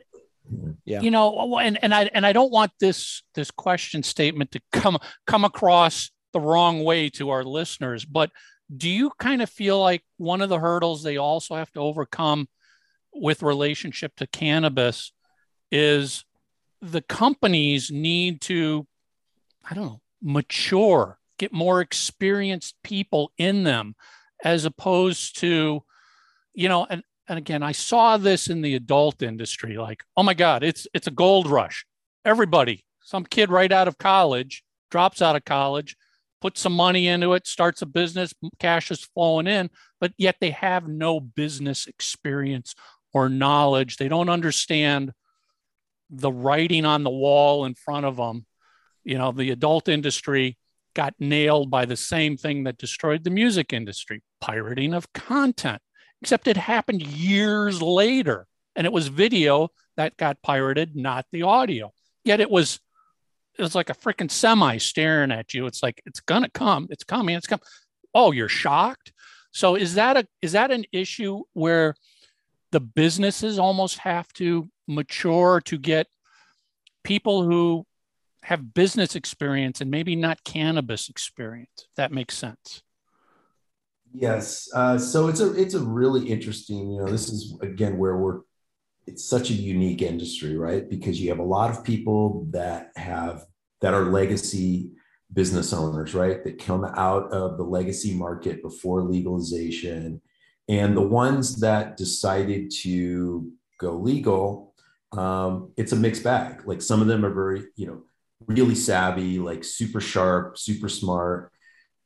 yeah. 0.85 1.01
You 1.01 1.11
know, 1.11 1.59
and 1.59 1.83
and 1.83 1.95
I 1.95 2.11
and 2.13 2.27
I 2.27 2.33
don't 2.33 2.53
want 2.53 2.73
this 2.81 3.23
this 3.35 3.51
question 3.51 4.03
statement 4.03 4.51
to 4.53 4.61
come 4.73 4.99
come 5.27 5.45
across 5.45 6.11
the 6.33 6.41
wrong 6.41 6.85
way 6.85 7.09
to 7.11 7.31
our 7.31 7.45
listeners, 7.45 8.05
but 8.05 8.31
do 8.77 8.89
you 8.89 9.11
kind 9.19 9.43
of 9.43 9.51
feel 9.51 9.81
like 9.81 10.03
one 10.17 10.41
of 10.41 10.49
the 10.49 10.59
hurdles 10.59 11.03
they 11.03 11.17
also 11.17 11.57
have 11.57 11.73
to 11.73 11.81
overcome 11.81 12.49
with 13.13 13.43
relationship 13.43 14.15
to 14.17 14.27
cannabis 14.27 15.13
is 15.73 16.25
the 16.81 17.03
companies 17.03 17.91
need 17.91 18.41
to, 18.43 18.87
I 19.69 19.75
don't 19.75 19.87
know, 19.87 20.01
mature, 20.23 21.19
get 21.41 21.53
more 21.53 21.81
experienced 21.81 22.77
people 22.85 23.33
in 23.39 23.65
them, 23.65 23.97
as 24.45 24.67
opposed 24.67 25.39
to, 25.41 25.83
you 26.55 26.69
know, 26.69 26.87
and 26.89 27.03
and 27.29 27.39
again, 27.39 27.63
I 27.63 27.73
saw 27.73 28.17
this 28.17 28.49
in 28.49 28.61
the 28.61 28.75
adult 28.75 29.23
industry. 29.23 29.79
Like, 29.79 30.03
oh 30.17 30.23
my 30.23 30.35
God, 30.35 30.63
it's 30.63 30.87
it's 30.93 31.07
a 31.07 31.13
gold 31.13 31.49
rush. 31.49 31.87
Everybody, 32.25 32.85
some 33.03 33.25
kid 33.25 33.51
right 33.51 33.73
out 33.73 33.89
of 33.89 33.99
college 33.99 34.63
drops 34.91 35.23
out 35.23 35.37
of 35.37 35.45
college, 35.45 35.97
puts 36.41 36.61
some 36.61 36.75
money 36.75 37.09
into 37.09 37.33
it, 37.33 37.47
starts 37.47 37.81
a 37.81 37.87
business, 37.87 38.35
cash 38.59 38.91
is 38.91 39.05
flowing 39.15 39.47
in, 39.47 39.71
but 40.01 40.13
yet 40.19 40.37
they 40.41 40.51
have 40.51 40.89
no 40.89 41.21
business 41.21 41.87
experience 41.87 42.75
or 43.15 43.29
knowledge. 43.29 43.97
They 43.97 44.09
don't 44.09 44.29
understand 44.29 45.13
the 46.11 46.33
writing 46.33 46.85
on 46.85 47.05
the 47.05 47.11
wall 47.11 47.65
in 47.65 47.75
front 47.75 48.05
of 48.05 48.17
them. 48.17 48.45
You 49.05 49.17
know, 49.17 49.31
the 49.33 49.51
adult 49.51 49.89
industry 49.89 50.59
got 50.95 51.15
nailed 51.19 51.71
by 51.71 51.85
the 51.85 51.97
same 51.97 52.37
thing 52.37 52.65
that 52.65 52.79
destroyed 52.79 53.25
the 53.25 53.31
music 53.31 53.73
industry 53.73 54.23
pirating 54.41 54.95
of 54.95 55.13
content, 55.13 55.81
except 56.23 56.49
it 56.49 56.57
happened 56.57 57.03
years 57.03 57.81
later. 57.81 58.47
And 58.77 58.87
it 58.87 58.93
was 58.93 59.09
video 59.09 59.69
that 59.97 60.17
got 60.17 60.43
pirated, 60.43 60.97
not 60.97 61.27
the 61.33 61.43
audio. 61.43 61.93
Yet 62.25 62.41
it 62.41 62.51
was 62.51 62.81
it 63.59 63.63
was 63.63 63.75
like 63.75 63.91
a 63.91 63.95
freaking 63.95 64.31
semi 64.31 64.79
staring 64.79 65.33
at 65.33 65.53
you. 65.53 65.67
It's 65.67 65.83
like 65.83 66.03
it's 66.07 66.21
gonna 66.21 66.49
come, 66.49 66.87
it's 66.91 67.05
coming, 67.05 67.37
it's 67.37 67.47
come. 67.47 67.61
Oh, 68.15 68.33
you're 68.33 68.49
shocked. 68.49 69.13
So 69.53 69.75
is 69.75 69.95
that 69.95 70.17
a 70.17 70.27
is 70.41 70.53
that 70.53 70.71
an 70.71 70.85
issue 70.93 71.43
where 71.53 71.95
the 72.73 72.81
businesses 72.81 73.59
almost 73.59 73.99
have 73.99 74.33
to 74.35 74.71
mature 74.87 75.61
to 75.63 75.79
get 75.79 76.07
people 77.03 77.43
who 77.43 77.85
have 78.45 78.75
business 78.75 79.15
experience 79.15 79.81
and 79.81 79.91
maybe 79.91 80.17
not 80.17 80.45
cannabis 80.45 81.09
experience. 81.09 81.89
That 81.97 82.13
makes 82.13 82.37
sense. 82.37 82.83
Yes. 84.13 84.69
Uh, 84.75 84.99
so 84.99 85.29
it's 85.29 85.41
a 85.41 85.53
it's 85.61 85.75
a 85.75 85.81
really 85.81 86.29
interesting. 86.29 86.91
You 86.91 87.01
know, 87.01 87.11
this 87.11 87.29
is 87.29 87.57
again 87.61 87.99
where 87.99 88.17
we're. 88.17 88.41
It's 89.07 89.25
such 89.25 89.51
a 89.51 89.55
unique 89.55 90.03
industry, 90.03 90.57
right? 90.57 90.89
Because 90.89 91.21
you 91.21 91.31
have 91.31 91.39
a 91.39 91.45
lot 91.45 91.71
of 91.71 91.83
people 91.83 92.47
that 92.51 92.93
have 92.97 93.45
that 93.81 93.95
are 93.95 94.05
legacy 94.05 94.91
business 95.33 95.73
owners, 95.73 96.15
right? 96.15 96.45
That 96.45 96.65
come 96.65 96.85
out 96.85 97.33
of 97.33 97.57
the 97.57 97.65
legacy 97.65 98.15
market 98.15 98.63
before 98.63 99.03
legalization, 99.03 100.21
and 100.69 100.97
the 100.97 101.03
ones 101.03 101.61
that 101.61 101.97
decided 101.97 102.71
to 102.83 103.51
go 103.79 103.93
legal 103.93 104.71
um, 105.13 105.73
it's 105.77 105.93
a 105.93 105.97
mixed 105.97 106.23
bag. 106.23 106.63
Like 106.67 106.83
some 106.83 107.01
of 107.01 107.09
them 107.09 107.25
are 107.25 107.33
very, 107.33 107.65
you 107.77 107.87
know, 107.87 108.03
really 108.47 108.75
savvy, 108.75 109.39
like 109.39 109.65
super 109.65 110.01
sharp, 110.01 110.59
super 110.59 110.89
smart. 110.89 111.53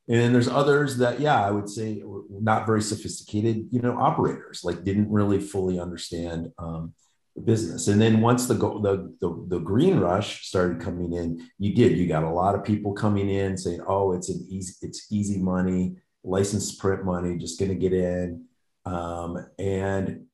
And 0.07 0.19
then 0.19 0.33
there's 0.33 0.47
others 0.47 0.97
that, 0.97 1.19
yeah, 1.19 1.43
I 1.43 1.49
would 1.49 1.67
say 1.69 2.03
not 2.29 2.67
very 2.67 2.81
sophisticated, 2.81 3.67
you 3.71 3.81
know, 3.81 3.97
operators, 3.97 4.61
like 4.63 4.83
didn't 4.83 5.09
really 5.09 5.39
fully 5.39 5.79
understand 5.79 6.51
um, 6.59 6.93
the 7.35 7.41
business. 7.41 7.87
And 7.87 7.99
then 7.99 8.21
once 8.21 8.47
the, 8.47 8.53
the, 8.53 9.15
the 9.19 9.45
the 9.47 9.59
green 9.59 9.99
rush 9.99 10.47
started 10.47 10.79
coming 10.79 11.13
in, 11.13 11.49
you 11.57 11.73
did. 11.73 11.97
You 11.97 12.07
got 12.07 12.23
a 12.23 12.29
lot 12.29 12.55
of 12.55 12.63
people 12.63 12.93
coming 12.93 13.29
in 13.29 13.57
saying, 13.57 13.81
"Oh, 13.87 14.13
it's 14.13 14.29
an 14.29 14.45
easy, 14.47 14.73
it's 14.83 15.11
easy 15.11 15.41
money, 15.41 15.95
licensed 16.23 16.79
print 16.79 17.03
money, 17.03 17.37
just 17.37 17.59
going 17.59 17.71
to 17.71 17.75
get 17.75 17.93
in." 17.93 18.45
Um, 18.85 19.43
and 19.57 20.24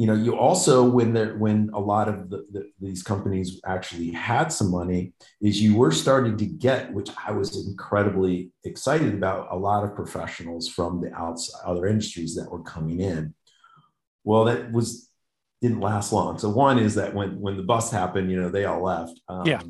you 0.00 0.06
know 0.06 0.14
you 0.14 0.34
also 0.34 0.82
when 0.82 1.12
there 1.12 1.36
when 1.36 1.68
a 1.74 1.78
lot 1.78 2.08
of 2.08 2.30
the, 2.30 2.46
the, 2.52 2.70
these 2.80 3.02
companies 3.02 3.60
actually 3.66 4.10
had 4.10 4.48
some 4.50 4.70
money 4.70 5.12
is 5.42 5.60
you 5.60 5.76
were 5.76 5.92
starting 5.92 6.38
to 6.38 6.46
get 6.46 6.90
which 6.94 7.10
i 7.26 7.30
was 7.30 7.66
incredibly 7.66 8.50
excited 8.64 9.12
about 9.12 9.48
a 9.50 9.56
lot 9.56 9.84
of 9.84 9.94
professionals 9.94 10.66
from 10.66 11.02
the 11.02 11.12
outside 11.12 11.60
other 11.66 11.84
industries 11.86 12.34
that 12.34 12.50
were 12.50 12.62
coming 12.62 13.00
in. 13.00 13.34
Well 14.24 14.44
that 14.46 14.72
was 14.72 15.10
didn't 15.60 15.80
last 15.80 16.10
long. 16.10 16.38
So 16.38 16.48
one 16.48 16.78
is 16.78 16.94
that 16.94 17.12
when 17.12 17.38
when 17.38 17.58
the 17.58 17.62
bust 17.62 17.92
happened 17.92 18.30
you 18.30 18.40
know 18.40 18.48
they 18.48 18.64
all 18.64 18.82
left. 18.82 19.20
Um, 19.28 19.44
yeah 19.44 19.60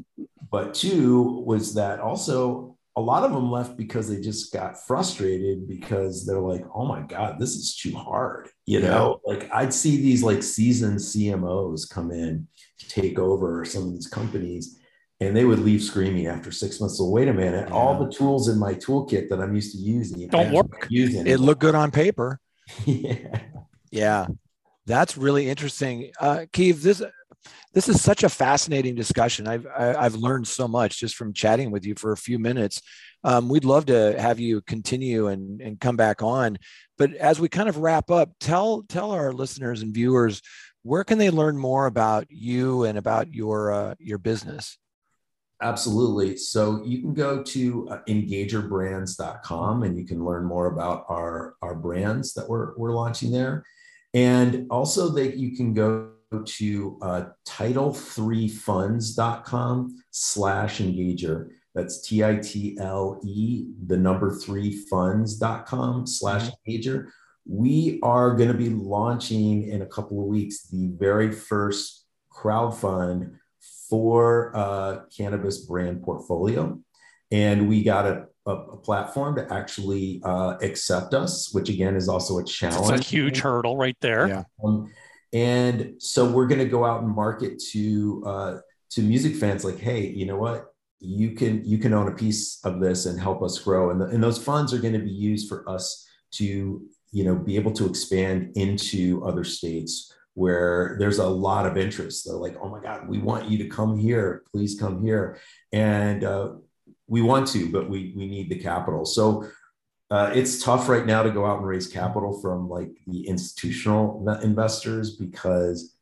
but 0.49 0.75
two 0.75 1.43
was 1.45 1.75
that 1.75 1.99
also 1.99 2.70
a 2.97 3.01
lot 3.01 3.25
of 3.25 3.33
them 3.33 3.51
left 3.51 3.77
because 3.77 4.09
they 4.09 4.21
just 4.21 4.53
got 4.53 4.85
frustrated 4.87 5.69
because 5.69 6.27
they're 6.27 6.41
like, 6.41 6.65
oh 6.75 6.85
my 6.85 7.01
God, 7.03 7.39
this 7.39 7.55
is 7.55 7.77
too 7.77 7.95
hard. 7.95 8.49
You 8.67 8.81
know, 8.81 9.21
yeah. 9.27 9.35
like 9.35 9.51
I'd 9.53 9.73
see 9.73 9.97
these 9.97 10.23
like 10.23 10.43
seasoned 10.43 10.99
CMOs 10.99 11.89
come 11.89 12.11
in 12.11 12.49
to 12.79 12.89
take 12.89 13.19
over 13.19 13.65
some 13.65 13.85
of 13.85 13.93
these 13.93 14.09
companies 14.09 14.79
and 15.21 15.37
they 15.37 15.45
would 15.45 15.61
leave 15.61 15.83
screaming 15.83 16.27
after 16.27 16.51
six 16.51 16.81
months. 16.81 16.99
So 16.99 17.09
wait 17.09 17.29
a 17.29 17.33
minute, 17.33 17.69
yeah. 17.69 17.75
all 17.75 17.99
the 17.99 18.11
tools 18.11 18.49
in 18.49 18.59
my 18.59 18.75
toolkit 18.75 19.29
that 19.29 19.41
I'm 19.41 19.55
used 19.55 19.73
to 19.73 19.79
using 19.79 20.29
don't 20.29 20.53
work. 20.53 20.87
Using 20.91 21.27
it 21.27 21.39
looked 21.39 21.61
good 21.61 21.75
on 21.75 21.91
paper. 21.91 22.41
yeah. 22.85 23.41
Yeah. 23.91 24.27
That's 24.87 25.17
really 25.17 25.49
interesting. 25.49 26.11
Uh, 26.19 26.47
Kieve, 26.53 26.83
this 26.83 27.03
this 27.73 27.89
is 27.89 28.03
such 28.03 28.25
a 28.25 28.29
fascinating 28.29 28.95
discussion. 28.95 29.47
I've 29.47 29.67
I've 29.77 30.15
learned 30.15 30.49
so 30.49 30.67
much 30.67 30.99
just 30.99 31.17
from 31.17 31.33
chatting 31.33 31.71
with 31.71 31.85
you 31.85 31.95
for 31.95 32.13
a 32.13 32.17
few 32.17 32.39
minutes. 32.39 32.83
Um, 33.23 33.49
we'd 33.49 33.65
love 33.65 33.87
to 33.87 34.21
have 34.21 34.41
you 34.41 34.61
continue 34.63 35.29
and 35.29 35.61
and 35.61 35.81
come 35.81 35.97
back 35.97 36.23
on. 36.23 36.59
But 36.99 37.15
as 37.15 37.41
we 37.41 37.49
kind 37.49 37.69
of 37.69 37.79
wrap 37.79 38.11
up, 38.11 38.31
tell 38.41 38.83
tell 38.89 39.13
our 39.13 39.33
listeners 39.33 39.83
and 39.83 39.95
viewers 39.95 40.43
where 40.83 41.05
can 41.05 41.19
they 41.19 41.31
learn 41.31 41.59
more 41.59 41.87
about 41.87 42.27
you 42.31 42.85
and 42.85 42.99
about 42.99 43.33
your 43.33 43.73
uh, 43.73 43.95
your 43.99 44.19
business. 44.19 44.79
Absolutely. 45.63 46.37
So 46.39 46.83
you 46.85 47.03
can 47.03 47.13
go 47.13 47.43
to 47.43 47.89
uh, 47.91 47.99
engagerbrands.com 48.09 49.83
and 49.83 49.99
you 49.99 50.07
can 50.07 50.25
learn 50.25 50.45
more 50.45 50.69
about 50.69 51.05
our, 51.09 51.55
our 51.61 51.75
brands 51.75 52.33
that 52.35 52.49
we're, 52.49 52.75
we're 52.79 52.93
launching 52.93 53.31
there. 53.31 53.65
And 54.15 54.67
also 54.71 55.11
that 55.11 55.37
you 55.37 55.55
can 55.55 55.75
go 55.75 56.13
to 56.39 56.99
uh, 57.03 57.25
title3funds.com 57.47 60.03
slash 60.11 60.79
engager. 60.79 61.49
That's 61.75 62.01
T-I-T-L-E, 62.03 63.67
the 63.87 63.97
number 63.97 64.35
three 64.35 64.85
funds.com 64.91 66.07
slash 66.07 66.43
mm-hmm. 66.43 66.71
engager. 66.71 67.07
We 67.47 68.01
are 68.03 68.37
going 68.37 68.49
to 68.49 68.59
be 68.59 68.71
launching 68.71 69.69
in 69.69 69.83
a 69.83 69.87
couple 69.87 70.21
of 70.21 70.27
weeks 70.27 70.69
the 70.69 70.91
very 70.99 71.33
first 71.33 72.07
crowd 72.29 72.77
fund 72.77 73.37
for 73.89 74.57
uh, 74.57 75.01
cannabis 75.17 75.59
brand 75.59 76.03
portfolio. 76.03 76.79
And 77.33 77.69
we 77.69 77.83
got 77.83 78.07
a, 78.07 78.27
a, 78.47 78.53
a 78.53 78.77
platform 78.77 79.37
to 79.37 79.53
actually 79.53 80.21
uh, 80.25 80.57
accept 80.63 81.15
us, 81.15 81.53
which 81.53 81.69
again 81.69 81.97
is 81.97 82.09
also 82.09 82.39
a 82.39 82.45
challenge. 82.45 82.99
It's 82.99 83.07
a 83.07 83.11
huge 83.11 83.41
hurdle 83.41 83.77
right 83.77 83.97
there. 84.01 84.29
Yeah. 84.29 84.45
Um, 84.65 84.93
and 85.33 85.95
so 85.99 86.31
we're 86.31 86.47
going 86.47 86.61
to 86.61 86.67
go 86.67 86.85
out 86.85 87.03
and 87.03 87.15
market 87.15 87.63
to 87.71 88.23
uh, 88.27 88.59
to 88.91 89.03
music 89.03 89.37
fans 89.37 89.65
like 89.65 89.79
hey 89.79 90.07
you 90.09 90.27
know 90.27 90.37
what? 90.37 90.67
You 90.99 91.33
can 91.33 91.65
you 91.65 91.79
can 91.79 91.95
own 91.95 92.09
a 92.09 92.15
piece 92.15 92.61
of 92.65 92.81
this 92.81 93.07
and 93.07 93.19
help 93.19 93.43
us 93.43 93.59
grow. 93.59 93.91
And, 93.91 94.01
the, 94.01 94.07
and 94.07 94.23
those 94.23 94.43
funds 94.43 94.75
are 94.75 94.79
going 94.79 94.93
to 94.93 94.99
be 94.99 95.11
used 95.11 95.49
for 95.49 95.69
us 95.69 96.07
to 96.33 96.83
you 97.13 97.25
know 97.25 97.35
be 97.35 97.57
able 97.57 97.73
to 97.73 97.87
expand 97.87 98.53
into 98.57 99.25
other 99.25 99.45
states 99.45 100.13
where 100.35 100.97
there's 100.99 101.19
a 101.19 101.27
lot 101.27 101.67
of 101.67 101.77
interest. 101.77 102.27
They're 102.27 102.37
like 102.37 102.57
oh 102.61 102.69
my 102.69 102.81
god 102.81 103.09
we 103.09 103.19
want 103.19 103.49
you 103.49 103.59
to 103.59 103.69
come 103.69 103.99
here. 103.99 104.43
Please 104.53 104.79
come 104.79 105.03
here. 105.03 105.39
And 105.73 106.25
uh, 106.25 106.53
we 107.07 107.23
want 107.23 107.47
to 107.49 107.71
but 107.71 107.89
we 107.89 108.13
we 108.17 108.27
need 108.27 108.51
the 108.51 108.59
capital. 108.59 109.05
So 109.05 109.49
uh, 110.11 110.33
it's 110.35 110.63
tough 110.63 110.89
right 110.89 111.07
now 111.07 111.23
to 111.23 111.31
go 111.31 111.47
out 111.47 111.59
and 111.59 111.67
raise 111.67 111.87
capital 111.87 112.41
from 112.41 112.69
like 112.69 112.91
the 113.07 113.27
institutional 113.29 114.29
investors 114.43 115.17
because 115.17 115.95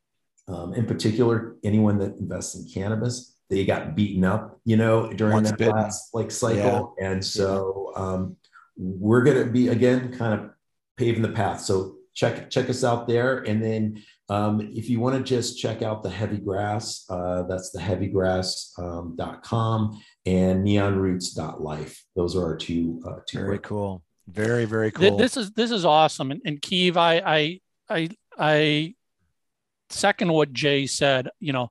um, 0.48 0.72
in 0.74 0.86
particular 0.86 1.56
anyone 1.62 1.98
that 1.98 2.16
invests 2.18 2.54
in 2.54 2.66
cannabis 2.68 3.36
they 3.50 3.64
got 3.64 3.94
beaten 3.94 4.24
up 4.24 4.58
you 4.64 4.76
know 4.76 5.12
during 5.12 5.34
Once 5.34 5.50
that 5.50 5.58
bitten. 5.58 5.74
last 5.74 6.14
like 6.14 6.30
cycle 6.30 6.94
yeah. 6.98 7.10
and 7.10 7.24
so 7.24 7.92
um, 7.96 8.36
we're 8.76 9.22
going 9.22 9.44
to 9.44 9.50
be 9.50 9.68
again 9.68 10.16
kind 10.16 10.40
of 10.40 10.50
paving 10.96 11.22
the 11.22 11.28
path 11.28 11.60
so 11.60 11.96
check 12.14 12.50
check 12.50 12.68
us 12.70 12.82
out 12.82 13.06
there 13.06 13.38
and 13.40 13.62
then 13.62 14.02
um, 14.30 14.72
if 14.74 14.90
you 14.90 15.00
want 15.00 15.16
to 15.16 15.22
just 15.22 15.58
check 15.58 15.82
out 15.82 16.02
the 16.02 16.10
heavy 16.10 16.38
grass 16.38 17.04
uh, 17.08 17.42
that's 17.44 17.70
the 17.70 17.80
heavygrass.com 17.80 19.82
um, 19.82 20.02
and 20.26 20.66
neonroots.life. 20.66 22.04
Those 22.14 22.36
are 22.36 22.44
our 22.44 22.56
two. 22.56 23.02
Uh, 23.06 23.20
two 23.26 23.38
very 23.38 23.58
cool. 23.58 24.02
Very 24.26 24.66
very 24.66 24.90
cool. 24.90 25.16
This 25.16 25.36
is 25.36 25.52
this 25.52 25.70
is 25.70 25.84
awesome. 25.84 26.30
And, 26.30 26.42
and 26.44 26.60
Kieve, 26.60 26.96
I 26.96 27.18
I 27.18 27.60
I 27.88 28.08
I 28.38 28.94
second 29.88 30.32
what 30.32 30.52
Jay 30.52 30.86
said. 30.86 31.30
You 31.40 31.54
know, 31.54 31.70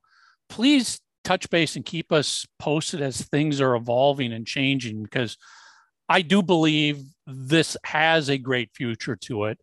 please 0.50 1.00
touch 1.24 1.50
base 1.50 1.76
and 1.76 1.86
keep 1.86 2.12
us 2.12 2.48
posted 2.58 3.02
as 3.02 3.22
things 3.22 3.62
are 3.62 3.76
evolving 3.76 4.34
and 4.34 4.48
changing 4.48 5.04
because 5.04 5.38
I 6.10 6.22
do 6.22 6.42
believe 6.42 7.04
this 7.28 7.78
has 7.84 8.30
a 8.30 8.38
great 8.38 8.72
future 8.74 9.18
to 9.18 9.46
it, 9.46 9.60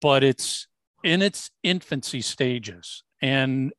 but 0.00 0.24
it's 0.24 0.66
in 1.02 1.22
its 1.22 1.50
infancy 1.62 2.20
stages. 2.20 3.02
And 3.20 3.72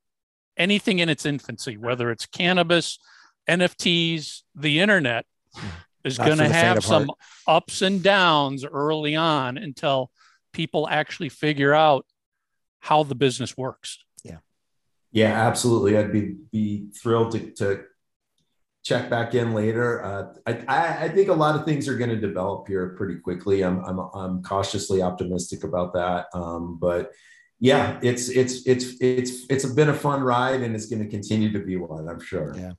anything 0.58 1.00
in 1.00 1.10
its 1.10 1.26
infancy, 1.26 1.78
whether 1.78 2.12
it's 2.12 2.26
cannabis, 2.26 3.00
NFTs, 3.50 4.44
the 4.56 4.80
internet, 4.80 5.26
hmm. 5.54 5.68
is 6.04 6.18
going 6.18 6.38
to 6.38 6.50
have 6.50 6.84
some 6.84 7.08
heart. 7.08 7.18
ups 7.48 7.82
and 7.82 8.02
downs 8.04 8.66
early 8.66 9.16
on 9.16 9.58
until 9.58 10.12
people 10.54 10.88
actually 10.88 11.30
figure 11.30 11.74
out 11.74 12.06
how 12.80 13.04
the 13.04 13.16
business 13.16 13.58
works. 13.58 14.00
Yeah. 14.24 14.38
Yeah, 15.12 15.48
absolutely. 15.48 15.98
I'd 15.98 16.12
be 16.12 16.36
be 16.52 16.88
thrilled 16.92 17.32
to, 17.32 17.52
to 17.52 17.84
check 18.84 19.10
back 19.10 19.34
in 19.34 19.54
later. 19.54 20.04
Uh, 20.04 20.34
I, 20.46 20.64
I 20.68 21.04
I 21.06 21.10
think 21.10 21.30
a 21.30 21.34
lot 21.34 21.56
of 21.56 21.66
things 21.66 21.88
are 21.88 21.98
going 21.98 22.10
to 22.10 22.20
develop 22.20 22.68
here 22.68 22.90
pretty 22.98 23.16
quickly. 23.16 23.64
I'm 23.64 23.84
I'm 23.84 24.00
I'm 24.14 24.44
cautiously 24.44 25.02
optimistic 25.02 25.64
about 25.64 25.94
that. 25.94 26.28
Um, 26.34 26.78
but 26.80 27.12
yeah, 27.60 28.00
it's 28.04 28.30
it's 28.30 28.68
it's 28.68 28.96
it's 29.02 29.46
it's 29.50 29.66
been 29.66 29.90
a 29.90 29.94
fun 29.94 30.22
ride, 30.22 30.62
and 30.62 30.76
it's 30.76 30.88
going 30.88 31.04
to 31.04 31.10
continue 31.10 31.52
to 31.54 31.60
be 31.60 31.78
one. 31.78 32.08
I'm 32.10 32.20
sure. 32.20 32.54
Yeah. 32.56 32.74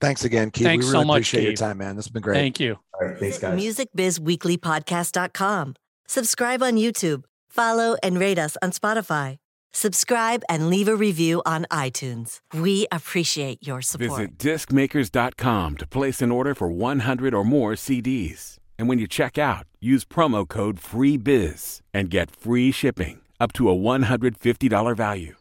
Thanks 0.00 0.24
again, 0.24 0.52
Kieve. 0.52 0.62
Thanks 0.62 0.86
we 0.86 0.92
so 0.92 1.04
much, 1.04 1.16
appreciate 1.16 1.42
your 1.42 1.54
time, 1.54 1.78
man. 1.78 1.96
This 1.96 2.04
has 2.04 2.12
been 2.12 2.22
great. 2.22 2.36
Thank 2.36 2.60
you. 2.60 2.78
All 2.94 3.08
right, 3.08 3.18
thanks, 3.18 3.38
Visit 3.38 3.90
guys. 3.96 4.18
musicbizweeklypodcast.com. 4.20 5.74
Subscribe 6.06 6.62
on 6.62 6.76
YouTube. 6.76 7.24
Follow 7.48 7.96
and 8.00 8.18
rate 8.18 8.38
us 8.38 8.56
on 8.62 8.70
Spotify. 8.70 9.38
Subscribe 9.72 10.42
and 10.48 10.68
leave 10.68 10.88
a 10.88 10.96
review 10.96 11.42
on 11.46 11.66
iTunes. 11.70 12.40
We 12.52 12.86
appreciate 12.90 13.58
your 13.60 13.82
support. 13.82 14.10
Visit 14.10 14.38
discmakers.com 14.38 15.76
to 15.76 15.86
place 15.86 16.20
an 16.22 16.32
order 16.32 16.54
for 16.54 16.68
100 16.68 17.34
or 17.34 17.44
more 17.44 17.72
CDs. 17.72 18.56
And 18.78 18.88
when 18.88 18.98
you 18.98 19.06
check 19.06 19.38
out, 19.38 19.66
use 19.80 20.04
promo 20.04 20.46
code 20.46 20.78
FREEBIZ 20.78 21.80
and 21.94 22.10
get 22.10 22.30
free 22.30 22.70
shipping 22.70 23.20
up 23.40 23.52
to 23.54 23.70
a 23.70 23.74
$150 23.74 24.96
value. 24.96 25.37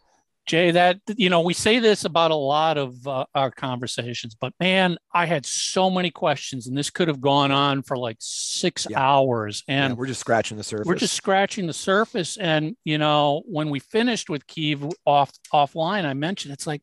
Jay, 0.47 0.71
that 0.71 1.01
you 1.17 1.29
know, 1.29 1.41
we 1.41 1.53
say 1.53 1.79
this 1.79 2.05
about 2.05 2.31
a 2.31 2.35
lot 2.35 2.77
of 2.77 3.05
uh, 3.05 3.25
our 3.35 3.51
conversations, 3.51 4.33
but 4.39 4.53
man, 4.61 4.97
I 5.13 5.25
had 5.25 5.45
so 5.45 5.89
many 5.89 6.09
questions, 6.09 6.67
and 6.67 6.77
this 6.77 6.89
could 6.89 7.09
have 7.09 7.19
gone 7.19 7.51
on 7.51 7.83
for 7.83 7.97
like 7.97 8.15
six 8.19 8.87
Yeah. 8.89 8.99
hours. 8.99 9.63
Yeah, 9.67 9.85
And 9.87 9.97
we're 9.97 10.07
just 10.07 10.21
scratching 10.21 10.55
the 10.57 10.63
surface. 10.63 10.87
we're 10.87 10.95
just 10.95 11.15
scratching 11.15 11.67
the 11.67 11.73
surface. 11.73 12.37
And 12.37 12.77
you 12.85 12.97
know, 12.97 13.43
when 13.45 13.69
we 13.69 13.79
finished 13.79 14.29
with 14.29 14.47
Kieve 14.47 14.89
off 15.05 15.31
offline, 15.53 16.05
I 16.05 16.13
mentioned 16.13 16.53
it's 16.53 16.65
like 16.65 16.81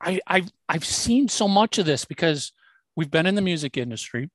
I 0.00 0.20
I've 0.26 0.50
I've 0.68 0.84
seen 0.84 1.28
so 1.28 1.48
much 1.48 1.78
of 1.78 1.86
this 1.86 2.04
because 2.04 2.52
we've 2.94 3.10
been 3.10 3.26
in 3.26 3.34
the 3.34 3.42
music 3.42 3.76
industry. 3.76 4.30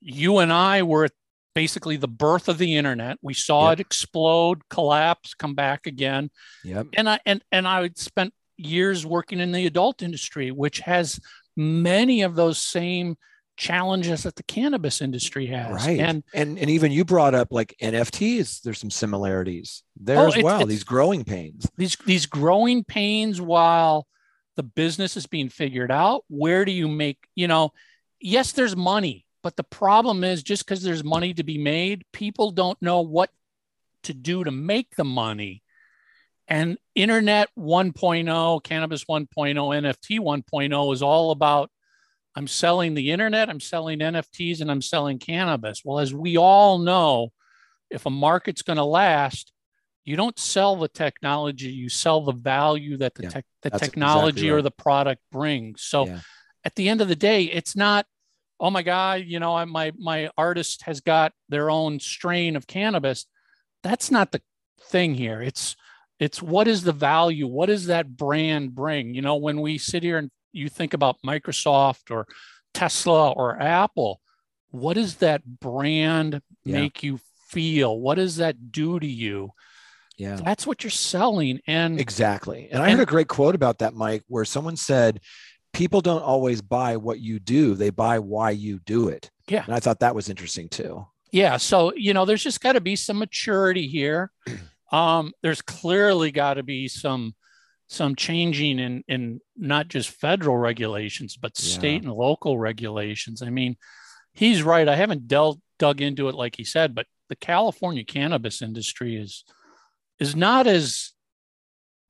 You 0.00 0.38
and 0.38 0.50
I 0.52 0.82
were 0.82 1.04
at 1.04 1.12
basically 1.54 1.96
the 1.96 2.08
birth 2.08 2.48
of 2.48 2.58
the 2.58 2.76
internet. 2.76 3.18
We 3.22 3.34
saw 3.34 3.70
Yep. 3.70 3.78
it 3.78 3.80
explode, 3.80 4.68
collapse, 4.68 5.34
come 5.34 5.54
back 5.54 5.86
again 5.86 6.30
Yep. 6.64 6.88
and 6.96 7.08
I 7.08 7.18
and 7.26 7.42
and 7.52 7.66
I 7.68 7.90
spent 7.96 8.32
years 8.56 9.04
working 9.04 9.40
in 9.40 9.52
the 9.52 9.66
adult 9.66 10.02
industry, 10.02 10.50
which 10.50 10.80
has 10.80 11.18
many 11.56 12.22
of 12.22 12.34
those 12.34 12.58
same 12.58 13.16
challenges 13.56 14.22
that 14.22 14.34
the 14.36 14.42
cannabis 14.42 15.02
industry 15.02 15.46
has. 15.46 15.70
Right. 15.86 16.00
And 16.00 16.24
and 16.34 16.58
and 16.58 16.70
even 16.70 16.90
you 16.90 17.04
brought 17.04 17.34
up 17.34 17.48
like 17.50 17.74
NFTs. 17.82 18.62
There's 18.62 18.78
some 18.78 18.90
similarities 18.90 19.82
there 19.96 20.18
Oh, 20.18 20.26
as 20.28 20.34
it's- 20.34 20.44
well. 20.44 20.56
it's- 20.60 20.68
These 20.68 20.84
growing 20.84 21.24
pains. 21.24 21.70
these 21.76 21.96
these 22.06 22.26
growing 22.26 22.82
pains 22.84 23.40
while 23.40 24.06
the 24.56 24.62
business 24.62 25.16
is 25.16 25.26
being 25.26 25.48
figured 25.48 25.90
out. 25.90 26.24
Where 26.28 26.64
do 26.64 26.72
you 26.72 26.86
make, 26.88 27.18
you 27.34 27.46
know, 27.48 27.72
yes, 28.20 28.52
there's 28.52 28.76
money, 28.76 29.24
but 29.42 29.56
the 29.56 29.64
problem 29.64 30.24
is 30.24 30.42
just 30.42 30.64
because 30.64 30.82
there's 30.82 31.04
money 31.04 31.34
to 31.34 31.42
be 31.42 31.58
made, 31.58 32.04
people 32.12 32.50
don't 32.50 32.80
know 32.80 33.00
what 33.00 33.30
to 34.04 34.14
do 34.14 34.44
to 34.44 34.50
make 34.50 34.96
the 34.96 35.04
money. 35.04 35.62
And 36.48 36.78
internet 36.94 37.48
1.0, 37.58 38.62
cannabis 38.64 39.04
1.0, 39.04 39.26
NFT 39.54 40.18
1.0 40.20 40.92
is 40.92 41.02
all 41.02 41.30
about 41.30 41.70
I'm 42.34 42.46
selling 42.46 42.94
the 42.94 43.10
internet, 43.10 43.50
I'm 43.50 43.60
selling 43.60 43.98
NFTs, 43.98 44.60
and 44.60 44.70
I'm 44.70 44.80
selling 44.82 45.18
cannabis. 45.18 45.82
Well, 45.84 45.98
as 45.98 46.14
we 46.14 46.38
all 46.38 46.78
know, 46.78 47.32
if 47.90 48.06
a 48.06 48.10
market's 48.10 48.62
going 48.62 48.78
to 48.78 48.84
last, 48.84 49.52
you 50.04 50.16
don't 50.16 50.38
sell 50.38 50.76
the 50.76 50.88
technology, 50.88 51.68
you 51.68 51.88
sell 51.88 52.24
the 52.24 52.32
value 52.32 52.96
that 52.98 53.14
the, 53.14 53.24
Yeah, 53.24 53.28
tech, 53.28 53.44
the 53.62 53.70
technology 53.70 54.46
exactly 54.46 54.50
or 54.50 54.62
the 54.62 54.70
product 54.70 55.22
brings. 55.30 55.82
So 55.82 56.06
Yeah. 56.06 56.20
at 56.64 56.74
the 56.74 56.88
end 56.88 57.00
of 57.02 57.08
the 57.08 57.16
day, 57.16 57.44
it's 57.44 57.76
not, 57.76 58.06
oh 58.62 58.70
my 58.70 58.82
God, 58.82 59.24
you 59.26 59.40
know, 59.40 59.66
my 59.66 59.92
my 59.98 60.30
artist 60.38 60.82
has 60.84 61.00
got 61.00 61.32
their 61.48 61.68
own 61.68 61.98
strain 62.00 62.56
of 62.56 62.66
cannabis. 62.66 63.26
That's 63.82 64.10
not 64.10 64.30
the 64.32 64.40
thing 64.80 65.14
here. 65.14 65.42
It's 65.42 65.76
it's 66.20 66.40
what 66.40 66.68
is 66.68 66.84
the 66.84 66.92
value? 66.92 67.48
What 67.48 67.66
does 67.66 67.86
that 67.86 68.16
brand 68.16 68.74
bring? 68.74 69.14
You 69.14 69.22
know, 69.22 69.36
when 69.36 69.60
we 69.60 69.76
sit 69.78 70.04
here 70.04 70.16
and 70.18 70.30
you 70.52 70.68
think 70.68 70.94
about 70.94 71.16
Microsoft 71.26 72.10
or 72.10 72.26
Tesla 72.72 73.32
or 73.32 73.60
Apple, 73.60 74.20
what 74.70 74.94
does 74.94 75.16
that 75.16 75.44
brand 75.44 76.40
Yeah. 76.64 76.80
make 76.80 77.02
you 77.02 77.18
feel? 77.48 77.98
What 77.98 78.14
does 78.14 78.36
that 78.36 78.70
do 78.70 79.00
to 79.00 79.06
you? 79.06 79.50
Yeah. 80.16 80.36
That's 80.36 80.66
what 80.66 80.84
you're 80.84 80.90
selling. 80.90 81.60
And 81.66 81.98
Exactly. 81.98 82.68
And 82.70 82.80
I 82.82 82.90
And- 82.90 82.98
heard 82.98 83.08
a 83.08 83.10
great 83.10 83.28
quote 83.28 83.54
about 83.56 83.78
that, 83.78 83.94
Mike, 83.94 84.22
where 84.28 84.44
someone 84.44 84.76
said, 84.76 85.20
People 85.72 86.00
don't 86.00 86.22
always 86.22 86.60
buy 86.60 86.96
what 86.96 87.20
you 87.20 87.38
do, 87.38 87.74
they 87.74 87.90
buy 87.90 88.18
why 88.18 88.50
you 88.50 88.78
do 88.80 89.08
it. 89.08 89.30
Yeah. 89.48 89.64
And 89.64 89.74
I 89.74 89.80
thought 89.80 90.00
that 90.00 90.14
was 90.14 90.28
interesting 90.28 90.68
too. 90.68 91.06
yeah 91.32 91.56
so 91.56 91.92
you 91.96 92.12
know 92.14 92.24
there's 92.26 92.42
just 92.44 92.60
got 92.60 92.72
to 92.74 92.80
be 92.80 92.94
some 92.96 93.18
maturity 93.18 93.88
here 93.88 94.30
um 94.92 95.32
there's 95.42 95.62
clearly 95.62 96.30
got 96.30 96.54
to 96.54 96.62
be 96.62 96.88
some 96.88 97.34
some 97.88 98.14
changing 98.14 98.78
in 98.78 99.02
in 99.08 99.40
not 99.56 99.88
just 99.88 100.10
federal 100.10 100.56
regulations 100.58 101.36
but 101.36 101.52
Yeah. 101.56 101.78
state 101.78 102.02
and 102.02 102.12
local 102.12 102.58
regulations 102.58 103.40
i 103.42 103.48
mean 103.50 103.76
he's 104.34 104.62
right 104.62 104.86
i 104.88 104.94
haven't 104.96 105.26
dealt 105.26 105.58
dug 105.78 106.00
into 106.02 106.28
it 106.28 106.34
like 106.34 106.54
he 106.56 106.64
said 106.64 106.94
but 106.94 107.06
the 107.30 107.36
california 107.36 108.04
cannabis 108.04 108.60
industry 108.62 109.16
is 109.16 109.44
is 110.18 110.36
not 110.36 110.66
as 110.66 111.11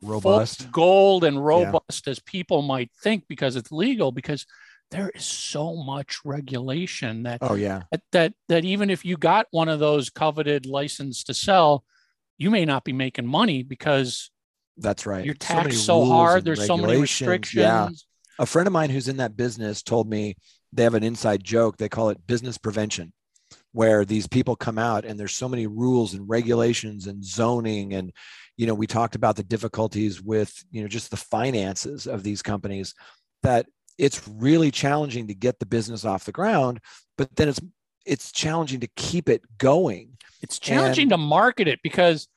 Robust. 0.03 0.71
gold 0.73 1.25
and 1.25 1.45
robust 1.45 2.09
as 2.09 2.19
people 2.21 2.63
might 2.63 2.91
think 3.03 3.25
because 3.29 3.57
it's 3.57 3.71
legal 3.73 4.13
because 4.13 4.47
there 4.91 5.11
is 5.15 5.25
so 5.25 5.77
much 5.77 6.19
regulation 6.25 7.23
that 7.23 7.39
Oh, 7.41 7.55
yeah. 7.55 7.85
that, 7.93 8.03
that 8.13 8.35
that 8.49 8.65
even 8.65 8.91
if 8.91 9.05
you 9.05 9.17
got 9.17 9.47
one 9.51 9.69
of 9.69 9.79
those 9.81 10.11
coveted 10.11 10.67
license 10.67 11.25
to 11.25 11.35
sell, 11.35 11.85
you 12.37 12.51
may 12.51 12.65
not 12.65 12.85
be 12.85 12.93
making 12.93 13.27
money 13.27 13.63
because 13.63 14.31
That's 14.77 15.07
right. 15.07 15.25
you're 15.25 15.35
So 15.41 15.55
taxed 15.55 15.87
so, 15.87 15.99
rules 16.01 16.09
hard. 16.11 16.45
There's 16.45 16.67
so 16.67 16.77
many 16.77 17.01
restrictions. 17.01 17.63
Yeah. 17.63 17.89
A 18.39 18.47
friend 18.47 18.67
of 18.67 18.73
mine 18.73 18.91
who's 18.91 19.09
in 19.09 19.19
that 19.19 19.37
business 19.37 19.83
told 19.83 20.09
me 20.11 20.35
they 20.73 20.83
have 20.83 20.95
an 20.95 21.05
inside 21.05 21.45
joke. 21.45 21.77
They 21.77 21.89
call 21.89 22.09
it 22.11 22.27
business 22.27 22.59
prevention, 22.59 23.13
where 23.73 24.05
these 24.05 24.27
people 24.27 24.57
come 24.57 24.79
out 24.79 25.05
and 25.05 25.19
there's 25.21 25.35
so 25.37 25.49
many 25.49 25.67
rules 25.67 26.15
and 26.15 26.29
regulations 26.29 27.07
and 27.07 27.25
zoning. 27.25 27.95
And, 27.95 28.13
you 28.63 28.69
know, 28.69 28.75
we 28.75 28.87
talked 28.87 29.17
about 29.17 29.35
the 29.35 29.43
difficulties 29.43 30.23
with, 30.23 30.65
you 30.71 30.83
know, 30.83 30.87
just 30.89 31.11
the 31.11 31.17
finances 31.17 32.07
of 32.07 32.23
these 32.23 32.43
companies 32.43 32.95
that 33.43 33.67
it's 33.99 34.29
really 34.29 34.71
challenging 34.71 35.27
to 35.27 35.35
get 35.35 35.59
the 35.59 35.67
business 35.67 36.05
off 36.05 36.25
the 36.25 36.31
ground, 36.31 36.79
but 37.19 37.35
then 37.35 37.49
it's, 37.49 37.59
it's 38.07 38.31
challenging 38.31 38.79
to 38.79 38.87
keep 38.95 39.29
it 39.29 39.43
going. 39.59 40.17
It's 40.43 40.61
challenging 40.61 41.07
And- 41.07 41.11
to 41.11 41.17
market 41.19 41.67
it 41.67 41.81
because 41.83 42.29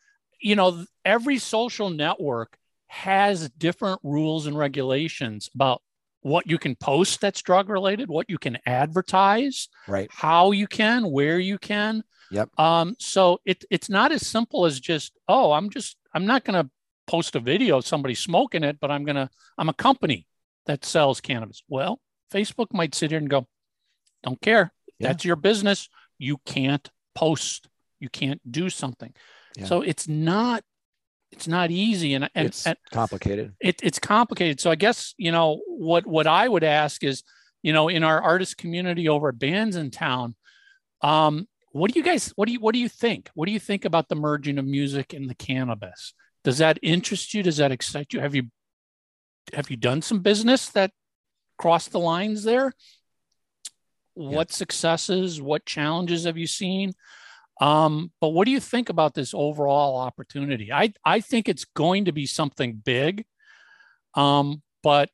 you 0.42 0.56
know 0.56 0.84
every 1.06 1.38
social 1.38 1.92
network 1.92 2.58
has 2.88 3.48
different 3.52 4.00
rules 4.02 4.48
and 4.48 4.58
regulations 4.58 5.52
about 5.54 5.84
what 6.22 6.48
you 6.48 6.58
can 6.58 6.76
post 6.76 7.22
that's 7.22 7.44
drug 7.44 7.70
related, 7.70 8.10
what 8.10 8.32
you 8.32 8.40
can 8.40 8.58
advertise, 8.66 9.68
Right. 9.88 10.10
how 10.12 10.54
you 10.54 10.66
can, 10.66 11.12
where 11.12 11.38
you 11.38 11.60
can. 11.60 12.04
Yep. 12.32 12.60
Um, 12.60 12.96
so 13.00 13.40
it, 13.46 13.66
it's 13.70 13.90
not 13.90 14.12
as 14.12 14.26
simple 14.26 14.66
as 14.66 14.80
just, 14.80 15.14
oh, 15.28 15.52
I'm 15.52 15.70
just, 15.70 15.98
I'm 16.14 16.26
not 16.26 16.44
going 16.44 16.64
to 16.64 16.70
post 17.08 17.36
a 17.36 17.40
video 17.40 17.78
of 17.78 17.88
somebody 17.88 18.16
smoking 18.16 18.64
it, 18.64 18.80
but 18.80 18.92
I'm 18.92 19.06
going 19.06 19.16
to, 19.16 19.30
I'm 19.58 19.70
a 19.70 19.74
company 19.74 20.28
that 20.66 20.86
sells 20.86 21.22
cannabis. 21.22 21.64
Well, 21.68 22.00
Facebook 22.34 22.74
might 22.74 22.96
sit 22.96 23.12
here 23.12 23.20
and 23.20 23.30
go, 23.30 23.48
don't 24.24 24.42
care. 24.42 24.74
Yeah. 25.00 25.10
That's 25.10 25.26
your 25.26 25.36
business. 25.36 25.90
You 26.18 26.38
can't 26.46 26.90
post. 27.14 27.68
You 28.00 28.10
can't 28.10 28.42
do 28.50 28.70
something. 28.70 29.14
Yeah. 29.56 29.66
So 29.66 29.82
it's 29.82 30.08
not, 30.08 30.64
it's 31.32 31.48
not 31.48 31.70
easy. 31.70 32.14
And, 32.14 32.30
and, 32.34 32.48
it's 32.48 32.66
and 32.66 32.78
complicated. 32.92 33.54
it, 33.60 33.82
it's 33.84 34.00
complicated. 34.00 34.60
So 34.62 34.72
I 34.72 34.76
guess 34.76 35.14
you 35.18 35.32
know 35.32 35.60
what 35.68 36.06
what 36.06 36.28
I 36.28 36.48
would 36.48 36.64
ask 36.64 37.04
is, 37.04 37.24
you 37.62 37.74
know, 37.74 37.90
in 37.90 38.04
our 38.04 38.22
artist 38.22 38.58
community 38.58 39.10
over 39.10 39.30
at 39.30 39.36
Bandsintown, 39.36 40.36
um, 41.02 41.48
what 41.76 41.92
do 41.92 42.00
you 42.00 42.06
guys 42.06 42.32
what 42.38 42.48
do 42.48 42.54
you 42.54 42.60
what 42.62 42.74
do 42.74 42.80
you 42.80 42.88
think? 42.88 43.30
What 43.34 43.48
do 43.48 43.52
you 43.52 43.60
think 43.60 43.84
about 43.84 44.08
the 44.08 44.16
merging 44.16 44.58
of 44.58 44.66
music 44.66 45.14
and 45.14 45.30
the 45.30 45.36
cannabis? 45.36 46.14
Does 46.46 46.60
that 46.60 46.80
interest 46.82 47.34
you? 47.34 47.44
Does 47.44 47.58
that 47.58 47.74
excite 47.74 48.14
you? 48.14 48.22
Have 48.22 48.34
you 48.34 48.44
have 49.54 49.70
you 49.70 49.76
done 49.76 50.02
some 50.02 50.20
business 50.22 50.70
that 50.70 50.92
crossed 51.58 51.92
the 51.92 52.00
lines 52.00 52.46
there? 52.46 52.72
What 54.14 54.54
successes, 54.54 55.42
what 55.42 55.66
challenges 55.66 56.24
have 56.24 56.38
you 56.38 56.48
seen? 56.48 56.94
Um, 57.60 58.12
but 58.22 58.30
what 58.30 58.46
do 58.46 58.52
you 58.52 58.62
think 58.62 58.88
about 58.90 59.14
this 59.14 59.34
overall 59.34 59.98
opportunity? 59.98 60.72
I, 60.72 60.94
I 61.04 61.20
think 61.20 61.50
it's 61.50 61.66
going 61.66 62.06
to 62.06 62.14
be 62.14 62.26
something 62.26 62.76
big. 62.76 63.26
Um, 64.14 64.62
but 64.82 65.10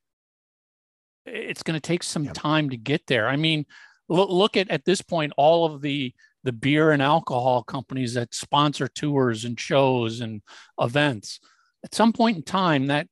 it's 1.26 1.64
going 1.64 1.76
to 1.76 1.88
take 1.88 2.04
some 2.04 2.26
Yep. 2.26 2.34
time 2.36 2.70
to 2.70 2.78
get 2.78 3.08
there. 3.08 3.28
I 3.28 3.36
mean, 3.36 3.66
look, 4.08 4.30
look 4.30 4.58
at 4.58 4.70
at 4.70 4.86
this 4.86 5.02
point 5.02 5.34
all 5.38 5.66
of 5.66 5.82
the 5.82 6.14
the 6.44 6.52
beer 6.52 6.92
and 6.92 7.02
alcohol 7.02 7.64
companies 7.64 8.14
that 8.16 8.34
sponsor 8.34 8.88
tours 8.88 9.46
and 9.46 9.60
shows 9.60 10.20
and 10.22 10.42
events. 10.80 11.40
At 11.84 11.94
some 11.96 12.14
point 12.14 12.38
in 12.38 12.44
time, 12.44 12.88
that 12.88 13.08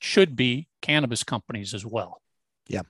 should 0.00 0.34
be 0.36 0.68
cannabis 0.80 1.22
companies 1.24 1.74
as 1.74 1.84
well. 1.86 2.20
Yeah. 2.68 2.82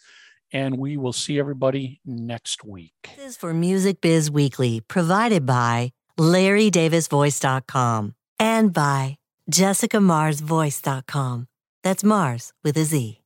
And 0.52 0.78
we 0.78 0.96
will 0.96 1.12
see 1.12 1.38
everybody 1.38 2.00
next 2.04 2.64
week. 2.64 2.92
This 3.16 3.30
is 3.32 3.36
for 3.36 3.52
Music 3.54 4.00
Biz 4.00 4.30
Weekly, 4.30 4.80
provided 4.80 5.44
by 5.44 5.92
LarryDavisVoice.com 6.18 8.14
and 8.38 8.72
by 8.72 9.18
JessicaMarzVoice.com. 9.50 11.48
That's 11.82 12.04
Mars 12.04 12.52
with 12.64 12.76
a 12.76 12.84
Z. 12.84 13.20